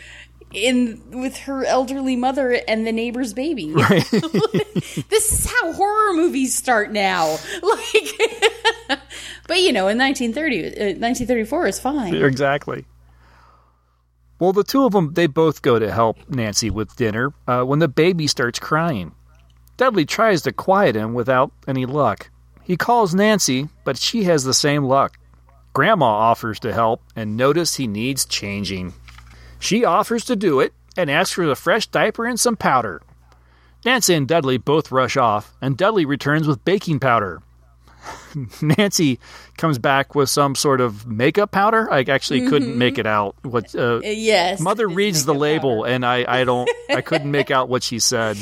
in 0.55 1.01
with 1.11 1.37
her 1.39 1.65
elderly 1.65 2.17
mother 2.17 2.61
and 2.69 2.87
the 2.87 2.93
neighbor's 2.93 3.33
baby. 3.33 3.73
this 3.73 5.33
is 5.33 5.51
how 5.51 5.73
horror 5.73 6.15
movies 6.15 6.55
start 6.55 6.93
now. 6.93 7.39
Like, 7.63 9.01
but 9.47 9.61
you 9.61 9.73
know, 9.73 9.89
in 9.89 9.99
1930, 9.99 10.65
uh, 10.65 10.99
1934 10.99 11.67
is 11.67 11.81
fine. 11.81 12.15
exactly. 12.15 12.85
Well, 14.39 14.53
the 14.53 14.65
two 14.65 14.85
of 14.85 14.93
them, 14.93 15.15
they 15.15 15.27
both 15.27 15.63
go 15.63 15.79
to 15.79 15.91
help 15.91 16.19
Nancy 16.29 16.69
with 16.71 16.97
dinner 16.97 17.33
uh, 17.47 17.63
when 17.63 17.79
the 17.79 17.89
baby 17.89 18.27
starts 18.27 18.59
crying. 18.59 19.15
Dudley 19.77 20.05
tries 20.05 20.43
to 20.43 20.53
quiet 20.53 20.97
him 20.97 21.15
without 21.15 21.53
any 21.67 21.87
luck. 21.87 22.31
He 22.63 22.77
calls 22.77 23.15
Nancy, 23.15 23.69
but 23.85 23.99
she 23.99 24.25
has 24.25 24.45
the 24.45 24.55
same 24.55 24.85
luck. 24.85 25.19
Grandma 25.73 26.07
offers 26.07 26.61
to 26.61 26.73
help 26.73 27.03
and 27.17 27.37
notice 27.37 27.77
he 27.77 27.87
needs 27.87 28.27
changing. 28.27 28.93
She 29.63 29.85
offers 29.85 30.25
to 30.25 30.35
do 30.35 30.59
it 30.59 30.73
and 30.97 31.09
asks 31.09 31.35
for 31.35 31.49
a 31.49 31.55
fresh 31.55 31.87
diaper 31.87 32.27
and 32.27 32.39
some 32.39 32.57
powder. 32.57 33.01
Nancy 33.85 34.13
and 34.15 34.27
Dudley 34.27 34.59
both 34.59 34.91
rush 34.91 35.17
off, 35.17 35.53
and 35.61 35.77
Dudley 35.77 36.05
returns 36.05 36.49
with 36.49 36.65
baking 36.65 36.99
powder. 36.99 37.41
Nancy 38.61 39.21
comes 39.57 39.79
back 39.79 40.17
with 40.17 40.29
some 40.29 40.57
sort 40.57 40.81
of 40.81 41.07
makeup 41.07 41.53
powder. 41.53 41.89
I 41.93 42.01
actually 42.09 42.49
couldn't 42.49 42.73
Mhm. 42.75 42.77
make 42.77 42.99
it 42.99 43.07
out. 43.07 43.37
What? 43.43 43.73
Uh, 43.75 44.01
yes, 44.03 44.59
Mother 44.61 44.89
reads 44.89 45.25
the 45.25 45.35
label, 45.35 45.85
and 45.85 46.05
I, 46.05 46.25
I 46.27 46.43
don't. 46.45 46.69
I 46.91 47.01
couldn't 47.01 47.31
make 47.31 47.51
out 47.53 47.69
what 47.69 47.85
she 47.85 48.01
said. 48.01 48.37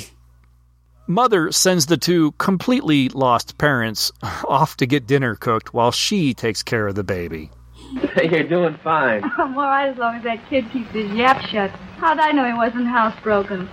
Mother 1.06 1.52
sends 1.52 1.86
the 1.86 1.96
two 1.98 2.32
completely 2.32 3.08
lost 3.10 3.58
parents 3.58 4.12
off 4.48 4.76
to 4.78 4.86
get 4.86 5.06
dinner 5.06 5.34
cooked 5.34 5.74
while 5.74 5.90
she 5.92 6.32
takes 6.34 6.62
care 6.62 6.86
of 6.86 6.94
the 6.94 7.04
baby. 7.04 7.50
You're 8.22 8.44
doing 8.44 8.78
fine. 8.82 9.24
I'm 9.38 9.56
all 9.56 9.64
right 9.64 9.88
as 9.88 9.96
long 9.98 10.16
as 10.16 10.24
that 10.24 10.48
kid 10.48 10.70
keeps 10.70 10.90
his 10.90 11.10
yap 11.12 11.40
shut. 11.42 11.70
How'd 11.98 12.18
I 12.18 12.32
know 12.32 12.46
he 12.46 12.52
wasn't 12.52 12.86
housebroken? 12.86 13.68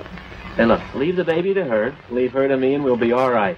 Hey, 0.55 0.65
look, 0.65 0.81
leave 0.95 1.15
the 1.15 1.23
baby 1.23 1.53
to 1.53 1.63
her. 1.63 1.95
Leave 2.09 2.31
her 2.33 2.47
to 2.47 2.57
me, 2.57 2.73
and 2.73 2.83
we'll 2.83 2.97
be 2.97 3.11
all 3.11 3.31
right. 3.31 3.57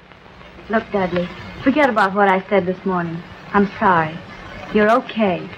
Look, 0.70 0.84
Dudley, 0.91 1.28
forget 1.64 1.89
about 1.89 2.14
what 2.14 2.28
I 2.28 2.47
said 2.49 2.66
this 2.66 2.84
morning. 2.86 3.22
I'm 3.53 3.68
sorry. 3.80 4.18
You're 4.74 4.91
okay. 4.91 5.49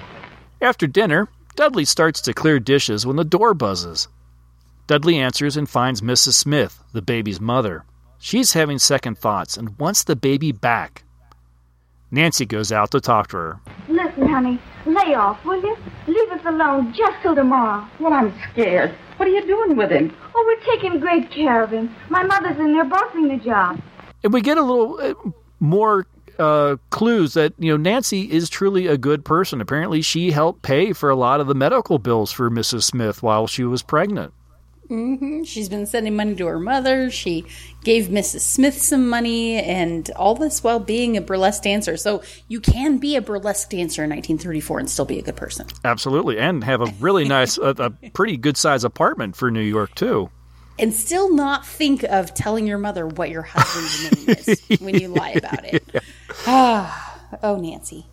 After 0.62 0.88
dinner, 0.88 1.28
Dudley 1.56 1.86
starts 1.86 2.22
to 2.22 2.34
clear 2.34 2.60
dishes 2.60 3.06
when 3.06 3.16
the 3.16 3.24
door 3.26 3.54
buzzes. 3.54 4.08
Dudley 4.88 5.18
answers 5.18 5.58
and 5.58 5.68
finds 5.70 6.02
Mrs. 6.02 6.34
Smith, 6.34 6.84
the 6.94 7.02
baby's 7.02 7.42
mother. 7.42 7.86
She's 8.20 8.54
having 8.54 8.78
second 8.78 9.18
thoughts 9.18 9.58
and 9.58 9.78
wants 9.80 10.04
the 10.04 10.16
baby 10.16 10.52
back. 10.52 11.04
Nancy 12.12 12.46
goes 12.46 12.72
out 12.72 12.92
to 12.92 13.02
talk 13.02 13.30
to 13.30 13.38
her. 13.38 13.60
Listen, 13.88 14.28
honey, 14.28 14.60
lay 14.86 15.14
off, 15.14 15.44
will 15.46 15.62
you? 15.62 15.76
Leave 16.08 16.32
us 16.32 16.46
alone 16.46 16.94
just 16.94 17.22
till 17.22 17.36
tomorrow. 17.36 17.88
Well, 18.00 18.14
I'm 18.14 18.34
scared. 18.52 18.96
What 19.18 19.28
are 19.28 19.32
you 19.32 19.46
doing 19.46 19.76
with 19.76 19.92
him? 19.92 20.16
Oh, 20.36 20.44
we're 20.48 20.76
taking 20.76 21.00
great 21.00 21.30
care 21.32 21.64
of 21.64 21.72
him. 21.72 21.96
My 22.10 22.24
mother's 22.24 22.58
in 22.58 22.74
there 22.74 22.86
bossing 22.86 23.28
the 23.28 23.38
job. 23.38 23.80
And 24.24 24.34
we 24.34 24.42
get 24.42 24.58
a 24.58 24.64
little 24.64 25.00
uh, 25.00 25.14
more 25.60 26.08
uh, 26.40 26.78
clues 26.90 27.34
that 27.34 27.54
you 27.60 27.72
know 27.72 27.78
Nancy 27.78 28.32
is 28.32 28.50
truly 28.50 28.88
a 28.88 28.98
good 28.98 29.24
person. 29.24 29.62
Apparently, 29.62 30.02
she 30.02 30.32
helped 30.32 30.62
pay 30.62 30.94
for 30.94 31.10
a 31.10 31.16
lot 31.16 31.40
of 31.40 31.48
the 31.48 31.56
medical 31.56 32.00
bills 32.00 32.32
for 32.32 32.50
Mrs. 32.50 32.84
Smith 32.84 33.22
while 33.22 33.48
she 33.48 33.64
was 33.64 33.84
pregnant. 33.84 34.34
Hmm 34.92 35.44
She's 35.44 35.70
been 35.70 35.86
sending 35.86 36.18
money 36.18 36.36
to 36.36 36.46
her 36.48 36.60
mother. 36.60 37.10
She 37.10 37.46
gave 37.86 38.08
Mrs. 38.08 38.42
Smith 38.42 38.82
some 38.82 39.08
money, 39.08 39.56
and 39.56 40.12
all 40.18 40.36
this 40.36 40.66
while 40.66 40.82
being 40.82 41.16
a 41.16 41.22
burlesque 41.22 41.64
dancer. 41.64 41.96
So 41.96 42.22
you 42.50 42.60
can 42.60 42.98
be 42.98 43.16
a 43.16 43.22
burlesque 43.22 43.70
dancer 43.70 44.04
in 44.04 44.10
1934 44.10 44.80
and 44.80 44.90
still 44.90 45.06
be 45.06 45.18
a 45.18 45.22
good 45.22 45.38
person. 45.38 45.68
Absolutely, 45.86 46.38
and 46.38 46.62
have 46.66 46.82
a 46.82 46.94
really 47.00 47.24
nice, 47.24 47.58
a, 47.58 47.70
a 47.70 47.90
pretty 48.10 48.36
good 48.36 48.58
size 48.58 48.84
apartment 48.84 49.38
for 49.38 49.50
New 49.50 49.62
York 49.62 49.96
too. 49.96 50.30
And 50.78 50.94
still 50.94 51.34
not 51.34 51.66
think 51.66 52.04
of 52.04 52.34
telling 52.34 52.68
your 52.68 52.78
mother 52.78 53.08
what 53.08 53.30
your 53.30 53.44
husband's 53.44 54.28
name 54.28 54.36
is 54.38 54.82
when 54.82 55.00
you 55.00 55.08
lie 55.08 55.32
about 55.32 55.64
it. 55.66 55.84
Ah, 56.48 57.20
oh, 57.44 57.58
Nancy. 57.58 58.08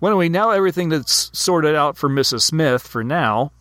Well, 0.00 0.12
anyway, 0.12 0.28
now 0.28 0.50
everything 0.50 0.88
that's 0.88 1.30
sorted 1.38 1.76
out 1.76 1.96
for 1.96 2.08
Mrs. 2.08 2.42
Smith 2.42 2.82
for 2.82 3.04
now, 3.04 3.52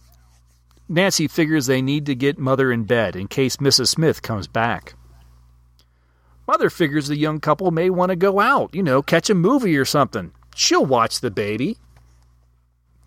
Nancy 0.92 1.30
figures 1.30 1.68
they 1.68 1.82
need 1.82 2.06
to 2.08 2.16
get 2.16 2.38
Mother 2.38 2.70
in 2.70 2.84
bed 2.84 3.16
in 3.16 3.30
case 3.30 3.58
Mrs. 3.58 3.88
Smith 3.88 4.22
comes 4.22 4.48
back. 4.48 4.94
Mother 6.46 6.70
figures 6.70 7.08
the 7.08 7.16
young 7.16 7.40
couple 7.40 7.72
may 7.72 7.90
want 7.90 8.10
to 8.10 8.18
go 8.18 8.42
out, 8.42 8.76
you 8.76 8.84
know, 8.84 9.02
catch 9.02 9.30
a 9.30 9.36
movie 9.36 9.78
or 9.78 9.86
something. 9.86 10.34
She'll 10.54 10.86
watch 10.86 11.22
the 11.22 11.32
baby. 11.32 11.78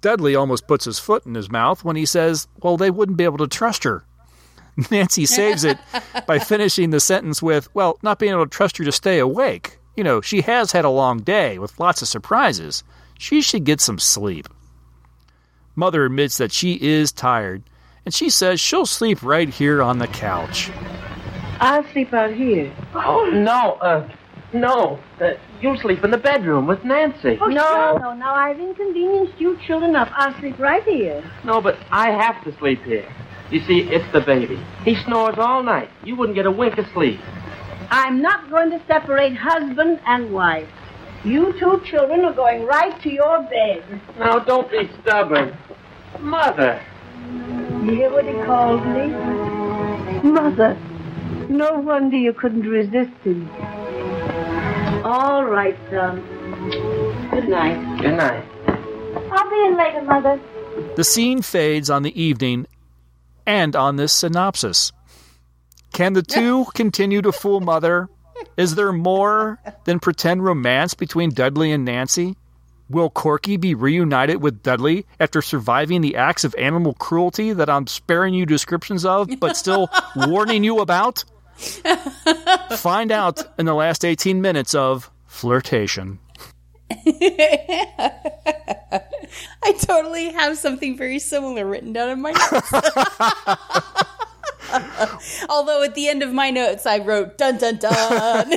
Dudley 0.00 0.34
almost 0.34 0.66
puts 0.66 0.86
his 0.86 0.98
foot 0.98 1.26
in 1.26 1.34
his 1.34 1.50
mouth 1.50 1.84
when 1.84 1.94
he 1.94 2.06
says, 2.06 2.48
well, 2.62 2.78
they 2.78 2.90
wouldn't 2.90 3.18
be 3.18 3.24
able 3.24 3.36
to 3.36 3.46
trust 3.46 3.84
her. 3.84 4.02
Nancy 4.90 5.26
saves 5.26 5.62
it 5.62 5.76
by 6.26 6.38
finishing 6.38 6.88
the 6.88 7.00
sentence 7.00 7.42
with, 7.42 7.74
well, 7.74 7.98
not 8.02 8.18
being 8.18 8.32
able 8.32 8.46
to 8.46 8.50
trust 8.50 8.78
her 8.78 8.84
to 8.84 8.92
stay 8.92 9.18
awake. 9.18 9.78
You 9.94 10.04
know, 10.04 10.22
she 10.22 10.40
has 10.40 10.72
had 10.72 10.86
a 10.86 10.90
long 10.90 11.18
day 11.20 11.58
with 11.58 11.78
lots 11.78 12.00
of 12.00 12.08
surprises. 12.08 12.82
She 13.18 13.42
should 13.42 13.64
get 13.64 13.82
some 13.82 13.98
sleep. 13.98 14.48
Mother 15.76 16.06
admits 16.06 16.38
that 16.38 16.50
she 16.50 16.74
is 16.80 17.12
tired, 17.12 17.62
and 18.04 18.14
she 18.14 18.30
says 18.30 18.60
she'll 18.60 18.86
sleep 18.86 19.22
right 19.22 19.48
here 19.48 19.82
on 19.82 19.98
the 19.98 20.06
couch. 20.06 20.70
I'll 21.60 21.86
sleep 21.92 22.12
out 22.12 22.34
here. 22.34 22.72
Oh, 22.94 23.30
no, 23.32 23.72
uh, 23.80 24.08
no. 24.52 24.98
Uh, 25.20 25.32
you'll 25.60 25.78
sleep 25.78 26.04
in 26.04 26.10
the 26.10 26.18
bedroom 26.18 26.66
with 26.66 26.84
Nancy. 26.84 27.38
Oh, 27.40 27.46
no, 27.46 27.96
no, 27.96 28.14
no. 28.14 28.26
I've 28.26 28.60
inconvenienced 28.60 29.40
you 29.40 29.58
children 29.66 29.90
enough. 29.90 30.10
I'll 30.14 30.38
sleep 30.40 30.58
right 30.58 30.82
here. 30.82 31.24
No, 31.44 31.60
but 31.60 31.78
I 31.90 32.10
have 32.10 32.42
to 32.44 32.56
sleep 32.58 32.82
here. 32.82 33.08
You 33.50 33.60
see, 33.60 33.82
it's 33.82 34.10
the 34.12 34.20
baby. 34.20 34.58
He 34.84 34.96
snores 35.04 35.36
all 35.38 35.62
night. 35.62 35.90
You 36.02 36.16
wouldn't 36.16 36.34
get 36.34 36.46
a 36.46 36.50
wink 36.50 36.76
of 36.78 36.86
sleep. 36.92 37.20
I'm 37.90 38.20
not 38.20 38.50
going 38.50 38.70
to 38.70 38.80
separate 38.86 39.36
husband 39.36 40.00
and 40.06 40.32
wife. 40.32 40.68
You 41.24 41.52
two 41.58 41.80
children 41.86 42.24
are 42.24 42.32
going 42.32 42.64
right 42.64 43.00
to 43.02 43.10
your 43.10 43.42
bed. 43.42 44.00
Now, 44.18 44.40
don't 44.40 44.70
be 44.70 44.90
stubborn. 45.00 45.56
Mother. 46.20 46.82
You 47.84 47.90
hear 47.90 48.10
what 48.10 48.24
he 48.24 48.32
called 48.44 48.84
me? 48.86 49.08
Mother. 50.30 50.76
No 51.48 51.78
wonder 51.78 52.16
you 52.16 52.32
couldn't 52.32 52.68
resist 52.68 53.12
him. 53.22 53.48
All 55.04 55.44
right, 55.44 55.76
son. 55.90 56.20
Good 57.30 57.48
night. 57.48 58.00
Good 58.00 58.16
night. 58.16 58.44
I'll 59.30 59.50
be 59.50 59.64
in 59.66 59.76
later, 59.76 60.02
Mother. 60.02 60.40
The 60.96 61.04
scene 61.04 61.42
fades 61.42 61.90
on 61.90 62.02
the 62.02 62.20
evening 62.20 62.66
and 63.46 63.76
on 63.76 63.96
this 63.96 64.12
synopsis. 64.12 64.92
Can 65.92 66.14
the 66.14 66.22
two 66.22 66.64
continue 66.74 67.20
to 67.22 67.32
fool 67.32 67.60
Mother? 67.60 68.08
Is 68.56 68.74
there 68.74 68.92
more 68.92 69.58
than 69.84 70.00
pretend 70.00 70.44
romance 70.44 70.94
between 70.94 71.30
Dudley 71.30 71.70
and 71.72 71.84
Nancy? 71.84 72.36
Will 72.90 73.08
Corky 73.08 73.56
be 73.56 73.74
reunited 73.74 74.42
with 74.42 74.62
Dudley 74.62 75.06
after 75.18 75.40
surviving 75.40 76.02
the 76.02 76.16
acts 76.16 76.44
of 76.44 76.54
animal 76.56 76.94
cruelty 76.94 77.52
that 77.52 77.70
I'm 77.70 77.86
sparing 77.86 78.34
you 78.34 78.44
descriptions 78.44 79.04
of, 79.04 79.28
but 79.40 79.56
still 79.56 79.88
warning 80.16 80.64
you 80.64 80.80
about? 80.80 81.24
Find 82.76 83.10
out 83.10 83.42
in 83.58 83.66
the 83.66 83.74
last 83.74 84.04
18 84.04 84.42
minutes 84.42 84.74
of 84.74 85.10
Flirtation. 85.26 86.18
I 86.90 88.12
totally 89.80 90.32
have 90.32 90.58
something 90.58 90.96
very 90.96 91.18
similar 91.18 91.66
written 91.66 91.92
down 91.92 92.10
in 92.10 92.20
my 92.20 92.30
notes. 92.32 92.72
Although 95.48 95.82
at 95.82 95.94
the 95.94 96.08
end 96.08 96.22
of 96.22 96.32
my 96.32 96.50
notes, 96.50 96.86
I 96.86 96.98
wrote 96.98 97.38
dun 97.38 97.58
dun 97.58 97.78
dun. 97.78 98.52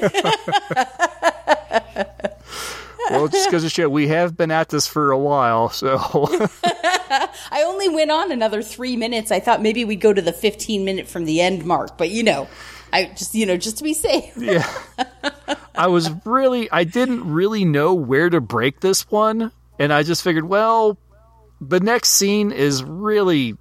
Well, 3.09 3.27
just 3.27 3.47
because 3.47 3.63
of 3.63 3.71
shit, 3.71 3.89
we 3.89 4.07
have 4.07 4.35
been 4.35 4.51
at 4.51 4.69
this 4.69 4.87
for 4.87 5.11
a 5.11 5.17
while, 5.17 5.69
so. 5.69 5.97
I 6.63 7.63
only 7.65 7.89
went 7.89 8.11
on 8.11 8.31
another 8.31 8.61
three 8.61 8.95
minutes. 8.95 9.31
I 9.31 9.39
thought 9.39 9.61
maybe 9.61 9.85
we'd 9.85 10.01
go 10.01 10.13
to 10.13 10.21
the 10.21 10.33
15 10.33 10.83
minute 10.83 11.07
from 11.07 11.25
the 11.25 11.41
end 11.41 11.65
mark, 11.65 11.97
but 11.97 12.09
you 12.09 12.23
know, 12.23 12.47
I 12.91 13.05
just, 13.05 13.35
you 13.35 13.45
know, 13.45 13.57
just 13.57 13.77
to 13.77 13.83
be 13.83 13.93
safe. 13.93 14.33
yeah. 14.37 14.69
I 15.75 15.87
was 15.87 16.09
really, 16.25 16.69
I 16.71 16.83
didn't 16.83 17.31
really 17.31 17.63
know 17.63 17.93
where 17.93 18.29
to 18.29 18.41
break 18.41 18.79
this 18.79 19.09
one. 19.09 19.51
And 19.79 19.93
I 19.93 20.03
just 20.03 20.23
figured, 20.23 20.45
well, 20.45 20.97
the 21.61 21.79
next 21.79 22.09
scene 22.09 22.51
is 22.51 22.83
really, 22.83 23.55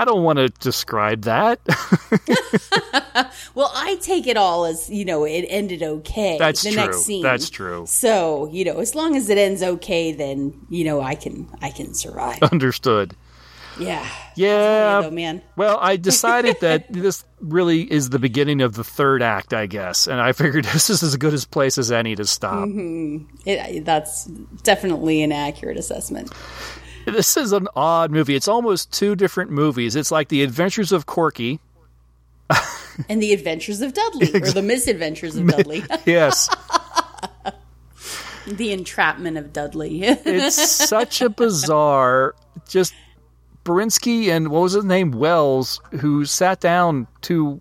I 0.00 0.04
don't 0.06 0.22
want 0.22 0.38
to 0.38 0.48
describe 0.48 1.22
that. 1.22 1.60
Well, 3.54 3.72
I 3.74 3.96
take 3.96 4.26
it 4.26 4.36
all 4.36 4.64
as, 4.64 4.88
you 4.88 5.04
know, 5.04 5.24
it 5.24 5.44
ended 5.48 5.82
okay. 5.82 6.36
That's 6.38 6.62
the 6.62 6.70
true. 6.70 6.82
next 6.82 6.98
scene. 7.02 7.22
That's 7.22 7.50
true. 7.50 7.84
So, 7.86 8.48
you 8.52 8.64
know, 8.64 8.78
as 8.78 8.94
long 8.94 9.16
as 9.16 9.28
it 9.28 9.38
ends 9.38 9.62
okay, 9.62 10.12
then, 10.12 10.54
you 10.68 10.84
know, 10.84 11.00
I 11.00 11.16
can, 11.16 11.48
I 11.60 11.70
can 11.70 11.92
survive. 11.94 12.42
Understood. 12.44 13.14
Yeah. 13.78 14.06
Yeah. 14.36 15.02
though, 15.02 15.10
man. 15.10 15.42
Well, 15.56 15.78
I 15.80 15.96
decided 15.96 16.60
that 16.60 16.92
this 16.92 17.24
really 17.40 17.82
is 17.82 18.10
the 18.10 18.18
beginning 18.18 18.62
of 18.62 18.74
the 18.74 18.84
third 18.84 19.22
act, 19.22 19.52
I 19.52 19.66
guess. 19.66 20.06
And 20.06 20.20
I 20.20 20.32
figured 20.32 20.64
this 20.72 20.88
is 20.88 21.02
as 21.02 21.16
good 21.16 21.34
a 21.34 21.46
place 21.48 21.76
as 21.76 21.90
any 21.90 22.14
to 22.14 22.24
stop. 22.24 22.64
hmm 22.68 23.24
It, 23.44 23.84
that's 23.84 24.26
definitely 24.62 25.22
an 25.22 25.32
accurate 25.32 25.76
assessment. 25.76 26.32
This 27.16 27.36
is 27.36 27.52
an 27.52 27.68
odd 27.74 28.10
movie. 28.10 28.34
It's 28.34 28.48
almost 28.48 28.92
two 28.92 29.14
different 29.16 29.50
movies. 29.50 29.96
It's 29.96 30.10
like 30.10 30.28
The 30.28 30.42
Adventures 30.42 30.92
of 30.92 31.06
Corky. 31.06 31.60
And 33.08 33.22
the 33.22 33.32
adventures 33.32 33.80
of 33.80 33.94
Dudley, 33.94 34.34
or 34.34 34.50
the 34.50 34.60
misadventures 34.60 35.34
of 35.34 35.46
Dudley. 35.56 35.82
Yes. 36.04 36.54
the 38.46 38.72
entrapment 38.72 39.38
of 39.38 39.54
Dudley. 39.54 40.02
it's 40.02 40.56
such 40.70 41.22
a 41.22 41.30
bizarre 41.30 42.34
just 42.68 42.92
Birinski 43.64 44.28
and 44.28 44.48
what 44.48 44.60
was 44.62 44.72
his 44.72 44.84
name 44.84 45.12
Wells 45.12 45.80
who 46.00 46.26
sat 46.26 46.60
down 46.60 47.06
to 47.22 47.60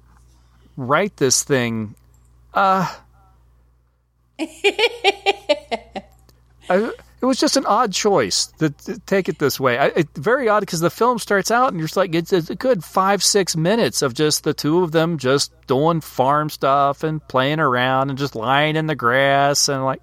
write 0.75 1.15
this 1.17 1.43
thing 1.43 1.95
uh 2.53 2.93
I, 6.69 6.91
it 7.21 7.25
was 7.25 7.39
just 7.39 7.57
an 7.57 7.65
odd 7.65 7.91
choice 7.91 8.47
to, 8.59 8.69
to 8.69 8.99
take 8.99 9.27
it 9.27 9.39
this 9.39 9.59
way. 9.59 9.77
I, 9.77 9.87
it, 9.87 10.09
very 10.15 10.47
odd 10.47 10.61
because 10.61 10.79
the 10.79 10.89
film 10.89 11.19
starts 11.19 11.51
out 11.51 11.69
and 11.69 11.79
you're 11.79 11.87
just 11.87 11.97
like 11.97 12.15
it's, 12.15 12.31
it's 12.31 12.49
a 12.49 12.55
good 12.55 12.83
five 12.83 13.23
six 13.23 13.55
minutes 13.55 14.01
of 14.01 14.13
just 14.13 14.43
the 14.43 14.53
two 14.53 14.83
of 14.83 14.91
them 14.91 15.17
just 15.17 15.51
doing 15.67 16.01
farm 16.01 16.49
stuff 16.49 17.03
and 17.03 17.25
playing 17.27 17.59
around 17.59 18.09
and 18.09 18.17
just 18.17 18.35
lying 18.35 18.75
in 18.75 18.87
the 18.87 18.95
grass 18.95 19.67
and 19.67 19.83
like 19.83 20.01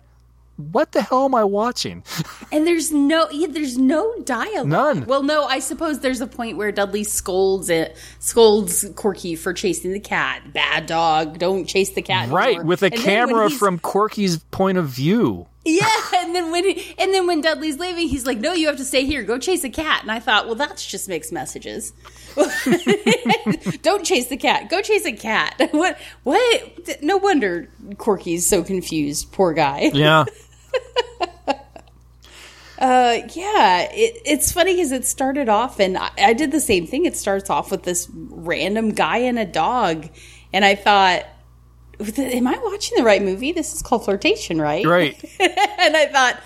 what 0.57 0.93
the 0.93 1.03
hell 1.03 1.27
am 1.27 1.35
I 1.35 1.45
watching? 1.45 2.03
And 2.53 2.65
there's 2.65 2.93
no, 2.93 3.29
yeah, 3.31 3.49
there's 3.51 3.77
no 3.77 4.15
dialogue. 4.23 4.69
None. 4.69 5.05
Well, 5.07 5.25
no, 5.25 5.45
I 5.45 5.59
suppose 5.59 5.99
there's 5.99 6.21
a 6.21 6.29
point 6.29 6.57
where 6.57 6.71
Dudley 6.71 7.03
scolds 7.03 7.69
it, 7.69 7.97
scolds 8.21 8.87
Corky 8.95 9.35
for 9.35 9.53
chasing 9.53 9.93
the 9.93 10.01
cat. 10.01 10.53
Bad 10.53 10.87
dog, 10.87 11.39
don't 11.39 11.67
chase 11.67 11.91
the 11.91 12.03
cat. 12.03 12.31
right, 12.31 12.51
anymore. 12.51 12.65
with 12.65 12.83
a 12.85 12.87
And 12.87 12.95
camera 12.95 13.51
from 13.51 13.81
Corky's 13.81 14.39
point 14.39 14.79
of 14.79 14.89
view. 14.89 15.49
Yeah, 15.69 16.01
and 16.15 16.33
then 16.33 16.53
when 16.53 16.63
he, 16.63 16.95
and 16.97 17.13
then 17.13 17.27
when 17.27 17.41
Dudley's 17.41 17.77
leaving, 17.81 18.07
he's 18.07 18.25
like, 18.25 18.39
"No, 18.39 18.53
you 18.53 18.69
have 18.69 18.77
to 18.77 18.85
stay 18.85 19.05
here. 19.05 19.25
Go 19.25 19.37
chase 19.37 19.65
a 19.65 19.69
cat." 19.69 20.03
And 20.03 20.13
I 20.13 20.21
thought, 20.21 20.47
well, 20.47 20.55
that's 20.55 20.87
just 20.87 21.09
mixed 21.09 21.33
messages. 21.33 21.93
Don't 23.83 24.05
chase 24.05 24.29
the 24.29 24.37
cat. 24.37 24.71
Go 24.71 24.81
chase 24.81 25.05
a 25.05 25.13
cat. 25.13 25.61
What? 25.73 25.99
What? 26.23 27.03
No 27.03 27.17
wonder 27.17 27.69
Corky's 27.99 28.47
so 28.47 28.63
confused. 28.63 29.33
Poor 29.33 29.53
guy. 29.53 29.91
Yeah. 29.93 30.25
Uh, 32.79 33.27
yeah, 33.33 33.89
it, 33.91 34.21
it's 34.27 34.53
funny 34.53 34.75
because 34.75 34.93
it 34.93 35.07
started 35.07 35.49
off, 35.49 35.81
and 35.81 35.97
I, 35.97 36.11
I 36.19 36.33
did 36.35 36.53
the 36.53 36.61
same 36.61 36.87
thing. 36.87 37.07
It 37.07 37.17
starts 37.17 37.49
off 37.49 37.71
with 37.71 37.85
this 37.85 38.07
random 38.13 38.91
guy 38.91 39.17
and 39.17 39.39
a 39.39 39.47
dog, 39.47 40.11
and 40.53 40.63
I 40.63 40.75
thought, 40.75 41.25
"Am 42.19 42.47
I 42.47 42.59
watching 42.63 42.97
the 42.97 43.05
right 43.05 43.23
movie? 43.23 43.53
This 43.53 43.75
is 43.75 43.83
called 43.83 44.05
flirtation, 44.05 44.61
right?" 44.61 44.85
Right. 44.85 45.23
and 45.41 45.97
I 45.97 46.07
thought, 46.07 46.41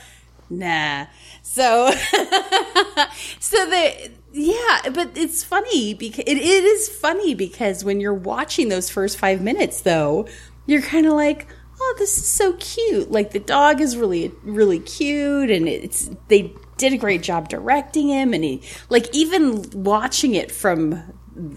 nah. 0.49 1.07
So, 1.43 1.91
so 3.41 3.57
the 3.67 4.11
yeah, 4.33 4.91
but 4.93 5.17
it's 5.17 5.43
funny 5.43 5.95
because 5.95 6.25
it, 6.27 6.37
it 6.37 6.65
is 6.65 6.89
funny 6.89 7.35
because 7.35 7.85
when 7.85 8.01
you're 8.01 8.15
watching 8.15 8.69
those 8.69 8.89
first 8.89 9.19
five 9.19 9.41
minutes, 9.41 9.81
though, 9.81 10.29
you're 10.67 10.83
kind 10.83 11.07
of 11.07 11.15
like, 11.15 11.49
oh, 11.81 11.95
this 11.99 12.17
is 12.17 12.27
so 12.27 12.53
cute. 12.55 13.11
Like 13.11 13.33
the 13.33 13.41
dog 13.41 13.81
is 13.81 13.97
really, 13.97 14.33
really 14.43 14.79
cute, 14.79 15.51
and 15.51 15.69
it's 15.69 16.11
they 16.29 16.55
did 16.77 16.93
a 16.93 16.99
great 16.99 17.23
job 17.23 17.49
directing 17.49 18.09
him, 18.09 18.33
and 18.33 18.45
he 18.45 18.63
like 18.89 19.09
even 19.13 19.65
watching 19.73 20.35
it 20.35 20.53
from 20.53 21.03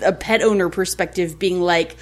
a 0.03 0.13
pet 0.13 0.41
owner 0.41 0.69
perspective, 0.69 1.37
being 1.39 1.61
like. 1.61 1.95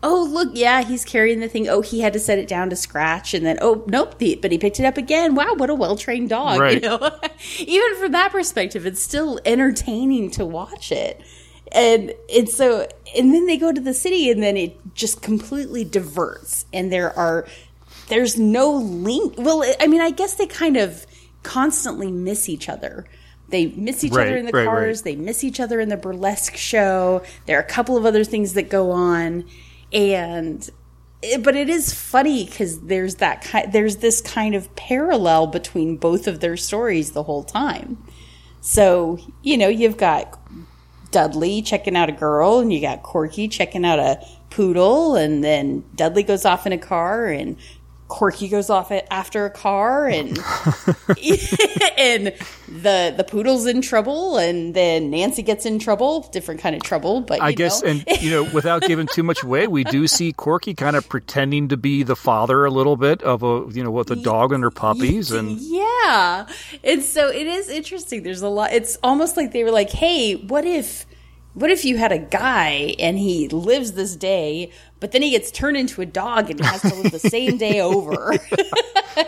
Oh 0.00 0.28
look, 0.30 0.50
yeah, 0.54 0.82
he's 0.82 1.04
carrying 1.04 1.40
the 1.40 1.48
thing. 1.48 1.68
Oh, 1.68 1.80
he 1.80 2.00
had 2.00 2.12
to 2.12 2.20
set 2.20 2.38
it 2.38 2.46
down 2.46 2.70
to 2.70 2.76
scratch, 2.76 3.34
and 3.34 3.44
then 3.44 3.58
oh 3.60 3.84
nope, 3.88 4.14
he, 4.20 4.36
but 4.36 4.52
he 4.52 4.58
picked 4.58 4.78
it 4.78 4.86
up 4.86 4.96
again. 4.96 5.34
Wow, 5.34 5.54
what 5.56 5.70
a 5.70 5.74
well 5.74 5.96
trained 5.96 6.28
dog! 6.28 6.60
Right. 6.60 6.74
You 6.82 6.88
know, 6.88 7.18
even 7.58 7.96
from 7.96 8.12
that 8.12 8.30
perspective, 8.30 8.86
it's 8.86 9.02
still 9.02 9.40
entertaining 9.44 10.30
to 10.32 10.46
watch 10.46 10.92
it. 10.92 11.20
And 11.72 12.14
and 12.34 12.48
so 12.48 12.86
and 13.16 13.34
then 13.34 13.46
they 13.46 13.56
go 13.56 13.72
to 13.72 13.80
the 13.80 13.92
city, 13.94 14.30
and 14.30 14.40
then 14.42 14.56
it 14.56 14.94
just 14.94 15.20
completely 15.20 15.84
diverts, 15.84 16.64
and 16.72 16.92
there 16.92 17.16
are 17.18 17.46
there's 18.08 18.38
no 18.38 18.70
link. 18.70 19.34
Well, 19.36 19.64
I 19.80 19.86
mean, 19.88 20.00
I 20.00 20.10
guess 20.10 20.34
they 20.36 20.46
kind 20.46 20.76
of 20.76 21.06
constantly 21.42 22.10
miss 22.12 22.48
each 22.48 22.68
other. 22.68 23.04
They 23.48 23.66
miss 23.68 24.04
each 24.04 24.12
Right, 24.12 24.28
other 24.28 24.36
in 24.36 24.46
the 24.46 24.52
right, 24.52 24.66
cars. 24.66 25.02
They 25.02 25.16
miss 25.16 25.42
each 25.42 25.58
other 25.60 25.80
in 25.80 25.88
the 25.88 25.96
burlesque 25.96 26.56
show. 26.56 27.22
There 27.46 27.56
are 27.58 27.62
a 27.62 27.66
couple 27.66 27.96
of 27.96 28.04
other 28.04 28.24
things 28.24 28.54
that 28.54 28.68
go 28.68 28.90
on, 28.90 29.44
and 29.92 30.68
but 31.40 31.56
it 31.56 31.68
is 31.68 31.92
funny 31.92 32.44
because 32.44 32.80
there's 32.82 33.16
that 33.16 33.42
kind. 33.42 33.72
There's 33.72 33.96
this 33.96 34.20
kind 34.20 34.54
of 34.54 34.74
parallel 34.76 35.48
between 35.48 35.96
both 35.96 36.26
of 36.26 36.40
their 36.40 36.56
stories 36.56 37.12
the 37.12 37.24
whole 37.24 37.42
time. 37.42 37.98
So 38.60 39.18
you 39.42 39.56
know, 39.56 39.68
you've 39.68 39.96
got 39.96 40.38
Dudley 41.10 41.62
checking 41.62 41.96
out 41.96 42.08
a 42.08 42.12
girl, 42.12 42.60
and 42.60 42.72
you 42.72 42.80
got 42.80 43.02
Corky 43.02 43.48
checking 43.48 43.84
out 43.84 43.98
a 43.98 44.24
poodle, 44.50 45.16
and 45.16 45.42
then 45.42 45.84
Dudley 45.94 46.22
goes 46.22 46.44
off 46.44 46.66
in 46.66 46.72
a 46.72 46.78
car, 46.78 47.26
and 47.26 47.56
Corky 48.08 48.48
goes 48.48 48.70
off 48.70 48.90
a- 48.90 49.10
after 49.12 49.44
a 49.44 49.50
car, 49.50 50.06
and 50.08 50.28
and 51.98 52.32
the 52.68 53.14
the 53.16 53.24
poodle's 53.28 53.66
in 53.66 53.82
trouble, 53.82 54.38
and 54.38 54.74
then 54.74 55.10
Nancy 55.10 55.42
gets 55.42 55.66
in 55.66 55.78
trouble, 55.78 56.20
different 56.32 56.60
kind 56.60 56.74
of 56.74 56.82
trouble, 56.82 57.20
but 57.20 57.40
I 57.42 57.52
guess, 57.52 57.82
know. 57.82 57.90
and 57.90 58.04
you 58.20 58.30
know, 58.30 58.44
without 58.52 58.82
giving 58.82 59.06
too 59.06 59.22
much 59.22 59.42
away, 59.42 59.66
we 59.66 59.84
do 59.84 60.06
see 60.06 60.32
Corky 60.32 60.74
kind 60.74 60.96
of 60.96 61.08
pretending 61.08 61.68
to 61.68 61.76
be 61.76 62.02
the 62.02 62.16
father 62.16 62.64
a 62.64 62.70
little 62.70 62.96
bit 62.96 63.22
of 63.22 63.42
a, 63.42 63.66
you 63.70 63.84
know, 63.84 63.90
with 63.90 64.08
the 64.08 64.16
dog 64.16 64.52
and 64.52 64.62
her 64.62 64.70
puppies, 64.70 65.30
and 65.30 65.58
Yeah. 65.60 66.46
And 66.82 67.02
so 67.02 67.28
it 67.28 67.46
is 67.46 67.68
interesting. 67.68 68.22
There's 68.22 68.42
a 68.42 68.48
lot. 68.48 68.72
It's 68.72 68.96
almost 69.02 69.36
like 69.36 69.52
they 69.52 69.64
were 69.64 69.70
like, 69.70 69.90
hey, 69.90 70.34
what 70.36 70.64
if. 70.64 71.06
What 71.54 71.70
if 71.70 71.84
you 71.84 71.96
had 71.96 72.12
a 72.12 72.18
guy 72.18 72.94
and 73.00 73.18
he 73.18 73.48
lives 73.48 73.92
this 73.92 74.14
day, 74.14 74.70
but 75.00 75.10
then 75.12 75.22
he 75.22 75.30
gets 75.30 75.50
turned 75.50 75.76
into 75.76 76.00
a 76.00 76.06
dog 76.06 76.50
and 76.50 76.60
has 76.60 76.82
to 76.82 76.94
live 76.94 77.10
the 77.10 77.18
same 77.18 77.58
day 77.58 77.80
over? 77.80 78.34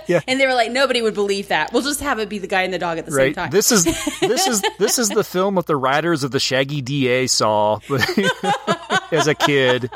Yeah. 0.06 0.20
And 0.28 0.38
they 0.40 0.46
were 0.46 0.54
like, 0.54 0.70
nobody 0.70 1.02
would 1.02 1.14
believe 1.14 1.48
that. 1.48 1.72
We'll 1.72 1.82
just 1.82 2.00
have 2.00 2.20
it 2.20 2.28
be 2.28 2.38
the 2.38 2.46
guy 2.46 2.62
and 2.62 2.72
the 2.72 2.78
dog 2.78 2.98
at 2.98 3.06
the 3.06 3.10
same 3.12 3.34
time. 3.34 3.50
This 3.50 3.72
is 3.72 3.84
this 4.20 4.46
is 4.46 4.62
this 4.78 4.98
is 5.00 5.08
the 5.08 5.24
film 5.24 5.56
that 5.56 5.66
the 5.66 5.74
writers 5.76 6.22
of 6.22 6.30
the 6.30 6.38
Shaggy 6.38 6.80
Da 6.82 7.26
saw 7.26 7.80
as 9.10 9.26
a 9.26 9.34
kid. 9.34 9.90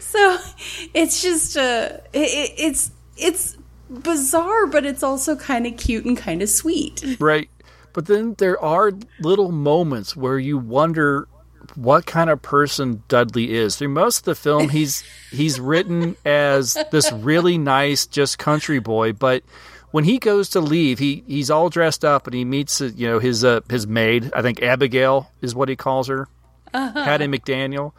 so 0.00 0.38
it's 0.94 1.22
just 1.22 1.56
uh, 1.56 1.88
it- 2.12 2.52
it's 2.58 2.90
it's 3.16 3.56
bizarre, 3.90 4.66
but 4.66 4.84
it's 4.84 5.02
also 5.02 5.36
kind 5.36 5.66
of 5.66 5.76
cute 5.76 6.04
and 6.04 6.16
kind 6.16 6.42
of 6.42 6.48
sweet. 6.48 7.04
Right. 7.20 7.48
But 7.94 8.06
then 8.06 8.34
there 8.36 8.60
are 8.62 8.92
little 9.20 9.50
moments 9.52 10.14
where 10.14 10.38
you 10.38 10.58
wonder 10.58 11.26
what 11.76 12.04
kind 12.04 12.28
of 12.28 12.42
person 12.42 13.02
Dudley 13.08 13.54
is. 13.54 13.76
Through 13.76 13.88
most 13.88 14.18
of 14.18 14.24
the 14.24 14.34
film 14.34 14.68
he's 14.78 15.02
he's 15.30 15.58
written 15.58 16.16
as 16.26 16.76
this 16.90 17.10
really 17.12 17.56
nice 17.56 18.04
just 18.06 18.38
country 18.38 18.78
boy, 18.80 19.14
but 19.14 19.42
when 19.92 20.04
he 20.04 20.18
goes 20.18 20.50
to 20.50 20.60
leave, 20.60 20.98
he 20.98 21.24
he's 21.26 21.50
all 21.50 21.70
dressed 21.70 22.04
up 22.04 22.26
and 22.26 22.34
he 22.34 22.44
meets 22.44 22.80
uh, 22.82 22.90
you 22.94 23.06
know 23.08 23.18
his 23.20 23.44
uh, 23.44 23.60
his 23.70 23.86
maid, 23.86 24.30
I 24.34 24.42
think 24.42 24.60
Abigail 24.62 25.30
is 25.40 25.54
what 25.54 25.68
he 25.70 25.76
calls 25.76 26.08
her. 26.08 26.28
Uh-huh. 26.74 27.04
Hattie 27.04 27.28
McDaniel. 27.28 27.92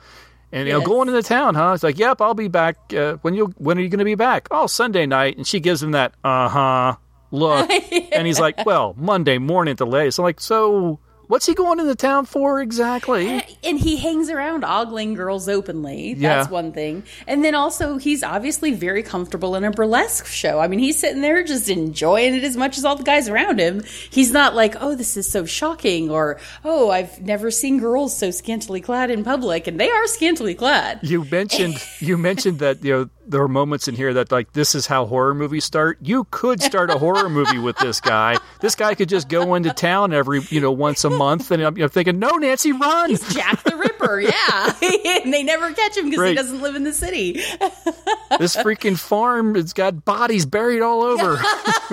And 0.51 0.67
you 0.67 0.73
know, 0.73 0.79
Yes. 0.79 0.87
going 0.87 1.07
into 1.09 1.23
town, 1.23 1.55
huh? 1.55 1.71
It's 1.73 1.83
like, 1.83 1.97
yep, 1.97 2.21
I'll 2.21 2.33
be 2.33 2.47
back. 2.49 2.75
Uh, 2.93 3.13
when 3.23 3.33
you 3.33 3.47
when 3.57 3.77
are 3.77 3.81
you 3.81 3.89
going 3.89 3.99
to 3.99 4.05
be 4.05 4.15
back? 4.15 4.47
Oh, 4.51 4.67
Sunday 4.67 5.05
night. 5.05 5.37
And 5.37 5.47
she 5.47 5.59
gives 5.61 5.81
him 5.81 5.91
that, 5.91 6.13
uh 6.23 6.49
huh, 6.49 6.95
look, 7.35 7.69
and 8.11 8.25
he's 8.27 8.39
like, 8.39 8.65
well, 8.65 8.93
Monday 8.97 9.37
morning 9.37 9.71
at 9.73 9.77
the 9.77 9.85
latest. 9.85 10.19
I'm 10.19 10.23
like, 10.25 10.39
so 10.39 10.99
what's 11.27 11.47
he 11.47 11.55
going 11.55 11.79
into 11.79 11.95
town 11.95 12.23
for 12.23 12.61
exactly? 12.61 13.37
Uh, 13.37 13.41
and 13.63 13.79
he 13.79 13.97
hangs 13.97 14.29
around 14.29 14.63
ogling 14.63 15.15
girls 15.15 15.49
openly. 15.49 16.13
That's 16.13 16.47
Yeah. 16.47 16.51
one 16.53 16.71
thing. 16.71 17.01
And 17.25 17.43
then 17.43 17.55
also, 17.55 17.97
he's 17.97 18.21
obviously 18.21 18.73
very 18.75 19.01
comfortable 19.01 19.55
in 19.55 19.63
a 19.63 19.71
burlesque 19.71 20.27
show. 20.27 20.59
I 20.59 20.67
mean, 20.67 20.77
he's 20.77 20.99
sitting 20.99 21.21
there 21.21 21.43
just 21.43 21.67
enjoying 21.67 22.35
it 22.35 22.43
as 22.43 22.55
much 22.55 22.77
as 22.77 22.85
all 22.85 22.95
the 22.95 23.03
guys 23.03 23.27
around 23.27 23.57
him. 23.59 23.83
He's 24.11 24.31
not 24.31 24.53
like, 24.53 24.75
oh, 24.79 24.93
this 24.93 25.17
is 25.17 25.27
so 25.27 25.45
shocking, 25.45 26.11
or 26.11 26.39
oh, 26.63 26.91
I've 26.91 27.19
never 27.21 27.49
seen 27.49 27.79
girls 27.79 28.15
so 28.15 28.29
scantily 28.29 28.79
clad 28.81 29.09
in 29.09 29.23
public, 29.23 29.65
and 29.65 29.79
they 29.79 29.89
are 29.89 30.05
scantily 30.05 30.53
clad. 30.53 30.99
You 31.01 31.25
mentioned 31.25 31.83
you 31.99 32.17
mentioned 32.19 32.59
that 32.59 32.83
you 32.83 32.91
know 32.93 33.09
there 33.27 33.41
are 33.41 33.47
moments 33.47 33.87
in 33.87 33.95
here 33.95 34.13
that 34.13 34.31
like 34.31 34.53
this 34.53 34.75
is 34.75 34.87
how 34.87 35.05
horror 35.05 35.33
movies 35.33 35.65
start. 35.65 35.97
You 36.01 36.27
could 36.31 36.61
start 36.61 36.89
a 36.89 36.97
horror 36.97 37.29
movie 37.29 37.59
with 37.59 37.77
this 37.77 37.99
guy. 37.99 38.37
This 38.61 38.75
guy 38.75 38.95
could 38.95 39.09
just 39.09 39.27
go 39.29 39.55
into 39.55 39.73
town 39.73 40.13
every 40.13 40.41
you 40.49 40.61
know 40.61 40.71
once 40.71 41.03
a 41.03 41.09
month, 41.09 41.51
and 41.51 41.61
I'm 41.63 41.77
you 41.77 41.83
know, 41.83 41.87
thinking, 41.87 42.19
no, 42.19 42.29
Nancy, 42.37 42.71
run. 42.71 43.15
Jack 43.31 43.63
the 43.63 43.75
Ripper, 43.75 44.21
yeah. 44.21 45.21
and 45.23 45.33
they 45.33 45.43
never 45.43 45.73
catch 45.73 45.97
him 45.97 46.09
because 46.09 46.29
he 46.29 46.35
doesn't 46.35 46.61
live 46.61 46.75
in 46.75 46.83
the 46.83 46.93
city. 46.93 47.33
this 48.39 48.55
freaking 48.55 48.97
farm—it's 48.97 49.73
got 49.73 50.05
bodies 50.05 50.45
buried 50.45 50.81
all 50.81 51.01
over. 51.01 51.41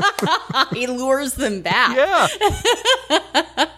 he 0.73 0.87
lures 0.87 1.35
them 1.35 1.63
back. 1.63 1.97
Yeah. 1.97 2.29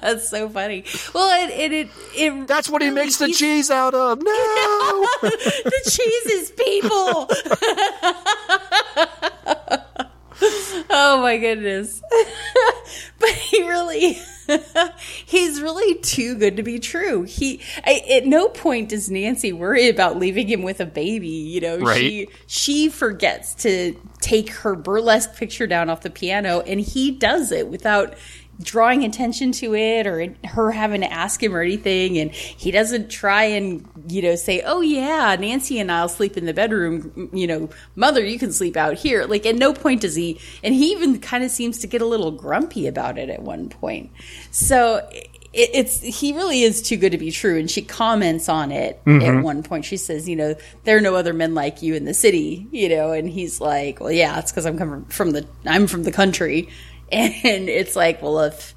That's 0.01 0.29
so 0.29 0.49
funny. 0.49 0.85
Well, 1.15 1.49
it 1.49 1.51
it 1.51 1.73
it, 1.73 1.89
it 2.15 2.47
That's 2.47 2.69
what 2.69 2.83
he 2.83 2.91
makes 2.91 3.17
the 3.17 3.29
cheese 3.29 3.71
out 3.71 3.95
of. 3.95 4.19
No, 4.19 5.09
the 5.23 5.91
cheese 5.91 6.27
is 6.27 6.51
people. 6.51 7.29
oh 10.91 11.21
my 11.23 11.39
goodness. 11.39 12.03
but 13.19 13.31
he 13.31 13.69
really 13.69 14.19
he's 15.27 15.61
really 15.61 15.99
too 16.01 16.37
good 16.37 16.57
to 16.57 16.63
be 16.63 16.79
true. 16.79 17.23
He 17.23 17.61
I, 17.85 18.03
at 18.11 18.27
no 18.27 18.49
point 18.49 18.91
does 18.91 19.11
Nancy 19.11 19.53
worry 19.53 19.89
about 19.89 20.19
leaving 20.19 20.49
him 20.49 20.63
with 20.63 20.81
a 20.81 20.87
baby, 20.87 21.29
you 21.29 21.61
know. 21.61 21.79
Right. 21.79 21.99
She 21.99 22.29
she 22.47 22.89
forgets 22.89 23.55
to 23.57 23.95
take 24.21 24.51
her 24.51 24.75
burlesque 24.75 25.37
picture 25.37 25.67
down 25.67 25.91
off 25.91 26.03
the 26.03 26.11
piano 26.11 26.61
and 26.61 26.81
he 26.81 27.11
does 27.11 27.53
it 27.53 27.69
without 27.69 28.15
drawing 28.63 29.05
attention 29.05 29.53
to 29.53 29.75
it 29.75 30.07
or 30.07 30.35
her 30.45 30.71
having 30.71 31.01
to 31.01 31.13
ask 31.13 31.43
him 31.43 31.55
or 31.55 31.61
anything. 31.61 32.19
And 32.19 32.31
he 32.33 32.71
doesn't 32.71 33.11
try 33.11 33.45
and 33.45 33.87
you 34.09 34.23
know 34.23 34.35
say 34.37 34.63
oh 34.65 34.81
yeah 34.81 35.35
nancy 35.37 35.79
and 35.79 35.91
i'll 35.91 36.09
sleep 36.09 36.37
in 36.37 36.45
the 36.47 36.55
bedroom. 36.55 37.31
You 37.33 37.47
know 37.47 37.69
mother 37.97 38.25
you 38.25 38.39
can 38.39 38.53
sleep 38.53 38.77
out 38.77 38.95
here. 38.95 39.25
Like 39.25 39.45
at 39.47 39.57
no 39.57 39.73
point 39.73 40.03
does 40.03 40.15
he 40.15 40.39
and 40.63 40.75
he 40.75 40.93
even 40.93 41.21
kind 41.21 41.43
of 41.45 41.51
seems 41.51 41.79
to 41.79 41.87
get 41.87 42.01
a 42.03 42.07
little 42.07 42.31
grumpy 42.31 42.87
about 42.87 43.19
it 43.19 43.29
at 43.31 43.43
one 43.43 43.69
point. 43.69 44.11
So 44.51 45.07
it, 45.53 45.71
it's 45.73 46.01
he 46.01 46.33
really 46.33 46.63
is 46.63 46.83
too 46.83 46.97
good 46.97 47.13
to 47.13 47.19
be 47.19 47.31
true 47.31 47.59
and 47.59 47.71
she 47.71 47.81
comments 47.83 48.49
on 48.49 48.73
it 48.73 48.97
at 48.97 49.05
Mhm. 49.07 49.43
one 49.43 49.63
point. 49.63 49.85
She 49.85 49.97
says 49.97 50.29
you 50.29 50.37
know 50.37 50.55
there 50.85 50.97
are 50.97 51.01
no 51.01 51.15
other 51.15 51.33
men 51.33 51.55
like 51.55 51.83
you 51.83 51.95
in 51.95 52.05
the 52.05 52.15
city 52.15 52.67
you 52.73 52.89
know 52.89 53.13
and 53.13 53.29
he's 53.29 53.61
like 53.61 54.01
well 54.01 54.11
yeah 54.13 54.39
it's 54.39 54.51
because 54.51 54.67
i'm 54.67 54.77
coming 54.79 55.05
from 55.07 55.31
the 55.31 55.47
i'm 55.65 55.87
from 55.87 56.03
the 56.05 56.13
country 56.13 56.69
and 57.13 57.69
it's 57.69 57.97
like 57.97 58.21
well 58.23 58.41
if 58.41 58.75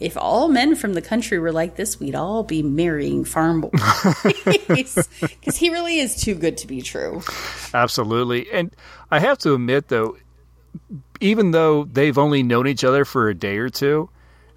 if 0.00 0.16
all 0.16 0.48
men 0.48 0.74
from 0.74 0.94
the 0.94 1.02
country 1.02 1.38
were 1.38 1.52
like 1.52 1.76
this 1.76 2.00
we'd 2.00 2.14
all 2.14 2.42
be 2.42 2.62
marrying 2.62 3.24
farm 3.24 3.60
boys 3.60 3.70
because 4.68 5.56
he 5.56 5.70
really 5.70 5.98
is 5.98 6.16
too 6.20 6.34
good 6.34 6.56
to 6.56 6.66
be 6.66 6.80
true 6.82 7.22
Absolutely. 7.74 8.50
And 8.52 8.74
I 9.10 9.18
have 9.20 9.38
to 9.38 9.54
admit, 9.54 9.88
though, 9.88 10.16
even 11.20 11.50
though 11.52 11.84
they've 11.84 12.18
only 12.18 12.42
known 12.42 12.66
each 12.66 12.84
other 12.84 13.04
for 13.04 13.28
a 13.28 13.34
day 13.34 13.58
or 13.58 13.68
two, 13.68 14.10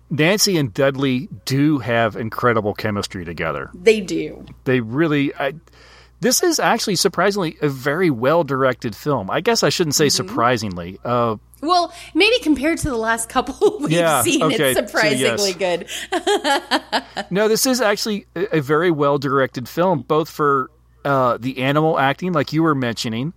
Nancy 0.09 0.57
and 0.57 0.73
Dudley 0.73 1.29
do 1.45 1.79
have 1.79 2.15
incredible 2.15 2.73
chemistry 2.73 3.25
together. 3.25 3.69
they 3.73 4.01
do 4.01 4.45
They 4.65 4.79
really. 4.79 5.33
I, 5.35 5.53
this 6.21 6.43
is 6.43 6.59
actually 6.59 6.95
surprisingly 6.95 7.57
a 7.61 7.69
very 7.69 8.09
well 8.09 8.43
directed 8.43 8.95
film. 8.95 9.29
I 9.29 9.41
guess 9.41 9.63
I 9.63 9.69
shouldn't 9.69 9.95
say 9.95 10.09
surprisingly. 10.09 10.99
Uh, 11.03 11.37
Well, 11.65 11.93
maybe 12.13 12.37
compared 12.39 12.77
to 12.79 12.89
the 12.89 12.97
last 12.97 13.29
couple 13.29 13.77
we've 13.81 13.91
Yeah, 13.91 14.21
seen, 14.21 14.41
okay, 14.43 14.71
it's 14.71 14.77
so 14.77 14.81
yes. 14.81 14.91
surprisingly 15.41 15.53
good. 15.53 15.87
No, 17.31 17.47
this 17.47 17.65
is 17.65 17.81
actually 17.81 18.25
a, 18.35 18.61
very 18.61 18.91
well 18.91 19.17
directed 19.17 19.67
film, 19.69 20.01
both 20.01 20.29
for 20.29 20.69
uh, 21.03 21.37
the 21.39 21.59
animal 21.59 21.97
acting, 21.99 22.33
like 22.33 22.53
you 22.53 22.61
were 22.63 22.75
mentioning, 22.75 23.33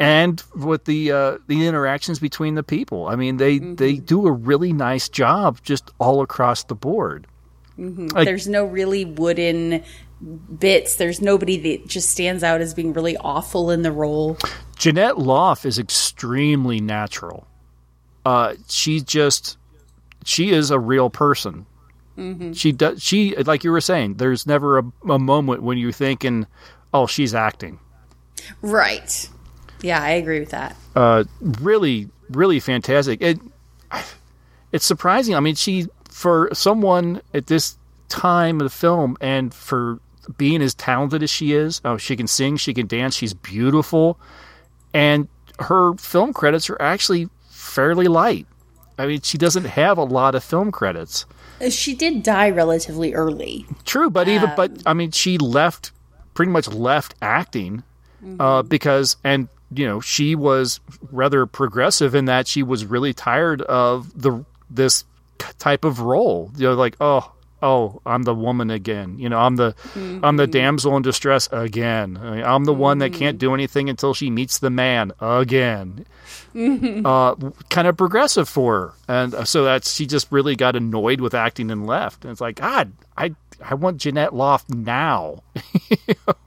and 0.00 0.42
with 0.54 0.84
the 0.86 1.12
uh, 1.12 1.38
the 1.46 1.66
interactions 1.66 2.18
between 2.18 2.54
the 2.54 2.62
people. 2.62 3.06
I 3.06 3.16
mean, 3.16 3.36
they 3.36 3.58
they 3.58 3.94
do 3.96 4.26
a 4.26 4.32
really 4.32 4.72
nice 4.72 5.08
job 5.08 5.58
just 5.62 5.90
all 5.98 6.22
across 6.22 6.64
the 6.64 6.74
board. 6.74 7.26
Mhm. 7.78 8.12
Like- 8.12 8.24
There's 8.24 8.48
no 8.48 8.64
really 8.64 9.04
wooden 9.04 9.82
bits. 10.58 10.96
There's 10.96 11.20
nobody 11.20 11.56
that 11.58 11.86
just 11.88 12.10
stands 12.10 12.42
out 12.42 12.60
as 12.60 12.74
being 12.74 12.92
really 12.92 13.16
awful 13.18 13.70
in 13.70 13.82
the 13.82 13.92
role. 13.92 14.36
Jeanette 14.76 15.18
Loff 15.18 15.64
is 15.64 15.78
extremely 15.78 16.80
natural. 16.80 17.46
Uh, 18.24 18.54
she 18.68 19.00
just 19.00 19.56
she 20.24 20.50
is 20.50 20.70
a 20.70 20.78
real 20.78 21.10
person. 21.10 21.66
Mhm. 22.16 22.56
She 22.56 22.72
does 22.72 23.02
she 23.02 23.34
like 23.36 23.64
you 23.64 23.70
were 23.70 23.80
saying. 23.80 24.14
There's 24.14 24.46
never 24.46 24.78
a, 24.78 24.84
a 25.10 25.18
moment 25.18 25.62
when 25.62 25.78
you're 25.78 25.92
thinking, 25.92 26.46
"Oh, 26.92 27.06
she's 27.06 27.34
acting." 27.34 27.78
Right. 28.62 29.28
Yeah, 29.82 30.02
I 30.02 30.10
agree 30.10 30.40
with 30.40 30.50
that. 30.50 30.76
uh, 30.96 31.24
really, 31.40 32.08
really 32.30 32.60
fantastic. 32.60 33.20
It, 33.20 33.38
it's 34.72 34.84
surprising. 34.86 35.34
I 35.34 35.40
mean, 35.40 35.54
she 35.54 35.86
for 36.08 36.48
someone 36.52 37.20
at 37.34 37.46
this 37.48 37.76
time 38.08 38.60
of 38.60 38.64
the 38.64 38.70
film 38.70 39.16
and 39.20 39.52
for 39.52 39.98
being 40.36 40.62
as 40.62 40.74
talented 40.74 41.22
as 41.22 41.30
she 41.30 41.52
is, 41.52 41.80
oh, 41.84 41.96
she 41.96 42.16
can 42.16 42.26
sing, 42.26 42.56
she 42.56 42.74
can 42.74 42.86
dance, 42.86 43.14
she's 43.14 43.34
beautiful, 43.34 44.18
and 44.92 45.28
her 45.58 45.94
film 45.94 46.32
credits 46.32 46.68
are 46.70 46.80
actually 46.80 47.28
fairly 47.50 48.06
light. 48.08 48.46
I 48.98 49.06
mean, 49.06 49.20
she 49.22 49.38
doesn't 49.38 49.64
have 49.64 49.98
a 49.98 50.04
lot 50.04 50.34
of 50.34 50.44
film 50.44 50.70
credits. 50.70 51.26
Uh, 51.60 51.70
She 51.70 51.94
did 51.94 52.22
die 52.22 52.50
relatively 52.50 53.14
early. 53.14 53.66
True, 53.84 54.10
but 54.10 54.28
even 54.28 54.50
Um, 54.50 54.56
but 54.56 54.70
I 54.86 54.94
mean, 54.94 55.10
she 55.10 55.38
left 55.38 55.92
pretty 56.34 56.50
much 56.52 56.68
left 56.68 57.14
acting 57.22 57.82
uh, 58.40 58.62
because 58.62 59.16
and 59.22 59.48
you 59.74 59.86
know 59.86 60.00
she 60.00 60.34
was 60.34 60.80
rather 61.12 61.46
progressive 61.46 62.14
in 62.14 62.24
that 62.26 62.46
she 62.46 62.62
was 62.62 62.84
really 62.86 63.12
tired 63.12 63.62
of 63.62 64.10
the 64.20 64.44
this 64.70 65.04
type 65.58 65.84
of 65.84 66.00
role. 66.00 66.50
You 66.56 66.68
know, 66.68 66.74
like 66.74 66.96
oh 67.00 67.32
oh 67.64 68.00
I'm 68.06 68.22
the 68.22 68.34
woman 68.34 68.70
again. 68.70 69.18
You 69.18 69.28
know 69.28 69.38
I'm 69.38 69.56
the 69.56 69.74
I'm 70.22 70.36
the 70.36 70.46
damsel 70.46 70.96
in 70.96 71.02
distress 71.02 71.48
again. 71.50 72.18
I 72.20 72.30
mean, 72.36 72.44
I'm 72.44 72.64
the 72.64 72.74
one 72.74 72.98
that 72.98 73.12
can't 73.12 73.38
do 73.38 73.54
anything 73.54 73.88
until 73.88 74.14
she 74.14 74.30
meets 74.30 74.58
the 74.58 74.70
man 74.70 75.12
again 75.20 76.06
uh, 76.56 77.34
kind 77.70 77.88
of 77.88 77.96
progressive 77.96 78.48
for 78.48 78.74
her, 78.80 78.92
and 79.08 79.34
uh, 79.34 79.44
so 79.44 79.64
that's 79.64 79.92
she 79.94 80.06
just 80.06 80.30
really 80.30 80.54
got 80.54 80.76
annoyed 80.76 81.20
with 81.20 81.34
acting 81.34 81.70
and 81.70 81.86
left. 81.86 82.24
And 82.24 82.30
it's 82.30 82.40
like, 82.40 82.56
God, 82.56 82.92
I 83.16 83.34
I 83.62 83.74
want 83.74 83.98
Jeanette 83.98 84.34
Loff 84.34 84.68
now. 84.68 85.42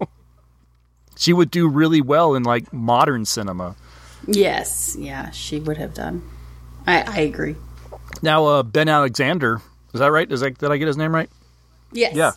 she 1.18 1.34
would 1.34 1.52
do 1.52 1.68
really 1.68 2.02
well 2.02 2.36
in 2.36 2.44
like 2.44 2.72
modern 2.72 3.26
cinema. 3.26 3.76
Yes, 4.26 4.96
yeah, 4.98 5.30
she 5.32 5.60
would 5.60 5.78
have 5.78 5.94
done. 5.94 6.24
I, 6.86 7.02
I 7.02 7.20
agree. 7.22 7.56
Now, 8.22 8.46
uh, 8.46 8.64
Ben 8.64 8.88
Alexander, 8.88 9.62
is 9.94 10.00
that 10.00 10.12
right? 10.12 10.32
Is 10.32 10.42
that 10.42 10.58
did 10.58 10.72
I 10.72 10.78
get 10.78 10.88
his 10.88 10.98
name 10.98 11.14
right? 11.14 11.30
Yes. 11.92 12.16
Yeah. 12.16 12.32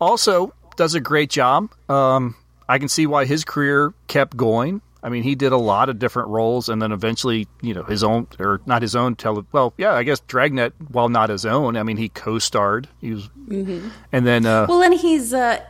Also 0.00 0.52
does 0.76 0.94
a 0.94 1.00
great 1.00 1.30
job. 1.30 1.70
Um, 1.88 2.34
I 2.68 2.78
can 2.78 2.88
see 2.88 3.06
why 3.06 3.24
his 3.24 3.44
career 3.44 3.92
kept 4.08 4.36
going. 4.36 4.80
I 5.02 5.08
mean, 5.08 5.22
he 5.22 5.34
did 5.34 5.52
a 5.52 5.56
lot 5.56 5.88
of 5.88 5.98
different 5.98 6.28
roles, 6.28 6.68
and 6.68 6.80
then 6.82 6.92
eventually, 6.92 7.48
you 7.62 7.72
know, 7.72 7.84
his 7.84 8.04
own 8.04 8.26
or 8.38 8.60
not 8.66 8.82
his 8.82 8.94
own 8.94 9.16
tele. 9.16 9.44
Well, 9.50 9.72
yeah, 9.78 9.92
I 9.94 10.02
guess 10.02 10.20
Dragnet, 10.20 10.74
while 10.88 11.08
not 11.08 11.30
his 11.30 11.46
own. 11.46 11.76
I 11.78 11.82
mean, 11.84 11.96
he 11.96 12.10
co-starred. 12.10 12.86
He 13.00 13.12
was, 13.12 13.26
hmm 13.48 13.88
and 14.12 14.26
then 14.26 14.44
uh, 14.44 14.66
Well, 14.68 14.82
and 14.82 14.92
he's 14.94 15.32
uh, 15.32 15.60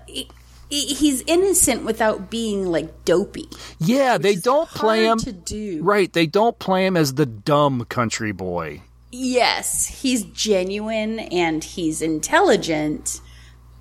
he's 0.68 1.22
innocent 1.28 1.84
without 1.84 2.28
being 2.30 2.66
like 2.66 3.04
dopey. 3.04 3.48
yeah, 3.78 4.18
they 4.18 4.34
don't 4.36 4.68
play 4.68 5.06
him 5.06 5.18
to 5.18 5.32
do. 5.32 5.80
right. 5.82 6.12
They 6.12 6.26
don't 6.26 6.58
play 6.58 6.84
him 6.86 6.96
as 6.96 7.14
the 7.14 7.26
dumb 7.26 7.84
country 7.84 8.32
boy. 8.32 8.82
Yes, 9.12 9.86
he's 9.86 10.22
genuine 10.24 11.18
and 11.18 11.62
he's 11.64 12.00
intelligent, 12.02 13.20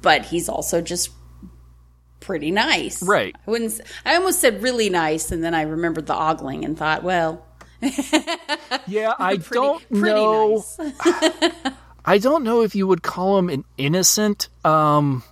but 0.01 0.25
he's 0.25 0.49
also 0.49 0.81
just 0.81 1.11
pretty 2.19 2.51
nice. 2.51 3.03
Right. 3.03 3.35
I 3.47 3.51
wouldn't. 3.51 3.79
I 4.05 4.15
almost 4.15 4.39
said 4.39 4.61
really 4.63 4.89
nice, 4.89 5.31
and 5.31 5.43
then 5.43 5.53
I 5.53 5.61
remembered 5.63 6.07
the 6.07 6.15
ogling 6.15 6.65
and 6.65 6.77
thought, 6.77 7.03
well, 7.03 7.45
Yeah, 8.87 9.13
I 9.19 9.37
don't 9.37 9.87
pretty 9.89 10.15
know. 10.15 10.63
nice. 10.79 10.79
I 12.05 12.17
don't 12.17 12.43
know 12.43 12.61
if 12.63 12.75
you 12.75 12.87
would 12.87 13.03
call 13.03 13.37
him 13.37 13.49
an 13.49 13.65
innocent. 13.77 14.47
Um, 14.65 15.23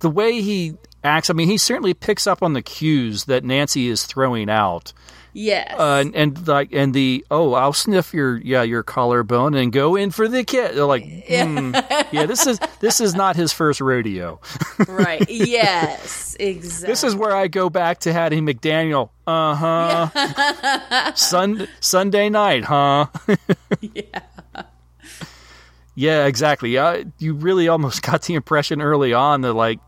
the 0.00 0.10
way 0.10 0.40
he 0.40 0.74
acts, 1.04 1.28
I 1.28 1.34
mean, 1.34 1.48
he 1.48 1.58
certainly 1.58 1.92
picks 1.94 2.26
up 2.26 2.42
on 2.42 2.54
the 2.54 2.62
cues 2.62 3.24
that 3.24 3.44
Nancy 3.44 3.88
is 3.88 4.04
throwing 4.04 4.48
out. 4.48 4.92
Yes. 5.38 5.74
Uh, 5.78 6.02
and, 6.04 6.16
and 6.16 6.48
like 6.48 6.72
and 6.72 6.92
the 6.92 7.24
oh 7.30 7.54
I'll 7.54 7.72
sniff 7.72 8.12
your 8.12 8.36
yeah 8.38 8.62
your 8.62 8.82
collarbone 8.82 9.54
and 9.54 9.72
go 9.72 9.96
in 9.96 10.10
for 10.10 10.28
the 10.28 10.44
kid. 10.44 10.74
They're 10.74 10.84
like 10.84 11.04
hmm, 11.28 11.74
yeah 12.12 12.26
this 12.26 12.46
is 12.46 12.58
this 12.80 13.00
is 13.00 13.14
not 13.14 13.36
his 13.36 13.52
first 13.52 13.80
rodeo. 13.80 14.40
right. 14.88 15.24
Yes. 15.38 16.36
Exactly. 16.40 16.92
This 16.92 17.04
is 17.04 17.14
where 17.14 17.34
I 17.34 17.48
go 17.48 17.70
back 17.70 18.00
to 18.00 18.12
Hattie 18.12 18.40
McDaniel. 18.40 19.10
Uh 19.26 19.54
huh. 19.54 21.12
Sun 21.14 21.68
Sunday 21.80 22.28
night, 22.28 22.64
huh? 22.64 23.06
yeah. 23.80 24.22
Yeah, 25.94 26.26
exactly. 26.26 26.78
Uh, 26.78 27.04
you 27.18 27.34
really 27.34 27.66
almost 27.68 28.02
got 28.02 28.22
the 28.22 28.34
impression 28.34 28.80
early 28.80 29.12
on 29.12 29.40
that 29.42 29.54
like 29.54 29.80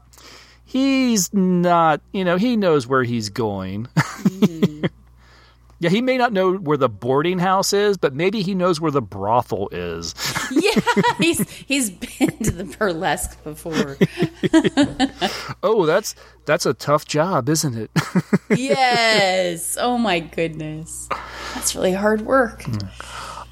he's 0.64 1.32
not, 1.32 2.00
you 2.12 2.24
know, 2.24 2.36
he 2.36 2.56
knows 2.56 2.86
where 2.86 3.02
he's 3.04 3.28
going. 3.28 3.88
Yeah, 5.80 5.88
he 5.88 6.02
may 6.02 6.18
not 6.18 6.34
know 6.34 6.56
where 6.56 6.76
the 6.76 6.90
boarding 6.90 7.38
house 7.38 7.72
is, 7.72 7.96
but 7.96 8.14
maybe 8.14 8.42
he 8.42 8.54
knows 8.54 8.82
where 8.82 8.90
the 8.90 9.00
brothel 9.00 9.70
is. 9.72 10.14
yeah. 10.50 10.78
He's 11.16 11.50
he's 11.50 11.90
been 11.90 12.36
to 12.44 12.50
the 12.50 12.64
burlesque 12.64 13.42
before. 13.42 13.96
oh, 15.62 15.86
that's 15.86 16.14
that's 16.44 16.66
a 16.66 16.74
tough 16.74 17.06
job, 17.06 17.48
isn't 17.48 17.78
it? 17.78 17.90
yes. 18.50 19.78
Oh 19.80 19.96
my 19.96 20.20
goodness. 20.20 21.08
That's 21.54 21.74
really 21.74 21.94
hard 21.94 22.22
work. 22.22 22.62
Hmm. 22.62 22.86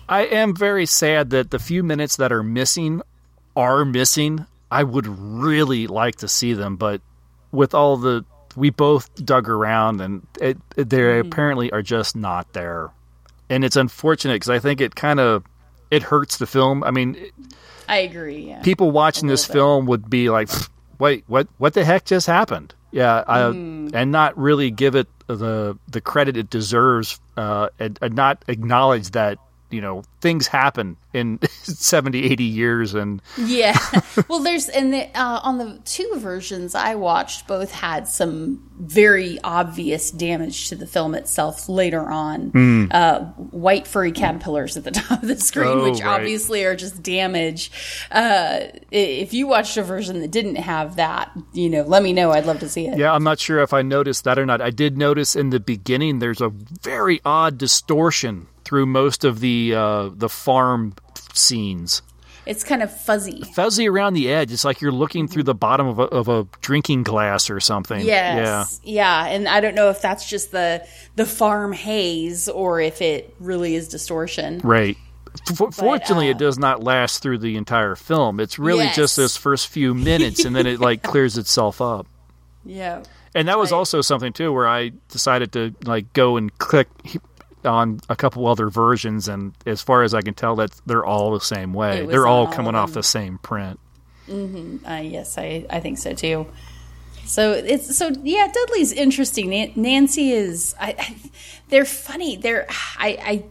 I 0.06 0.26
am 0.26 0.54
very 0.54 0.84
sad 0.84 1.30
that 1.30 1.50
the 1.50 1.58
few 1.58 1.82
minutes 1.82 2.16
that 2.16 2.30
are 2.30 2.42
missing 2.42 3.00
are 3.56 3.86
missing. 3.86 4.44
I 4.70 4.82
would 4.82 5.06
really 5.06 5.86
like 5.86 6.16
to 6.16 6.28
see 6.28 6.52
them, 6.52 6.76
but 6.76 7.00
with 7.52 7.72
all 7.72 7.96
the 7.96 8.26
we 8.58 8.70
both 8.70 9.08
dug 9.24 9.48
around 9.48 10.00
and 10.00 10.26
it, 10.40 10.58
it- 10.76 10.88
they 10.90 11.18
apparently 11.20 11.70
are 11.72 11.82
just 11.82 12.16
not 12.16 12.52
there. 12.52 12.90
And 13.50 13.64
it's 13.64 13.76
unfortunate 13.76 14.34
because 14.34 14.50
I 14.50 14.58
think 14.58 14.80
it 14.80 14.94
kind 14.94 15.20
of 15.20 15.44
it 15.90 16.02
hurts 16.02 16.36
the 16.36 16.46
film. 16.46 16.84
I 16.84 16.90
mean, 16.90 17.16
I 17.88 17.98
agree. 17.98 18.48
Yeah. 18.48 18.60
people 18.60 18.90
watching 18.90 19.26
this 19.28 19.46
film 19.46 19.86
would 19.86 20.10
be 20.10 20.28
like, 20.28 20.50
"Wait, 20.98 21.24
what? 21.28 21.48
What 21.56 21.72
the 21.72 21.82
heck 21.84 22.04
just 22.04 22.26
happened?" 22.26 22.74
Yeah, 22.90 23.24
I, 23.26 23.38
Mhm. 23.40 23.90
and 23.94 24.12
not 24.12 24.36
really 24.36 24.70
give 24.70 24.94
it 24.96 25.08
the 25.28 25.78
the 25.88 26.00
credit 26.02 26.36
it 26.36 26.50
deserves, 26.50 27.18
uh, 27.38 27.68
and, 27.78 27.98
and 28.02 28.14
not 28.14 28.44
acknowledge 28.48 29.12
that 29.12 29.38
you 29.70 29.80
know 29.80 30.02
things 30.20 30.46
happen 30.46 30.96
in 31.14 31.38
70, 31.62 32.24
80 32.24 32.44
years, 32.44 32.94
and 32.94 33.22
Yeah. 33.36 33.78
well, 34.28 34.40
there's 34.40 34.68
and 34.68 34.92
the, 34.92 35.04
uh, 35.18 35.40
on 35.42 35.58
the 35.58 35.78
two 35.84 36.10
versions 36.16 36.74
I 36.74 36.94
watched, 36.96 37.46
both 37.46 37.70
had 37.72 38.06
some 38.08 38.64
very 38.78 39.38
obvious 39.42 40.10
damage 40.10 40.68
to 40.68 40.76
the 40.76 40.86
film 40.86 41.14
itself 41.14 41.68
later 41.68 42.08
on. 42.10 42.52
Mm. 42.52 42.88
Uh, 42.94 43.20
white 43.50 43.86
furry 43.86 44.12
caterpillars 44.12 44.76
at 44.76 44.84
the 44.84 44.90
top 44.92 45.22
of 45.22 45.28
the 45.28 45.36
screen, 45.36 45.66
Oh, 45.68 45.90
which 45.90 46.00
right. 46.00 46.20
obviously 46.20 46.64
are 46.64 46.76
just 46.76 47.02
damage. 47.02 47.70
Uh, 48.10 48.60
if 48.90 49.32
you 49.32 49.46
watched 49.46 49.76
a 49.76 49.82
version 49.82 50.20
that 50.20 50.30
didn't 50.30 50.56
have 50.56 50.96
that, 50.96 51.30
you 51.52 51.68
know, 51.70 51.82
let 51.82 52.02
me 52.02 52.12
know. 52.12 52.30
I'd 52.32 52.46
love 52.46 52.60
to 52.60 52.68
see 52.68 52.86
it. 52.86 52.98
yeah, 52.98 53.12
I'm 53.12 53.24
not 53.24 53.38
sure 53.40 53.60
if 53.60 53.72
I 53.72 53.82
noticed 53.82 54.24
that 54.24 54.38
or 54.38 54.46
not. 54.46 54.60
I 54.60 54.70
did 54.70 54.96
notice 54.98 55.34
in 55.36 55.50
the 55.50 55.60
beginning 55.60 56.18
there's 56.20 56.40
a 56.40 56.48
very 56.50 57.20
odd 57.24 57.58
distortion 57.58 58.46
through 58.68 58.84
most 58.84 59.24
of 59.24 59.40
the 59.40 59.74
uh, 59.74 60.10
the 60.12 60.28
farm 60.28 60.92
scenes. 61.32 62.02
It's 62.44 62.64
kind 62.64 62.82
of 62.82 62.90
fuzzy. 63.02 63.42
Fuzzy 63.54 63.88
around 63.88 64.14
the 64.14 64.30
edge. 64.30 64.52
It's 64.52 64.64
like 64.64 64.80
you're 64.80 64.92
looking 64.92 65.26
through 65.28 65.42
the 65.44 65.54
bottom 65.54 65.86
of 65.86 65.98
a, 65.98 66.02
of 66.04 66.28
a 66.28 66.46
drinking 66.60 67.02
glass 67.02 67.50
or 67.50 67.60
something. 67.60 68.04
Yes. 68.04 68.80
Yeah. 68.82 69.26
And 69.26 69.46
I 69.48 69.60
don't 69.60 69.74
know 69.74 69.88
if 69.90 70.00
that's 70.02 70.28
just 70.28 70.50
the 70.52 70.86
the 71.16 71.24
farm 71.26 71.72
haze 71.72 72.48
or 72.48 72.80
if 72.80 73.00
it 73.02 73.34
really 73.40 73.74
is 73.74 73.88
distortion. 73.88 74.60
Right. 74.64 74.96
F- 75.50 75.74
fortunately, 75.74 76.28
it 76.28 76.38
does 76.38 76.58
not 76.58 76.82
last 76.82 77.22
through 77.22 77.38
the 77.38 77.56
entire 77.56 77.94
film. 77.96 78.40
It's 78.40 78.58
really 78.58 78.84
Yes. 78.84 78.96
just 78.96 79.16
those 79.16 79.36
first 79.36 79.68
few 79.68 79.94
minutes, 79.94 80.44
and 80.44 80.54
then 80.56 80.66
it 80.66 80.80
like 80.80 81.02
clears 81.10 81.36
itself 81.38 81.80
up. 81.80 82.06
Yeah. 82.64 83.02
And 83.34 83.46
that 83.48 83.58
was 83.58 83.72
also 83.72 84.00
something 84.00 84.32
too, 84.32 84.52
where 84.54 84.66
I 84.66 84.92
decided 85.10 85.52
to 85.52 85.74
like 85.84 86.12
go 86.14 86.36
and 86.38 86.56
click. 86.58 86.88
On 87.64 88.00
a 88.08 88.16
couple 88.16 88.46
other 88.46 88.68
versions, 88.68 89.28
and 89.28 89.52
as 89.66 89.82
far 89.82 90.02
as 90.02 90.14
I 90.14 90.22
can 90.22 90.34
tell, 90.34 90.56
that 90.56 90.70
they're 90.86 91.04
all 91.04 91.32
the 91.32 91.40
same 91.40 91.72
way. 91.72 92.06
They're 92.06 92.26
all 92.26 92.46
coming 92.46 92.74
of 92.74 92.82
off 92.82 92.92
the 92.92 93.02
same 93.02 93.38
print. 93.38 93.78
hmm 94.26 94.76
Uh, 94.86 95.00
yes, 95.02 95.36
I, 95.38 95.66
I 95.70 95.80
think 95.80 95.98
so 95.98 96.12
too. 96.14 96.46
So 97.24 97.52
it's 97.52 97.96
so 97.96 98.10
yeah. 98.22 98.48
Dudley's 98.52 98.92
interesting. 98.92 99.50
Nan- 99.50 99.72
Nancy 99.76 100.32
is. 100.32 100.74
I, 100.80 100.94
I. 100.98 101.16
They're 101.68 101.84
funny. 101.84 102.36
They're. 102.36 102.66
I. 102.98 103.18
I. 103.22 103.44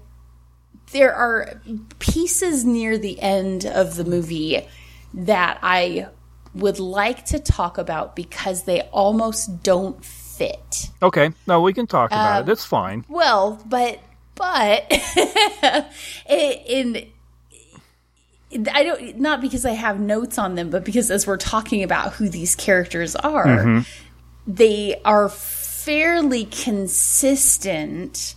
There 0.94 1.14
are 1.14 1.62
pieces 2.00 2.64
near 2.66 2.98
the 2.98 3.20
end 3.22 3.66
of 3.66 3.98
the 3.98 4.06
movie 4.06 4.66
that 5.14 5.60
I 5.62 6.08
would 6.56 6.80
like 6.80 7.26
to 7.26 7.40
talk 7.40 7.78
about 7.78 8.16
because 8.16 8.64
they 8.64 8.82
almost 8.84 9.62
don't 9.64 10.04
fit. 10.38 10.90
Okay, 11.02 11.32
no, 11.48 11.62
we 11.62 11.74
can 11.74 11.88
talk 11.88 12.12
about 12.12 12.38
Um, 12.38 12.44
it. 12.44 12.46
That's 12.46 12.64
fine. 12.66 13.06
Well, 13.10 13.62
but 13.66 14.00
but 14.36 14.86
in 16.30 17.08
I 18.74 18.84
don't 18.84 19.18
not 19.20 19.42
because 19.42 19.66
I 19.66 19.72
have 19.72 20.00
notes 20.00 20.38
on 20.38 20.56
them, 20.56 20.70
but 20.70 20.84
because 20.86 21.12
as 21.12 21.28
we're 21.28 21.38
talking 21.38 21.84
about 21.84 22.14
who 22.14 22.30
these 22.30 22.56
characters 22.56 23.16
are, 23.18 23.46
Mhm. 23.46 23.88
they 24.48 25.02
are 25.04 25.28
fairly 25.30 26.46
consistent. 26.46 28.36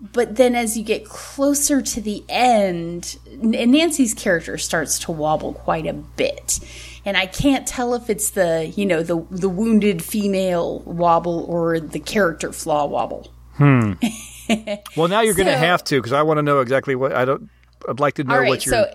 But 0.00 0.36
then 0.36 0.54
as 0.54 0.76
you 0.76 0.84
get 0.84 1.04
closer 1.04 1.82
to 1.82 2.00
the 2.00 2.22
end, 2.28 3.16
Nancy's 3.42 4.14
character 4.14 4.56
starts 4.56 4.98
to 5.00 5.12
wobble 5.12 5.54
quite 5.54 5.86
a 5.86 5.92
bit. 5.92 6.60
And 7.08 7.16
I 7.16 7.24
can't 7.24 7.66
tell 7.66 7.94
if 7.94 8.10
it's 8.10 8.32
the, 8.32 8.70
you 8.76 8.84
know, 8.84 9.02
the 9.02 9.26
the 9.30 9.48
wounded 9.48 10.04
female 10.04 10.80
wobble 10.80 11.46
or 11.48 11.80
the 11.80 12.00
character 12.00 12.52
flaw 12.52 12.84
wobble. 12.84 13.32
Hmm. 13.54 13.94
well, 14.94 15.08
now 15.08 15.22
you're 15.22 15.32
going 15.32 15.46
to 15.46 15.56
have 15.56 15.82
to 15.84 15.96
because 15.96 16.12
I 16.12 16.20
want 16.20 16.36
to 16.36 16.42
know 16.42 16.60
exactly 16.60 16.94
what 16.94 17.14
I 17.14 17.24
don't. 17.24 17.48
I'd 17.88 17.98
like 17.98 18.16
to 18.16 18.24
know 18.24 18.34
All 18.34 18.40
right, 18.40 18.48
what 18.50 18.66
you're 18.66 18.74
so 18.74 18.92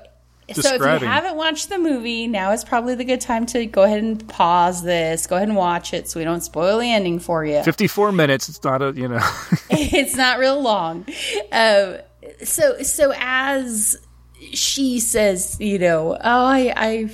so 0.52 0.76
if 0.76 1.02
you 1.02 1.08
haven't 1.08 1.38
watched 1.38 1.70
the 1.70 1.80
movie, 1.80 2.28
now 2.28 2.52
is 2.52 2.64
probably 2.64 2.94
the 2.94 3.06
good 3.06 3.22
time 3.22 3.48
to 3.48 3.66
go 3.66 3.82
ahead 3.82 4.04
and 4.04 4.30
pause 4.30 4.84
this. 4.84 5.26
Go 5.26 5.38
ahead 5.38 5.48
and 5.48 5.58
watch 5.58 5.92
it 5.92 6.08
so 6.08 6.20
we 6.20 6.24
don't 6.24 6.42
spoil 6.42 6.78
the 6.78 6.92
ending 6.92 7.18
for 7.18 7.44
you. 7.44 7.64
54 7.64 8.12
minutes. 8.12 8.48
It's 8.48 8.64
not 8.64 8.84
a 8.84 8.94
you 8.96 9.08
know. 9.08 9.28
it's 9.72 10.16
not 10.16 10.38
real 10.38 10.62
long. 10.62 11.08
Um, 11.52 11.98
so 12.44 12.84
so 12.84 13.12
as 13.18 13.98
she 14.52 15.00
says, 15.00 15.58
you 15.60 15.80
know, 15.80 16.14
oh, 16.14 16.46
I, 16.46 16.74
I, 16.76 17.10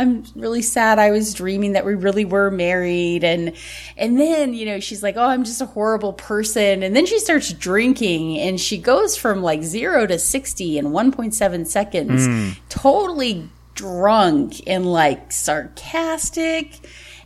I'm 0.00 0.24
really 0.34 0.62
sad. 0.62 0.98
I 0.98 1.10
was 1.10 1.34
dreaming 1.34 1.72
that 1.72 1.84
we 1.84 1.94
really 1.94 2.24
were 2.24 2.50
married, 2.50 3.22
and 3.24 3.52
and 3.96 4.18
then 4.18 4.54
you 4.54 4.66
know 4.66 4.80
she's 4.80 5.02
like, 5.02 5.16
oh, 5.16 5.24
I'm 5.26 5.44
just 5.44 5.60
a 5.60 5.66
horrible 5.66 6.12
person, 6.14 6.82
and 6.82 6.96
then 6.96 7.06
she 7.06 7.18
starts 7.18 7.52
drinking, 7.52 8.38
and 8.38 8.60
she 8.60 8.78
goes 8.78 9.16
from 9.16 9.42
like 9.42 9.62
zero 9.62 10.06
to 10.06 10.18
sixty 10.18 10.78
in 10.78 10.86
1.7 10.86 11.66
seconds, 11.66 12.26
Mm. 12.26 12.56
totally 12.68 13.48
drunk 13.74 14.62
and 14.66 14.84
like 14.90 15.32
sarcastic, 15.32 16.78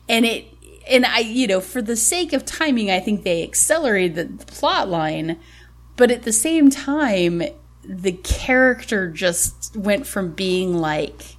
and 0.08 0.24
it 0.24 0.46
and 0.88 1.06
I, 1.06 1.20
you 1.20 1.46
know, 1.46 1.60
for 1.60 1.80
the 1.80 1.96
sake 1.96 2.32
of 2.34 2.44
timing, 2.44 2.90
I 2.90 3.00
think 3.00 3.22
they 3.24 3.42
accelerated 3.42 4.14
the, 4.16 4.44
the 4.44 4.52
plot 4.52 4.88
line, 4.88 5.38
but 5.96 6.10
at 6.10 6.24
the 6.24 6.32
same 6.32 6.68
time, 6.68 7.42
the 7.86 8.12
character 8.12 9.10
just 9.10 9.74
went 9.76 10.06
from 10.06 10.32
being 10.32 10.74
like 10.74 11.33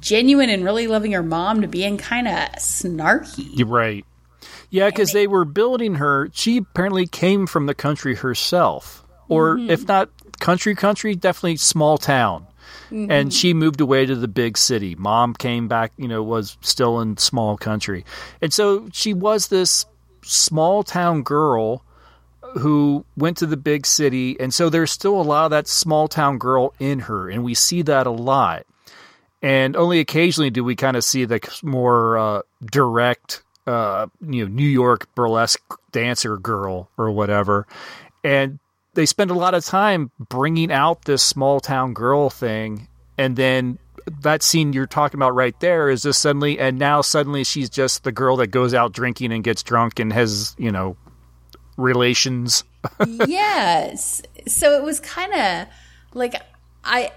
genuine 0.00 0.50
and 0.50 0.64
really 0.64 0.86
loving 0.86 1.12
her 1.12 1.22
mom 1.22 1.60
to 1.62 1.68
being 1.68 1.96
kind 1.98 2.26
of 2.28 2.34
snarky. 2.58 3.48
You're 3.54 3.68
right. 3.68 4.04
Yeah, 4.70 4.88
because 4.90 5.12
they 5.12 5.26
were 5.26 5.44
building 5.44 5.96
her. 5.96 6.28
She 6.32 6.58
apparently 6.58 7.06
came 7.06 7.46
from 7.46 7.66
the 7.66 7.74
country 7.74 8.16
herself, 8.16 9.04
or 9.28 9.56
Mhm. 9.56 9.70
if 9.70 9.86
not 9.86 10.10
country, 10.40 10.74
country, 10.74 11.14
definitely 11.14 11.56
small 11.56 11.98
town. 11.98 12.46
Mhm. 12.90 13.10
And 13.10 13.32
she 13.32 13.54
moved 13.54 13.80
away 13.80 14.06
to 14.06 14.16
the 14.16 14.28
big 14.28 14.58
city. 14.58 14.94
Mom 14.96 15.34
came 15.34 15.68
back, 15.68 15.92
you 15.96 16.08
know, 16.08 16.22
was 16.22 16.56
still 16.60 17.00
in 17.00 17.16
small 17.16 17.56
country. 17.56 18.04
And 18.42 18.52
so 18.52 18.88
she 18.92 19.14
was 19.14 19.48
this 19.48 19.86
small 20.22 20.82
town 20.82 21.22
girl 21.22 21.82
who 22.58 23.04
went 23.16 23.36
to 23.38 23.46
the 23.46 23.56
big 23.56 23.86
city. 23.86 24.36
And 24.40 24.52
so 24.52 24.68
there's 24.68 24.90
still 24.90 25.20
a 25.20 25.22
lot 25.22 25.46
of 25.46 25.50
that 25.52 25.68
small 25.68 26.08
town 26.08 26.38
girl 26.38 26.74
in 26.80 27.00
her. 27.00 27.28
And 27.28 27.44
we 27.44 27.54
see 27.54 27.82
that 27.82 28.06
a 28.06 28.10
lot. 28.10 28.64
And 29.46 29.76
only 29.76 30.00
occasionally 30.00 30.50
do 30.50 30.64
we 30.64 30.74
kind 30.74 30.96
of 30.96 31.04
see 31.04 31.24
the 31.24 31.38
more 31.62 32.18
uh, 32.18 32.42
direct, 32.64 33.44
uh, 33.64 34.08
you 34.20 34.44
know, 34.44 34.52
New 34.52 34.66
York 34.66 35.06
burlesque 35.14 35.62
dancer 35.92 36.36
girl 36.36 36.90
or 36.98 37.12
whatever. 37.12 37.64
And 38.24 38.58
they 38.94 39.06
spend 39.06 39.30
a 39.30 39.34
lot 39.34 39.54
of 39.54 39.64
time 39.64 40.10
bringing 40.18 40.72
out 40.72 41.04
this 41.04 41.22
small 41.22 41.60
town 41.60 41.94
girl 41.94 42.28
thing. 42.28 42.88
And 43.18 43.36
then 43.36 43.78
that 44.22 44.42
scene 44.42 44.72
you're 44.72 44.84
talking 44.84 45.16
about 45.16 45.36
right 45.36 45.54
there 45.60 45.90
is 45.90 46.02
just 46.02 46.20
suddenly, 46.20 46.58
and 46.58 46.76
now 46.76 47.00
suddenly 47.00 47.44
she's 47.44 47.70
just 47.70 48.02
the 48.02 48.10
girl 48.10 48.38
that 48.38 48.48
goes 48.48 48.74
out 48.74 48.92
drinking 48.92 49.30
and 49.30 49.44
gets 49.44 49.62
drunk 49.62 50.00
and 50.00 50.12
has, 50.12 50.56
you 50.58 50.72
know, 50.72 50.96
relations. 51.76 52.64
yes. 53.28 54.22
So 54.48 54.76
it 54.76 54.82
was 54.82 54.98
kind 54.98 55.32
of 55.32 55.68
like 56.14 56.34
I. 56.82 57.12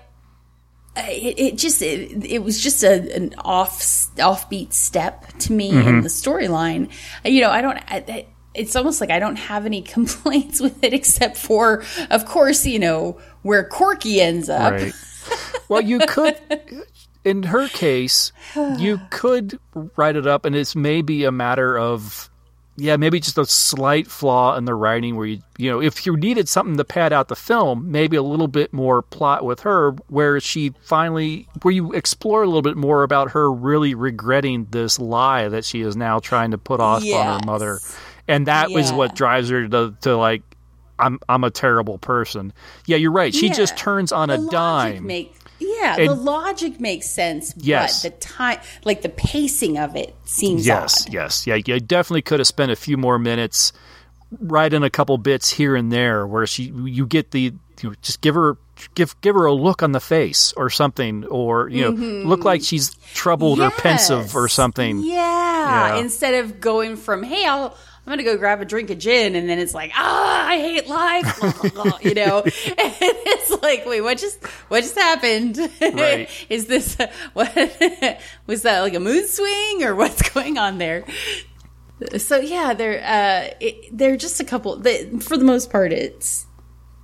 It, 1.07 1.39
it 1.39 1.57
just 1.57 1.81
it, 1.81 2.25
it 2.25 2.43
was 2.43 2.61
just 2.61 2.83
a, 2.83 3.13
an 3.15 3.33
off 3.39 3.79
offbeat 4.17 4.73
step 4.73 5.25
to 5.39 5.53
me 5.53 5.69
in 5.69 5.75
Mhm. 5.75 6.03
the 6.03 6.09
storyline. 6.09 6.89
You 7.23 7.41
know, 7.41 7.49
I 7.51 7.61
don't. 7.61 7.77
I- 7.87 8.25
it's 8.55 8.75
almost 8.75 8.99
like 8.99 9.11
I 9.11 9.19
don't 9.19 9.35
have 9.37 9.65
any 9.67 9.81
complaints 9.95 10.59
with 10.59 10.83
it, 10.83 10.91
except 10.93 11.37
for, 11.37 11.83
of 12.09 12.25
course, 12.25 12.65
you 12.65 12.79
know 12.79 13.19
where 13.43 13.63
Corky 13.63 14.19
ends 14.19 14.49
up. 14.49 14.73
Right. 14.73 14.93
Well, 15.69 15.81
you 15.81 15.99
could, 15.99 16.35
in 17.23 17.43
her 17.43 17.67
case, 17.69 18.31
you 18.55 18.99
could 19.11 19.59
write 19.95 20.15
it 20.15 20.25
up, 20.25 20.45
and 20.45 20.55
it's 20.55 20.75
maybe 20.75 21.25
a 21.25 21.31
matter 21.31 21.77
of, 21.77 22.28
yeah, 22.79 22.95
maybe 22.97 23.19
just 23.19 23.37
a 23.37 23.45
slight 23.45 24.07
flaw 24.07 24.55
in 24.57 24.65
the 24.65 24.73
writing 24.73 25.15
where 25.15 25.25
you, 25.27 25.41
you 25.57 25.69
know, 25.69 25.81
if 25.81 26.05
you 26.05 26.15
needed 26.17 26.47
something 26.49 26.77
to 26.77 26.83
pad 26.85 27.11
out 27.13 27.27
the 27.27 27.35
film, 27.35 27.91
maybe 27.91 28.15
a 28.17 28.23
little 28.23 28.47
bit 28.47 28.71
more 28.73 29.01
plot 29.01 29.43
with 29.45 29.59
her, 29.61 29.91
where 30.07 30.39
she 30.39 30.73
finally, 30.81 31.47
where 31.61 31.73
you 31.73 31.91
explore 31.93 32.43
a 32.43 32.47
little 32.47 32.61
bit 32.61 32.77
more 32.77 33.03
about 33.03 33.31
her 33.31 33.51
really 33.51 33.93
regretting 33.93 34.65
this 34.71 34.97
lie 34.99 35.47
that 35.49 35.65
she 35.65 35.81
is 35.81 35.95
now 35.95 36.19
trying 36.19 36.51
to 36.51 36.57
put 36.57 36.79
off 36.79 37.03
on 37.03 37.39
her 37.41 37.45
mother, 37.45 37.79
and 38.27 38.47
that 38.47 38.71
was 38.71 38.91
what 38.93 39.15
drives 39.15 39.49
her 39.49 39.67
to, 39.67 39.95
to 40.01 40.15
like. 40.17 40.41
I'm 41.01 41.17
I'm 41.29 41.45
a 41.45 41.49
terrible 41.49 41.97
person. 41.97 42.51
Yeah, 42.85 42.97
you're 42.97 43.13
right. 43.13 43.33
She 43.33 43.47
Yeah. 43.47 43.53
just 43.53 43.77
turns 43.77 44.11
on 44.11 44.29
a 44.29 44.33
The 44.35 44.41
logic 44.41 44.51
dime. 44.51 45.07
Make, 45.07 45.33
yeah, 45.81 45.95
the 45.97 46.13
logic 46.15 46.79
makes 46.79 47.09
sense. 47.09 47.53
Yes. 47.57 48.03
but 48.03 48.11
the 48.13 48.17
time, 48.19 48.59
like 48.85 49.01
the 49.01 49.09
pacing 49.09 49.77
of 49.77 49.95
it, 49.95 50.15
seems 50.25 50.65
yes, 50.65 51.05
odd. 51.07 51.13
yes, 51.13 51.47
yeah. 51.47 51.55
You 51.55 51.79
definitely 51.79 52.21
could 52.21 52.39
have 52.39 52.47
spent 52.47 52.71
a 52.71 52.75
few 52.75 52.97
more 52.97 53.17
minutes, 53.19 53.73
right 54.39 54.71
in 54.73 54.83
a 54.83 54.89
couple 54.89 55.17
bits 55.17 55.51
here 55.51 55.75
and 55.75 55.91
there, 55.91 56.25
where 56.27 56.45
she 56.47 56.63
you 56.85 57.05
get 57.05 57.31
the 57.31 57.53
you 57.81 57.89
know, 57.89 57.93
just 58.01 58.21
give 58.21 58.35
her 58.35 58.57
give 58.95 59.19
give 59.21 59.35
her 59.35 59.45
a 59.45 59.53
look 59.53 59.81
on 59.83 59.91
the 59.93 59.99
face 59.99 60.53
or 60.57 60.69
something, 60.69 61.25
or 61.25 61.69
you 61.69 61.81
know 61.81 61.91
Mhm. 61.93 62.25
look 62.25 62.43
like 62.43 62.61
she's 62.61 62.93
troubled 63.13 63.59
or 63.59 63.71
pensive 63.71 64.35
or 64.35 64.47
something. 64.47 64.99
Yeah. 65.03 65.15
Yeah. 65.59 65.97
Instead 65.99 66.33
of 66.35 66.59
going 66.59 66.95
from, 66.95 67.21
hey, 67.21 67.45
I'll, 67.45 67.75
I'm 68.09 68.17
to 68.17 68.23
go 68.23 68.37
grab 68.37 68.59
a 68.59 68.65
drink 68.65 68.89
of 68.89 68.97
gin. 68.97 69.35
And 69.35 69.47
then 69.47 69.59
it's 69.59 69.75
like, 69.75 69.91
ah, 69.93 70.47
I 70.47 70.57
hate 70.57 70.87
life. 70.87 72.01
you 72.03 72.15
know? 72.15 72.39
and 72.43 72.51
it's 72.57 73.61
like, 73.61 73.85
wait, 73.85 74.01
what 74.01 74.17
just, 74.17 74.43
what 74.67 74.81
just 74.81 74.97
happened? 74.97 75.59
Right. 75.79 76.27
Is 76.49 76.65
this, 76.65 76.97
what, 77.33 77.53
was 78.47 78.63
that 78.63 78.81
like 78.81 78.95
a 78.95 78.99
mood 78.99 79.29
swing 79.29 79.83
or 79.83 79.93
what's 79.93 80.27
going 80.31 80.57
on 80.57 80.79
there? 80.79 81.05
So 82.17 82.37
yeah, 82.37 82.73
they're, 82.73 82.99
uh, 83.03 83.53
it, 83.59 83.95
they're 83.95 84.17
just 84.17 84.39
a 84.39 84.43
couple 84.43 84.77
the, 84.77 85.21
for 85.21 85.37
the 85.37 85.45
most 85.45 85.69
part, 85.69 85.93
it's, 85.93 86.47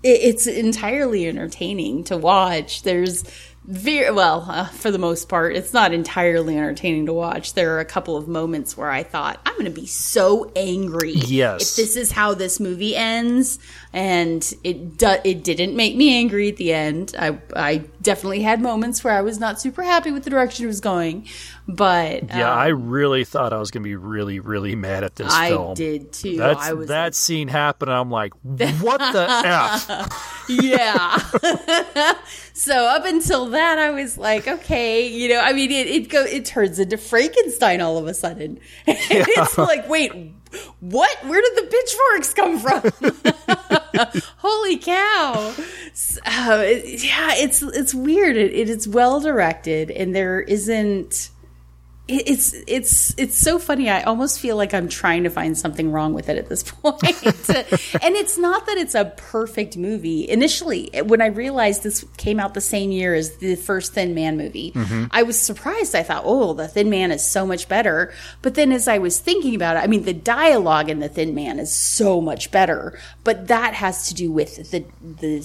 it, 0.02 0.22
it's 0.22 0.48
entirely 0.48 1.28
entertaining 1.28 2.06
to 2.06 2.18
watch. 2.18 2.82
There's 2.82 3.26
very 3.68 4.12
well, 4.14 4.46
uh, 4.50 4.66
for 4.68 4.92
the 4.92 4.98
most 5.00 5.28
part, 5.30 5.56
it's 5.56 5.74
not 5.74 5.94
entirely 5.94 6.58
entertaining 6.58 7.06
to 7.08 7.14
watch. 7.14 7.54
There 7.54 7.76
are 7.76 7.80
a 7.80 7.86
couple 7.86 8.16
of 8.18 8.28
moments 8.28 8.78
where 8.78 8.92
I 8.92 9.04
thought, 9.04 9.40
I'm 9.46 9.54
going 9.54 9.66
to 9.66 9.72
be 9.72 9.88
so 9.88 10.52
angry 10.56 11.14
Yes. 11.14 11.72
if 11.72 11.76
this 11.76 11.96
is 11.96 12.12
how 12.12 12.34
this 12.34 12.60
movie 12.60 12.96
ends, 12.96 13.60
and 13.92 14.54
it 14.64 14.98
do, 14.98 15.16
it 15.24 15.44
didn't 15.44 15.76
make 15.76 15.96
me 15.96 16.16
angry 16.16 16.50
at 16.50 16.58
the 16.58 16.74
end. 16.74 17.16
I 17.18 17.40
I 17.56 17.84
definitely 18.06 18.44
had 18.44 18.62
moments 18.62 19.04
where 19.04 19.14
I 19.14 19.22
was 19.22 19.40
not 19.40 19.60
super 19.60 19.84
happy 19.84 20.12
with 20.12 20.24
the 20.24 20.30
direction 20.30 20.64
it 20.64 20.68
was 20.68 20.80
going, 20.80 21.28
but 21.68 22.30
Yeah, 22.30 22.52
um, 22.52 22.58
I 22.60 22.68
really 22.68 23.26
thought 23.26 23.52
I 23.52 23.58
was 23.58 23.72
going 23.72 23.84
to 23.84 23.90
be 23.90 23.96
really, 23.96 24.40
really 24.40 24.76
mad 24.76 25.04
at 25.04 25.16
this 25.16 25.34
I 25.34 25.50
film. 25.50 25.74
did 25.74 26.14
too. 26.14 26.38
That's, 26.38 26.64
I 26.64 26.74
was 26.74 26.88
that 26.88 27.16
scene 27.16 27.50
happened. 27.50 27.92
I'm 27.92 28.12
like, 28.12 28.34
what 28.44 29.00
the 29.00 29.28
f? 29.30 30.46
yeah. 30.50 31.18
so 32.54 32.86
up 32.86 33.06
until 33.06 33.48
that, 33.48 33.80
I 33.80 33.90
was 33.90 34.18
like, 34.18 34.48
okay, 34.48 35.08
you 35.08 35.28
know, 35.28 35.40
I 35.40 35.52
mean, 35.52 35.72
it 35.72 35.88
it 35.88 36.10
go 36.10 36.24
it 36.24 36.46
turns 36.46 36.80
into 36.80 36.98
Frankenstein 36.98 37.82
all 37.82 37.98
of 37.98 38.08
a 38.08 38.14
sudden. 38.14 38.60
it's 38.88 39.58
like, 39.58 39.90
wait, 39.90 40.14
what? 40.80 41.18
Where 41.26 41.42
did 41.42 41.66
the 41.66 41.70
pitchforks 41.72 42.34
come 42.34 42.60
from? 42.60 43.82
Holy 44.38 44.78
cow! 44.78 45.54
Uh, 46.26 46.64
yeah, 46.66 47.34
it's 47.36 47.62
it's 47.62 47.94
weird. 47.94 48.38
It, 48.38 48.54
it 48.54 48.70
is 48.70 48.88
well 48.88 49.20
directed, 49.20 49.92
and 49.92 50.16
there 50.16 50.42
isn't. 50.42 51.30
It- 52.08 52.24
It's 52.28 52.54
it's 52.68 53.14
it's 53.18 53.36
so 53.38 53.58
funny. 53.60 53.90
I 53.90 54.04
almost 54.04 54.40
feel 54.40 54.56
like 54.58 54.74
I'm 54.74 54.88
trying 54.88 55.24
to 55.24 55.30
find 55.30 55.58
something 55.58 55.92
wrong 55.92 56.14
with 56.14 56.30
it 56.30 56.38
at 56.38 56.50
this 56.50 56.64
point. 56.84 57.02
and 57.04 58.16
it's 58.16 58.38
not 58.38 58.66
that 58.68 58.78
it's 58.78 58.94
a 58.96 59.06
perfect 59.18 59.76
movie. 59.78 60.30
Initially, 60.30 60.92
when 61.06 61.22
I 61.22 61.28
realized 61.28 61.84
this 61.84 62.06
came 62.18 62.40
out 62.40 62.54
the 62.54 62.62
same 62.62 62.92
year 62.92 63.16
as 63.16 63.38
the 63.38 63.56
first 63.56 63.94
Thin 63.94 64.14
Man 64.14 64.38
movie, 64.38 64.72
Mhm. 64.74 65.10
I 65.12 65.24
was 65.24 65.40
surprised. 65.40 65.96
I 65.96 66.04
thought, 66.04 66.24
oh, 66.26 66.54
the 66.54 66.68
Thin 66.68 66.90
Man 66.90 67.12
is 67.12 67.26
so 67.26 67.46
much 67.46 67.68
better. 67.68 68.14
But 68.42 68.54
then 68.56 68.72
as 68.72 68.88
I 68.88 69.00
was 69.00 69.20
thinking 69.20 69.56
about 69.56 69.78
it, 69.78 69.80
I 69.80 69.88
mean, 69.88 70.04
the 70.04 70.14
dialogue 70.14 70.90
in 70.90 71.00
the 71.00 71.10
Thin 71.10 71.34
Man 71.34 71.60
is 71.60 71.74
so 71.74 72.22
much 72.22 72.52
better. 72.52 72.98
But 73.24 73.48
that 73.48 73.74
has 73.74 74.08
to 74.10 74.14
do 74.14 74.32
with 74.32 74.70
the 74.72 74.86
the 75.02 75.42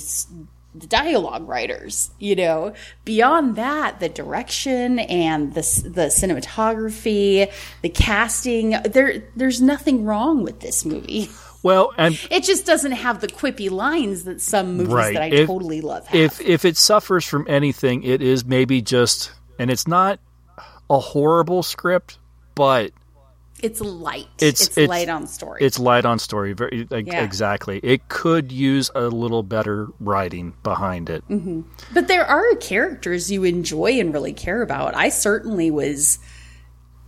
the 0.75 0.87
dialogue 0.87 1.49
writers, 1.49 2.11
you 2.19 2.37
know. 2.37 2.75
Beyond 3.05 3.57
that, 3.57 3.99
the 4.01 4.09
direction 4.09 4.99
and 5.01 5.55
the 5.55 5.61
the 5.85 6.07
cinematography, 6.07 7.53
the 7.83 7.89
casting, 7.89 8.71
there 8.85 9.25
there's 9.37 9.61
nothing 9.61 10.05
wrong 10.05 10.43
with 10.43 10.61
this 10.61 10.85
movie. 10.85 11.29
Well, 11.63 11.93
and 11.99 12.19
It 12.31 12.45
just 12.45 12.65
doesn't 12.65 12.93
have 12.93 13.21
the 13.21 13.27
quippy 13.27 13.71
lines 13.71 14.25
that 14.25 14.41
some 14.41 14.79
movies 14.79 14.95
right. 14.95 15.13
that 15.15 15.23
I 15.23 15.27
If- 15.27 15.47
totally 15.47 15.81
love 15.83 16.07
have. 16.07 16.19
If 16.19 16.41
if 16.41 16.65
it 16.65 16.77
suffers 16.77 17.25
from 17.25 17.45
anything, 17.49 18.03
it 18.03 18.23
is 18.23 18.45
maybe 18.45 18.81
just, 18.81 19.33
and 19.59 19.71
it's 19.71 19.87
not 19.87 20.21
a 20.89 20.99
horrible 20.99 21.63
script, 21.63 22.19
but 22.55 22.93
it's 23.63 23.81
light. 23.81 24.29
it's 24.41 24.77
It's, 24.77 24.89
light 24.89 25.09
on 25.09 25.27
story. 25.27 25.61
It's 25.63 25.79
light 25.79 26.05
on 26.05 26.19
story. 26.19 26.53
Very 26.53 26.87
like, 26.91 27.07
Yeah. 27.07 27.23
exactly. 27.25 27.81
It 27.83 28.09
could 28.09 28.51
use 28.53 28.91
a 28.95 29.03
little 29.09 29.43
better 29.43 29.89
writing 30.01 30.55
behind 30.63 31.11
it. 31.11 31.23
hmm 31.29 31.63
But 31.93 32.09
there 32.09 32.25
are 32.27 32.55
characters 32.57 33.31
you 33.31 33.45
enjoy 33.45 33.99
and 34.01 34.13
really 34.13 34.33
care 34.33 34.63
about. 34.63 34.95
I 34.97 35.09
certainly 35.09 35.71
was, 35.71 36.19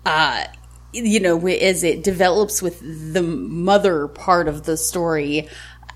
uh, 0.04 0.44
you 0.92 1.20
know, 1.20 1.46
as 1.46 1.82
it 1.84 2.04
develops 2.04 2.60
with 2.60 2.80
the 3.14 3.22
mother 3.22 4.08
part 4.08 4.46
of 4.48 4.64
the 4.64 4.76
story, 4.76 5.48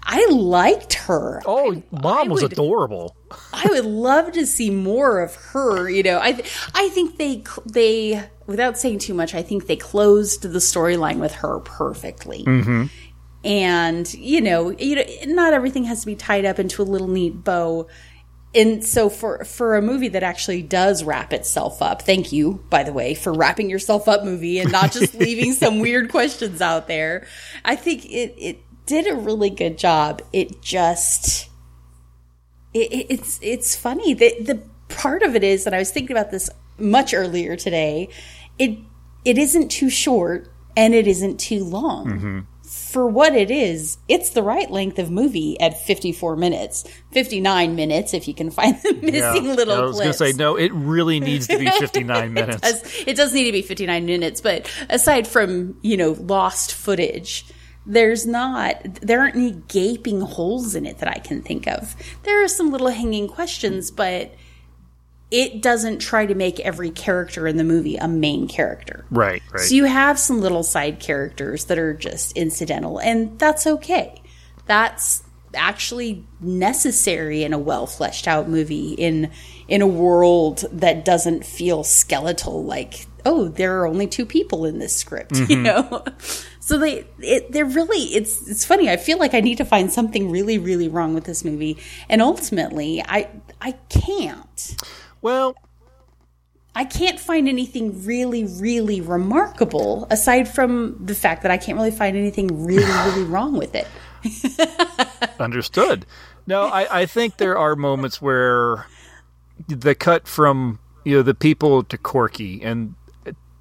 I 0.09 0.25
liked 0.31 0.95
her. 0.95 1.43
Oh, 1.47 1.83
mom 1.91 2.29
was 2.29 2.45
adorable. 2.45 3.17
I 3.53 3.67
would 3.69 3.85
love 3.85 4.33
to 4.33 4.47
see 4.47 4.71
more 4.71 5.21
of 5.21 5.35
her. 5.35 5.91
You 5.91 6.05
know, 6.05 6.19
I 6.19 6.41
I 6.75 6.89
think 6.91 7.19
they 7.19 7.43
they 7.67 8.25
without 8.47 8.79
saying 8.79 9.01
too 9.01 9.15
much, 9.15 9.35
I 9.35 9.43
think 9.43 9.67
they 9.67 9.77
closed 9.77 10.43
the 10.43 10.61
storyline 10.61 11.19
with 11.19 11.35
her 11.35 11.59
perfectly. 11.59 12.45
Mm-hmm. 12.45 12.85
And 13.45 14.15
you 14.15 14.41
know, 14.41 14.71
you 14.71 14.97
know, 14.97 15.05
not 15.27 15.53
everything 15.53 15.85
has 15.85 16.01
to 16.01 16.07
be 16.07 16.15
tied 16.15 16.45
up 16.45 16.61
into 16.61 16.83
a 16.83 16.85
little 16.85 17.09
neat 17.09 17.43
bow. 17.43 17.89
And 18.55 18.83
so 18.83 19.11
for 19.11 19.45
for 19.45 19.77
a 19.77 19.83
movie 19.83 20.09
that 20.09 20.23
actually 20.23 20.63
does 20.63 21.05
wrap 21.05 21.33
itself 21.33 21.83
up, 21.83 22.03
thank 22.03 22.33
you 22.33 22.65
by 22.71 22.85
the 22.85 22.93
way 22.93 23.15
for 23.15 23.33
wrapping 23.33 23.69
yourself 23.69 24.09
up 24.09 24.25
movie 24.25 24.61
and 24.61 24.73
not 24.73 24.93
just 24.93 25.15
leaving 25.15 25.53
some 25.53 25.81
weird 25.81 26.11
questions 26.11 26.63
out 26.63 26.87
there. 26.87 27.27
I 27.65 27.77
think 27.77 28.07
it 28.07 28.35
it 28.39 28.61
did 28.87 29.07
a 29.07 29.15
really 29.15 29.51
good 29.51 29.77
job. 29.79 30.23
It 30.33 30.63
just 30.63 31.49
it, 32.75 32.93
it- 32.93 33.07
it's 33.11 33.39
it's 33.43 33.77
funny 33.77 34.15
that 34.15 34.47
the 34.47 34.63
part 34.89 35.23
of 35.23 35.35
it 35.37 35.45
is, 35.45 35.67
and 35.67 35.75
I 35.75 35.79
was 35.79 35.91
thinking 35.91 36.17
about 36.17 36.31
this 36.31 36.49
much 36.79 37.15
earlier 37.15 37.57
today. 37.57 38.09
It 38.59 38.79
it 39.25 39.39
isn't 39.39 39.69
too 39.71 39.91
short 39.91 40.49
and 40.77 40.95
it 40.95 41.07
isn't 41.07 41.39
too 41.41 41.65
long 41.65 42.07
Mm-hmm. 42.07 42.41
for 42.69 43.07
what 43.09 43.35
it 43.35 43.51
is. 43.51 43.99
It's 44.09 44.31
the 44.31 44.43
right 44.43 44.71
length 44.71 44.99
of 44.99 45.11
movie 45.11 45.59
at 45.61 45.85
fifty 45.87 46.13
four 46.13 46.37
minutes, 46.37 46.85
fifty 47.13 47.41
nine 47.41 47.75
minutes 47.77 48.15
if 48.15 48.29
you 48.29 48.35
can 48.35 48.51
find 48.51 48.77
the 48.83 48.93
missing 48.95 49.45
Yeah. 49.47 49.53
little. 49.55 49.75
I 49.75 49.81
was 49.83 49.97
going 49.97 50.09
to 50.09 50.15
say 50.15 50.33
no. 50.33 50.57
It 50.57 50.73
really 50.73 51.19
needs 51.21 51.47
to 51.49 51.59
be 51.59 51.67
fifty 51.79 52.05
nine 52.05 52.33
minutes. 52.35 52.59
It 52.59 52.63
does, 52.63 53.05
it 53.09 53.17
does 53.17 53.33
need 53.35 53.45
to 53.45 53.53
be 53.53 53.63
59 53.63 54.07
minutes, 54.07 54.41
but 54.41 54.71
aside 54.89 55.27
from, 55.27 55.79
you 55.83 55.97
know, 55.97 56.13
lost 56.13 56.73
footage, 56.75 57.45
there's 57.87 58.27
not, 58.27 58.83
there 59.01 59.21
aren't 59.21 59.37
any 59.37 59.63
gaping 59.69 60.21
holes 60.21 60.75
in 60.75 60.87
it 60.87 60.99
that 60.99 61.09
I 61.09 61.19
can 61.19 61.43
think 61.43 61.67
of. 61.67 61.95
There 62.25 62.43
are 62.45 62.49
some 62.49 62.71
little 62.71 62.89
hanging 62.89 63.29
questions, 63.29 63.91
but 63.91 64.35
it 65.31 65.63
doesn't 65.63 65.99
try 65.99 66.27
to 66.27 66.35
make 66.35 66.61
every 66.61 66.91
character 66.91 67.47
in 67.47 67.57
the 67.57 67.65
movie 67.65 67.97
a 67.97 68.09
main 68.09 68.49
character. 68.49 69.05
Right. 69.11 69.43
Right. 69.53 69.61
So 69.61 69.75
you 69.75 69.85
have 69.85 70.19
some 70.19 70.41
little 70.41 70.63
side 70.63 71.01
characters 71.01 71.65
that 71.67 71.79
are 71.79 71.95
just 71.95 72.37
incidental, 72.37 72.99
and 72.99 73.39
that's 73.39 73.67
okay. 73.67 74.23
That's 74.67 75.25
actually 75.55 76.25
necessary 76.41 77.43
in 77.43 77.53
a 77.53 77.59
well 77.59 77.87
fleshed 77.87 78.29
out 78.29 78.49
movie 78.49 78.93
in 78.93 79.31
in 79.69 79.81
a 79.83 79.87
world 79.87 80.65
that 80.71 81.05
doesn't 81.05 81.45
feel 81.45 81.83
skeletal 81.83 82.65
like 82.65 83.07
oh 83.27 83.49
there 83.49 83.81
are 83.81 83.87
only 83.87 84.07
two 84.07 84.25
people 84.25 84.65
in 84.65 84.79
this 84.79 84.97
script 84.97 85.33
you 85.51 85.57
Mhm. 85.59 85.63
know 85.65 86.05
so 86.61 86.79
they 86.79 87.05
it, 87.19 87.53
they're 87.53 87.65
really 87.81 87.99
it's 88.17 88.49
it's 88.49 88.65
funny 88.65 88.89
i 88.89 88.97
feel 88.97 89.19
like 89.19 89.35
i 89.35 89.41
need 89.41 89.59
to 89.59 89.65
find 89.65 89.93
something 89.93 90.31
really 90.31 90.57
really 90.59 90.89
wrong 90.89 91.13
with 91.15 91.25
this 91.25 91.45
movie 91.45 91.77
and 92.09 92.23
ultimately 92.23 93.03
i 93.07 93.29
i 93.61 93.73
can't 93.91 94.77
well 95.21 95.55
I 96.79 96.85
can't 96.85 97.19
find 97.19 97.49
anything 97.49 98.05
really, 98.05 98.45
really 98.45 99.01
remarkable 99.01 100.07
aside 100.11 100.47
from 100.47 100.99
the 101.07 101.15
fact 101.15 101.41
that 101.41 101.51
I 101.51 101.57
can't 101.57 101.79
really 101.79 101.91
find 101.91 102.15
anything 102.19 102.67
really, 102.67 102.85
really 103.07 103.25
wrong 103.25 103.57
with 103.57 103.75
it. 103.75 103.89
Understood. 105.41 106.05
No, 106.47 106.65
I, 106.67 107.01
I 107.01 107.07
think 107.07 107.39
there 107.39 107.57
are 107.57 107.77
moments 107.77 108.21
where 108.21 108.85
the 109.67 109.95
cut 109.95 110.29
from 110.29 110.79
you 111.03 111.17
know 111.17 111.23
the 111.23 111.33
people 111.35 111.83
to 111.85 111.97
Corky, 111.97 112.63
and 112.63 112.95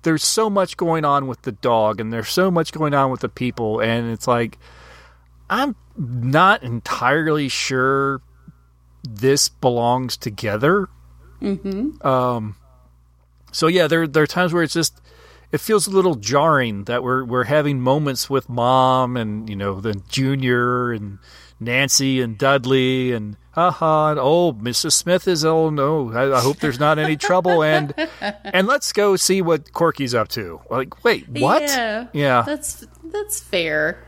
there's 0.06 0.24
so 0.24 0.49
much 0.49 0.78
going 0.78 1.03
on 1.03 1.28
with 1.28 1.41
the 1.41 1.51
dog, 1.51 1.99
and 1.99 2.14
there's 2.14 2.30
so 2.30 2.49
much 2.49 2.72
going 2.72 2.93
on 2.93 3.12
with 3.12 3.22
the 3.22 3.30
people, 3.30 3.82
and 3.82 4.12
it's 4.12 4.28
like 4.28 4.58
I'm 5.49 5.76
not 5.97 6.64
entirely 6.64 7.49
sure 7.49 8.22
this 9.03 9.49
belongs 9.49 10.16
together. 10.16 10.88
Mm-hmm. 11.41 12.06
Um, 12.06 12.56
so 13.51 13.68
yeah, 13.68 13.88
there 13.88 14.08
there 14.08 14.24
are 14.24 14.28
times 14.28 14.53
where 14.53 14.64
it's 14.64 14.74
just 14.74 15.01
it 15.51 15.60
feels 15.60 15.88
a 15.88 15.91
little 15.91 16.16
jarring 16.16 16.84
that 16.86 17.03
we're 17.03 17.26
we're 17.26 17.45
having 17.45 17.82
moments 17.82 18.30
with 18.30 18.47
mom 18.47 19.18
and 19.18 19.49
you 19.49 19.56
know 19.56 19.82
the 19.82 19.95
junior 20.08 20.91
and 20.91 21.18
Nancy 21.60 22.22
and 22.22 22.38
Dudley 22.38 23.12
and 23.12 23.38
haha 23.56 24.12
and 24.12 24.20
oh 24.20 24.53
Mrs. 24.53 24.91
Smith 24.93 25.28
is 25.28 25.43
oh 25.45 25.70
no 25.70 26.12
I, 26.14 26.38
I 26.38 26.41
hope 26.41 26.58
there's 26.60 26.80
not 26.80 26.99
any 26.99 27.16
trouble 27.16 27.64
and 27.64 27.93
and 28.22 28.68
let's 28.68 28.91
go 28.93 29.16
see 29.16 29.41
what 29.41 29.72
Corky's 29.74 30.14
up 30.14 30.28
to 30.30 30.60
like 30.70 31.03
wait 31.03 31.28
what 31.30 31.62
Yeah, 31.64 32.08
yeah 32.14 32.41
that's 32.45 32.86
that's 33.06 33.39
fair. 33.39 34.03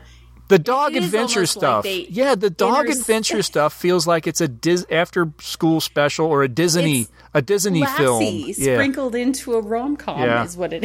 the 0.48 0.58
dog 0.58 0.94
It 0.94 1.02
is 1.02 1.06
adventure 1.06 1.40
almost 1.40 1.56
like 1.56 1.84
stuff 1.84 1.86
yeah 2.10 2.34
the 2.34 2.50
dog 2.50 2.86
inters- 2.86 3.00
adventure 3.00 3.42
stuff 3.52 3.72
feels 3.72 4.06
like 4.06 4.26
it's 4.26 4.40
a 4.42 4.48
Dis- 4.48 4.86
after 4.90 5.32
school 5.40 5.80
special 5.80 6.26
or 6.26 6.42
a 6.42 6.48
Disney 6.48 7.00
It's 7.00 7.12
a 7.34 7.40
Disney 7.42 7.84
film 7.86 8.22
yeah 8.22 8.52
sprinkled 8.76 9.14
into 9.14 9.54
a 9.54 9.60
rom 9.62 9.96
com 9.96 10.20
Yeah. 10.20 10.44
is 10.44 10.56
what 10.56 10.72
it 10.74 10.84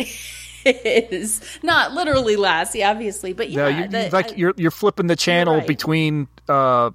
is. 0.65 1.41
Not 1.63 1.91
literally 1.91 2.37
Lassie, 2.37 2.83
obviously, 2.85 3.33
but 3.33 3.49
No, 3.49 3.67
yeah, 3.67 3.81
you, 3.81 3.87
the- 3.89 4.09
like 4.13 4.37
you're 4.37 4.53
you're 4.55 4.71
flipping 4.71 5.07
the 5.07 5.15
channel 5.17 5.59
between 5.59 6.27
uh, 6.47 6.91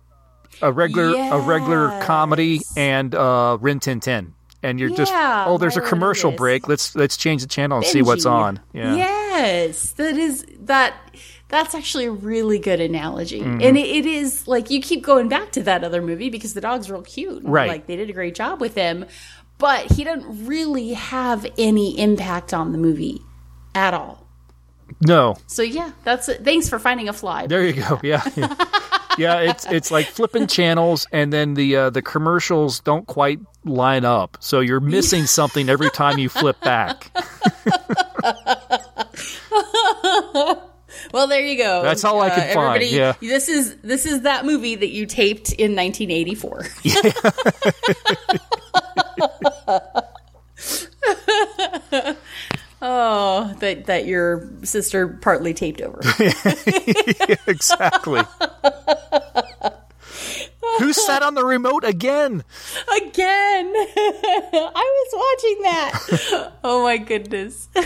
a 0.63 0.73
regular 0.73 1.15
a 1.17 1.41
regular 1.41 2.01
comedy 2.03 2.61
and 2.77 3.15
uh, 3.15 3.59
Rin 3.61 3.81
Tin 3.81 4.01
Tin, 4.01 4.35
and 4.63 4.79
you're 4.81 4.91
just 4.91 5.13
oh, 5.15 5.59
there's 5.59 5.77
a 5.77 5.81
commercial 5.81 6.33
break. 6.33 6.69
Let's 6.69 6.95
let's 6.97 7.17
change 7.17 7.43
the 7.43 7.49
channel 7.49 7.79
and 7.79 7.87
see 7.87 8.03
what's 8.03 8.27
on. 8.27 8.61
Yeah. 8.73 8.95
Yes, 8.97 9.91
that 9.93 10.17
is 10.17 10.45
that. 10.61 10.95
That's 11.51 11.75
actually 11.75 12.05
a 12.05 12.11
really 12.11 12.59
good 12.59 12.79
analogy, 12.79 13.41
Mhm. 13.41 13.65
and 13.65 13.79
it, 13.79 13.87
it 13.87 14.05
is 14.05 14.47
like 14.47 14.69
you 14.69 14.83
keep 14.83 15.03
going 15.03 15.29
back 15.31 15.51
to 15.53 15.63
that 15.63 15.83
other 15.83 16.03
movie 16.03 16.29
because 16.29 16.53
the 16.53 16.61
dog's 16.61 16.91
real 16.91 17.01
cute, 17.01 17.43
Right. 17.43 17.69
Like 17.69 17.87
they 17.87 17.97
did 17.97 18.11
a 18.11 18.13
great 18.13 18.35
job 18.35 18.61
with 18.61 18.75
him, 18.75 19.07
but 19.57 19.91
he 19.93 20.05
doesn't 20.05 20.47
really 20.47 20.93
have 20.93 21.47
any 21.57 21.99
impact 21.99 22.53
on 22.53 22.73
the 22.73 22.77
movie 22.79 23.23
at 23.75 23.95
all. 23.95 24.27
No, 25.01 25.37
So 25.47 25.63
yeah, 25.63 25.93
that's 26.05 26.29
it. 26.29 26.45
Thanks 26.45 26.69
for 26.69 26.79
finding 26.79 27.09
a 27.09 27.15
fly. 27.15 27.47
there 27.47 27.65
you 27.65 27.73
go. 27.83 27.99
Yeah. 28.03 28.23
Yeah. 28.37 28.55
Yeah, 29.19 29.41
it's 29.41 29.67
it's 29.67 29.91
like 29.91 30.07
flipping 30.07 30.47
channels, 30.47 31.07
and 31.13 31.33
then 31.33 31.55
the 31.55 31.77
uh, 31.77 31.91
the 31.91 32.03
commercials 32.03 32.81
don't 32.81 33.07
quite 33.07 33.41
line 33.65 34.05
up, 34.05 34.37
so 34.41 34.61
you're 34.61 34.81
missing 34.81 35.27
something 35.27 35.69
every 35.69 35.91
time 35.91 36.19
you 36.19 36.29
flip 36.29 36.61
back. 36.61 37.11
well, 41.13 41.27
there 41.27 41.45
you 41.45 41.59
go. 41.59 41.83
That's 41.83 42.05
all 42.05 42.21
I 42.21 42.29
Uh, 42.29 42.35
could 42.35 42.55
find, 42.55 42.77
everybody, 42.83 42.87
yeah. 42.97 43.15
this 43.21 43.49
is 43.49 43.77
this 43.83 44.07
is 44.07 44.23
that 44.23 44.45
movie 44.47 44.77
that 44.77 44.91
you 44.91 45.07
taped 45.07 45.53
in 45.53 45.75
1984. 45.75 46.67
oh, 52.83 53.55
that 53.61 53.87
that 53.87 54.07
your 54.07 54.49
sister 54.63 55.09
partly 55.09 55.55
taped 55.55 55.81
over. 55.81 56.01
exactly. 57.47 58.21
Who 60.89 60.95
sat 60.95 61.23
on 61.23 61.35
the 61.35 61.45
remote 61.45 61.85
again? 61.85 62.43
Again. 62.97 63.73
I 63.77 64.73
was 64.75 65.13
watching 65.13 65.63
that. 65.65 66.53
oh 66.65 66.83
my 66.83 66.97
goodness. 66.97 67.69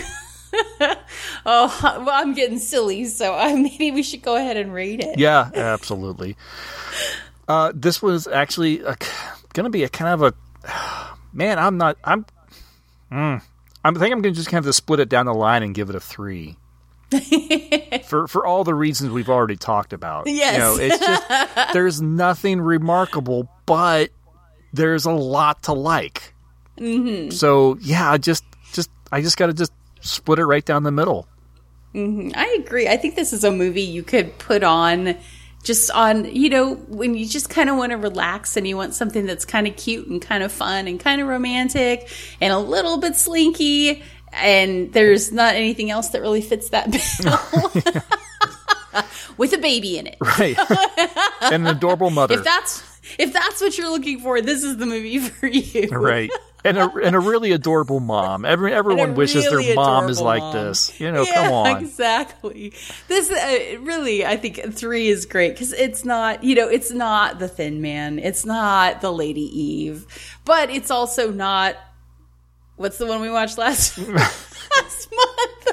oh, 1.45 2.01
well, 2.05 2.09
I'm 2.09 2.33
getting 2.33 2.59
silly, 2.59 3.03
so 3.03 3.35
maybe 3.55 3.91
we 3.91 4.03
should 4.03 4.21
go 4.21 4.37
ahead 4.37 4.55
and 4.55 4.73
rate 4.73 5.01
it. 5.01 5.19
Yeah, 5.19 5.51
absolutely. 5.53 6.37
Uh, 7.49 7.73
this 7.75 8.01
was 8.01 8.25
actually 8.25 8.77
going 8.77 9.65
to 9.65 9.69
be 9.69 9.83
a 9.83 9.89
kind 9.89 10.21
of 10.21 10.33
a 10.33 11.15
man. 11.33 11.59
I'm 11.59 11.77
not. 11.77 11.97
I'm. 12.05 12.25
Mm, 13.11 13.41
I 13.83 13.91
think 13.91 14.13
I'm 14.13 14.21
going 14.21 14.23
to 14.23 14.31
just 14.31 14.47
kind 14.47 14.65
of 14.65 14.73
split 14.73 15.01
it 15.01 15.09
down 15.09 15.25
the 15.25 15.33
line 15.33 15.61
and 15.61 15.75
give 15.75 15.89
it 15.89 15.95
a 15.95 15.99
three. 15.99 16.55
for 18.05 18.27
for 18.27 18.45
all 18.45 18.63
the 18.63 18.73
reasons 18.73 19.11
we've 19.11 19.29
already 19.29 19.55
talked 19.55 19.93
about. 19.93 20.27
Yes. 20.27 20.53
You 20.53 20.59
know, 20.59 20.77
it's 20.77 20.99
just 20.99 21.73
there's 21.73 22.01
nothing 22.01 22.61
remarkable, 22.61 23.49
but 23.65 24.11
there's 24.73 25.05
a 25.05 25.11
lot 25.11 25.63
to 25.63 25.73
like. 25.73 26.33
Mm-hmm. 26.77 27.31
So 27.31 27.77
yeah, 27.81 28.17
just 28.17 28.43
just 28.73 28.89
I 29.11 29.21
just 29.21 29.37
got 29.37 29.47
to 29.47 29.53
just 29.53 29.71
split 30.01 30.39
it 30.39 30.45
right 30.45 30.65
down 30.65 30.83
the 30.83 30.91
middle. 30.91 31.27
Mm-hmm. 31.93 32.31
I 32.35 32.57
agree. 32.59 32.87
I 32.87 32.97
think 32.97 33.15
this 33.15 33.33
is 33.33 33.43
a 33.43 33.51
movie 33.51 33.83
you 33.83 34.03
could 34.03 34.37
put 34.39 34.63
on 34.63 35.15
just 35.63 35.89
on, 35.91 36.25
you 36.25 36.49
know, 36.49 36.75
when 36.75 37.15
you 37.15 37.25
just 37.25 37.49
kind 37.49 37.69
of 37.69 37.77
want 37.77 37.91
to 37.91 37.97
relax 37.97 38.57
and 38.57 38.67
you 38.67 38.75
want 38.75 38.93
something 38.93 39.25
that's 39.25 39.45
kind 39.45 39.65
of 39.65 39.75
cute 39.77 40.07
and 40.07 40.21
kind 40.21 40.43
of 40.43 40.51
fun 40.51 40.87
and 40.87 40.99
kind 40.99 41.21
of 41.21 41.27
romantic 41.27 42.09
and 42.41 42.51
a 42.51 42.59
little 42.59 42.97
bit 42.97 43.15
slinky 43.15 44.03
and 44.35 44.91
there's 44.93 45.31
not 45.31 45.55
anything 45.55 45.91
else 45.91 46.09
that 46.09 46.21
really 46.21 46.41
fits 46.41 46.69
that 46.69 46.91
bill 46.91 48.03
with 49.37 49.53
a 49.53 49.57
baby 49.57 49.97
in 49.97 50.07
it. 50.07 50.17
Right. 50.19 50.57
and 51.41 51.67
an 51.67 51.67
adorable 51.67 52.09
mother. 52.09 52.35
If 52.35 52.43
that's 52.43 52.83
if 53.17 53.33
that's 53.33 53.61
what 53.61 53.77
you're 53.77 53.89
looking 53.89 54.19
for, 54.19 54.41
this 54.41 54.63
is 54.63 54.77
the 54.77 54.85
movie 54.85 55.19
for 55.19 55.47
you. 55.47 55.89
Right. 55.89 56.31
And 56.65 56.77
a, 56.77 56.89
and 57.03 57.13
a 57.13 57.19
really 57.19 57.51
adorable 57.51 57.99
mom. 57.99 58.45
Every, 58.45 58.73
everyone 58.73 59.15
wishes 59.15 59.45
really 59.47 59.65
their 59.65 59.75
mom 59.75 60.09
is 60.09 60.21
like 60.21 60.39
mom. 60.39 60.53
this. 60.53 60.97
You 60.97 61.11
know, 61.11 61.23
yeah, 61.23 61.33
come 61.33 61.51
on. 61.51 61.83
Exactly. 61.83 62.71
This 63.09 63.29
uh, 63.29 63.81
really, 63.81 64.25
I 64.25 64.37
think 64.37 64.73
three 64.73 65.09
is 65.09 65.25
great 65.25 65.51
because 65.51 65.73
it's 65.73 66.05
not, 66.05 66.41
you 66.45 66.55
know, 66.55 66.69
it's 66.69 66.91
not 66.91 67.39
the 67.39 67.49
Thin 67.49 67.81
Man, 67.81 68.17
it's 68.17 68.45
not 68.45 69.01
the 69.01 69.11
Lady 69.11 69.41
Eve, 69.41 70.07
but 70.45 70.69
it's 70.69 70.89
also 70.89 71.31
not. 71.31 71.75
What's 72.75 72.97
the 72.97 73.05
one 73.05 73.21
we 73.21 73.29
watched 73.29 73.57
last 73.57 73.97
last 73.99 75.11
month? 75.11 75.67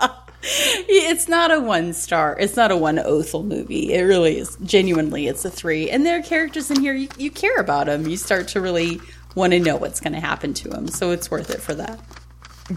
it's 0.42 1.28
not 1.28 1.50
a 1.50 1.60
one 1.60 1.92
star. 1.92 2.36
It's 2.38 2.56
not 2.56 2.70
a 2.70 2.76
one 2.76 2.98
Othel 2.98 3.44
movie. 3.44 3.94
It 3.94 4.02
really 4.02 4.38
is. 4.38 4.56
Genuinely, 4.62 5.26
it's 5.26 5.44
a 5.44 5.50
three. 5.50 5.90
And 5.90 6.04
there 6.04 6.18
are 6.18 6.22
characters 6.22 6.70
in 6.70 6.80
here 6.80 6.94
you, 6.94 7.08
you 7.16 7.30
care 7.30 7.56
about 7.56 7.86
them. 7.86 8.06
You 8.06 8.16
start 8.16 8.48
to 8.48 8.60
really 8.60 9.00
want 9.34 9.52
to 9.52 9.58
know 9.58 9.76
what's 9.76 10.00
going 10.00 10.12
to 10.12 10.20
happen 10.20 10.52
to 10.54 10.68
them. 10.68 10.88
So 10.88 11.10
it's 11.12 11.30
worth 11.30 11.50
it 11.50 11.60
for 11.60 11.74
that. 11.74 11.98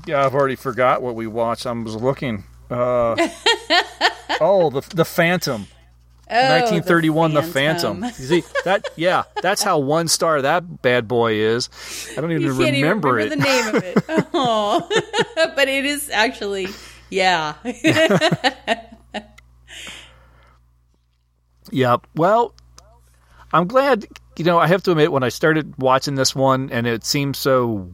Yeah, 0.05 0.25
I've 0.25 0.35
already 0.35 0.55
forgot 0.55 1.01
what 1.01 1.15
we 1.15 1.27
watched. 1.27 1.65
I 1.65 1.71
was 1.71 1.95
looking. 1.95 2.43
Uh, 2.69 3.15
oh, 4.39 4.69
the 4.69 4.81
the 4.95 5.05
Phantom. 5.05 5.67
Oh, 6.31 6.35
1931 6.35 7.33
the 7.33 7.41
Phantom. 7.41 8.01
phantom. 8.01 8.21
You 8.21 8.41
see 8.41 8.43
that 8.63 8.87
yeah 8.95 9.23
that's 9.41 9.63
how 9.63 9.79
one 9.79 10.07
star 10.07 10.43
that 10.43 10.81
bad 10.83 11.07
boy 11.07 11.33
is 11.33 11.69
i 12.15 12.21
don't 12.21 12.31
even 12.31 12.55
remember, 12.55 13.19
even 13.19 13.33
it 13.33 13.37
the 13.39 13.43
name 13.43 13.75
of 13.75 13.83
it. 13.83 13.97
Oh, 14.33 14.87
but 15.55 15.67
it 15.67 15.85
is 15.85 16.09
actually, 16.11 16.67
yeah. 17.09 17.55
yeah 21.71 21.97
well 22.15 22.53
i'm 23.53 23.67
glad 23.67 24.05
you 24.37 24.45
know 24.45 24.57
i 24.59 24.67
have 24.67 24.81
to 24.83 24.91
admit 24.91 25.11
when 25.11 25.23
i 25.23 25.29
started 25.29 25.73
watching 25.77 26.15
this 26.15 26.35
one 26.35 26.69
and 26.71 26.87
it 26.87 27.03
seemed 27.03 27.35
so 27.35 27.91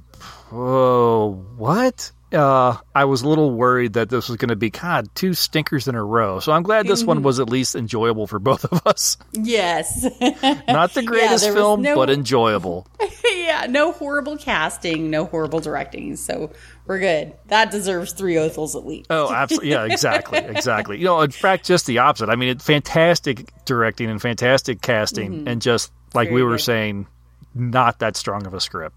oh 0.52 1.32
what 1.58 2.12
uh, 2.36 2.78
I 2.94 3.06
was 3.06 3.22
a 3.24 3.28
little 3.30 3.52
worried 3.52 3.94
that 3.94 4.10
this 4.10 4.28
was 4.30 4.38
going 4.38 4.50
to 4.50 4.56
be 4.56 4.70
God 4.70 5.08
two 5.16 5.34
stinkers 5.34 5.88
in 5.88 5.96
a 5.96 6.04
row. 6.04 6.40
So 6.40 6.52
I'm 6.52 6.64
glad 6.64 6.86
this 6.88 7.04
one 7.04 7.24
was 7.24 7.40
at 7.40 7.50
least 7.50 7.76
enjoyable 7.76 8.28
for 8.28 8.38
both 8.40 8.66
of 8.66 8.86
us. 8.86 9.18
yes. 9.34 10.04
Not 10.68 10.94
the 10.94 11.04
greatest 11.04 11.46
was 11.48 11.56
film, 11.56 11.82
no- 11.82 11.96
but 11.96 12.10
enjoyable. 12.10 12.86
yeah, 13.36 13.66
no 13.70 13.92
horrible 13.92 14.38
casting, 14.38 15.10
no 15.10 15.26
horrible 15.26 15.60
directing. 15.60 16.16
So 16.18 16.52
we're 16.86 17.00
good. 17.00 17.34
That 17.48 17.72
deserves 17.72 18.14
three 18.14 18.36
Othels 18.36 18.76
at 18.76 18.86
least. 18.86 19.08
Oh, 19.10 19.34
absolutely. 19.34 19.70
Yeah, 19.72 19.86
exactly. 19.86 20.40
Exactly. 20.56 20.98
You 21.00 21.06
know, 21.06 21.22
in 21.22 21.32
fact, 21.32 21.66
just 21.66 21.86
the 21.86 22.00
opposite. 22.00 22.30
I 22.30 22.36
mean, 22.36 22.50
it, 22.50 22.62
fantastic 22.62 23.50
directing 23.66 24.10
and 24.10 24.22
fantastic 24.22 24.82
casting, 24.82 25.44
Mhm. 25.46 25.48
and 25.48 25.62
just 25.62 25.92
like 26.14 26.28
Very 26.30 26.36
we 26.36 26.44
were 26.44 26.52
good. 26.58 26.62
saying, 26.62 27.08
not 27.54 28.00
that 28.00 28.16
strong 28.18 28.46
of 28.46 28.54
a 28.54 28.60
script. 28.60 28.96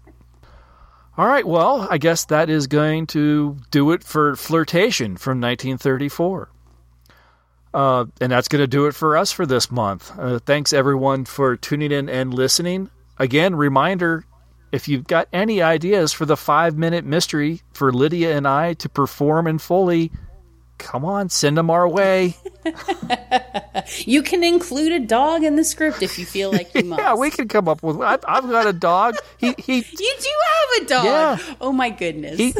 All 1.19 1.27
right. 1.27 1.45
Well, 1.45 1.85
I 1.91 1.97
guess 1.97 2.23
that 2.27 2.49
is 2.49 2.67
going 2.67 3.07
to 3.07 3.57
do 3.71 3.91
it 3.91 4.05
for 4.05 4.37
Flirtation 4.37 5.17
from 5.17 5.41
1934. 5.41 6.49
Uh, 7.73 8.05
and 8.21 8.31
that's 8.31 8.47
going 8.47 8.61
to 8.61 8.67
do 8.67 8.85
it 8.85 8.95
for 8.95 9.17
us 9.17 9.29
for 9.29 9.45
this 9.45 9.69
month. 9.69 10.17
Uh, 10.17 10.39
thanks, 10.39 10.71
everyone, 10.71 11.25
for 11.25 11.57
tuning 11.57 11.91
in 11.91 12.07
and 12.07 12.33
listening. 12.33 12.89
Again, 13.17 13.53
reminder 13.55 14.23
if 14.71 14.87
you've 14.87 15.07
got 15.07 15.27
any 15.33 15.61
ideas 15.61 16.13
for 16.13 16.25
the 16.25 16.37
five 16.37 16.77
minute 16.77 17.03
mystery 17.03 17.63
for 17.73 17.91
Lydia 17.91 18.37
and 18.37 18.47
I 18.47 18.75
to 18.75 18.87
perform 18.87 19.45
in 19.45 19.57
Foley, 19.57 20.13
come 20.79 21.05
on, 21.05 21.29
send 21.29 21.57
them 21.57 21.69
our 21.69 21.87
way. 21.87 22.35
You 24.05 24.21
can 24.21 24.43
include 24.43 24.91
a 24.91 24.99
dog 24.99 25.43
in 25.43 25.55
the 25.55 25.63
script 25.63 26.03
if 26.03 26.19
you 26.19 26.25
feel 26.25 26.51
like 26.51 26.73
you 26.75 26.83
must. 26.85 27.01
yeah, 27.01 27.15
we 27.15 27.31
can 27.31 27.47
come 27.47 27.67
up 27.67 27.81
with. 27.81 27.99
I've, 28.01 28.23
I've 28.27 28.47
got 28.47 28.67
a 28.67 28.73
dog. 28.73 29.15
He 29.37 29.53
he 29.57 29.77
You 29.99 30.13
do 30.19 30.29
have 30.77 30.81
a 30.81 30.85
dog. 30.85 31.05
Yeah. 31.05 31.55
Oh 31.59 31.71
my 31.71 31.89
goodness. 31.89 32.37
He- 32.37 32.53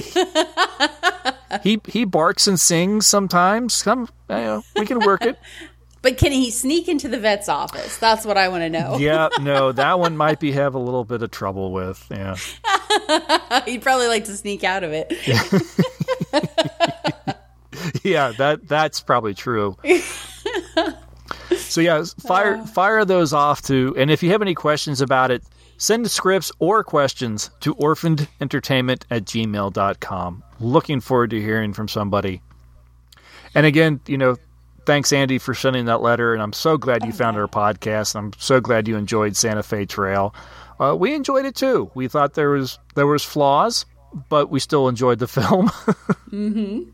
he 1.64 1.82
he 1.88 2.06
barks 2.06 2.48
and 2.48 2.60
sings 2.60 3.06
sometimes. 3.06 3.82
Come, 3.84 4.10
you 4.30 4.36
know, 4.36 4.64
we 4.76 4.86
can 4.86 5.00
work 5.00 5.24
it. 5.24 5.38
but 6.02 6.18
can 6.18 6.32
he 6.32 6.50
sneak 6.52 6.88
into 6.88 7.08
the 7.08 7.20
vet's 7.20 7.50
office? 7.50 7.98
That's 7.98 8.26
what 8.26 8.38
I 8.38 8.48
want 8.50 8.62
to 8.62 8.70
know. 8.70 8.98
Yeah, 8.98 9.30
no, 9.42 9.72
that 9.72 10.00
one 10.00 10.16
might 10.18 10.40
be 10.40 10.52
have 10.54 10.74
a 10.74 10.80
little 10.80 11.04
bit 11.06 11.22
of 11.22 11.30
trouble 11.32 11.72
with. 11.72 12.06
Yeah. 12.10 12.36
He'd 13.66 13.82
probably 13.84 14.08
like 14.08 14.26
to 14.26 14.36
sneak 14.38 14.64
out 14.64 14.84
of 14.84 14.92
it. 14.94 15.12
yeah, 15.28 16.42
that 18.38 18.68
that's 18.68 19.02
probably 19.02 19.34
true. 19.34 19.78
so 21.56 21.82
yeah, 21.82 22.04
fire 22.20 22.66
fire 22.66 23.06
those 23.06 23.34
off 23.34 23.62
to, 23.64 23.94
and 23.98 24.12
if 24.12 24.24
you 24.24 24.32
have 24.32 24.42
any 24.42 24.56
questions 24.56 25.02
about 25.02 25.32
it, 25.32 25.44
send 25.78 26.06
the 26.06 26.10
scripts 26.10 26.52
or 26.60 26.84
questions 26.84 27.50
to 27.62 27.76
orphanedentertainment 27.76 29.04
at 29.10 29.26
gmail.com. 29.26 30.44
Looking 30.60 31.00
forward 31.00 31.30
to 31.32 31.42
hearing 31.42 31.74
from 31.74 31.88
somebody. 31.88 32.42
And 33.56 33.66
again, 33.66 34.00
you 34.06 34.18
know, 34.18 34.36
thanks 34.86 35.12
Andy 35.14 35.38
for 35.38 35.54
sending 35.54 35.86
that 35.86 36.02
letter, 36.02 36.34
and 36.34 36.42
I'm 36.42 36.54
so 36.54 36.78
glad 36.78 37.06
you 37.06 37.12
found 37.12 37.38
our 37.38 37.48
podcast. 37.48 38.16
I'm 38.16 38.34
so 38.38 38.60
glad 38.60 38.88
you 38.88 38.98
enjoyed 38.98 39.36
Santa 39.36 39.64
Fe 39.64 39.86
Trail. 39.86 40.34
Uh, 40.80 40.96
we 40.98 41.14
enjoyed 41.14 41.46
it 41.46 41.56
too. 41.56 41.92
We 41.94 42.08
thought 42.08 42.34
there 42.34 42.52
was 42.52 42.80
there 42.96 43.08
was 43.08 43.24
flaws, 43.24 43.86
but 44.30 44.50
we 44.50 44.60
still 44.60 44.88
enjoyed 44.88 45.20
the 45.20 45.28
film. 45.28 45.68
mm-hmm. 46.32 46.90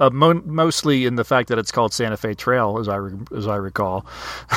Uh, 0.00 0.08
mo- 0.10 0.42
mostly 0.46 1.04
in 1.04 1.16
the 1.16 1.24
fact 1.24 1.50
that 1.50 1.58
it's 1.58 1.70
called 1.70 1.92
Santa 1.92 2.16
Fe 2.16 2.32
Trail, 2.34 2.78
as 2.80 2.88
I 2.88 2.96
re- 2.96 3.18
as 3.36 3.46
I 3.46 3.56
recall. 3.56 4.06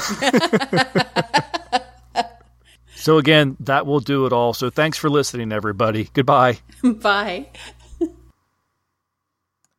so 2.95 3.17
again, 3.17 3.57
that 3.59 3.85
will 3.85 3.99
do 3.99 4.25
it 4.25 4.33
all. 4.33 4.53
So 4.53 4.69
thanks 4.69 4.97
for 4.97 5.09
listening, 5.09 5.51
everybody. 5.51 6.09
Goodbye. 6.13 6.59
Bye. 6.83 7.47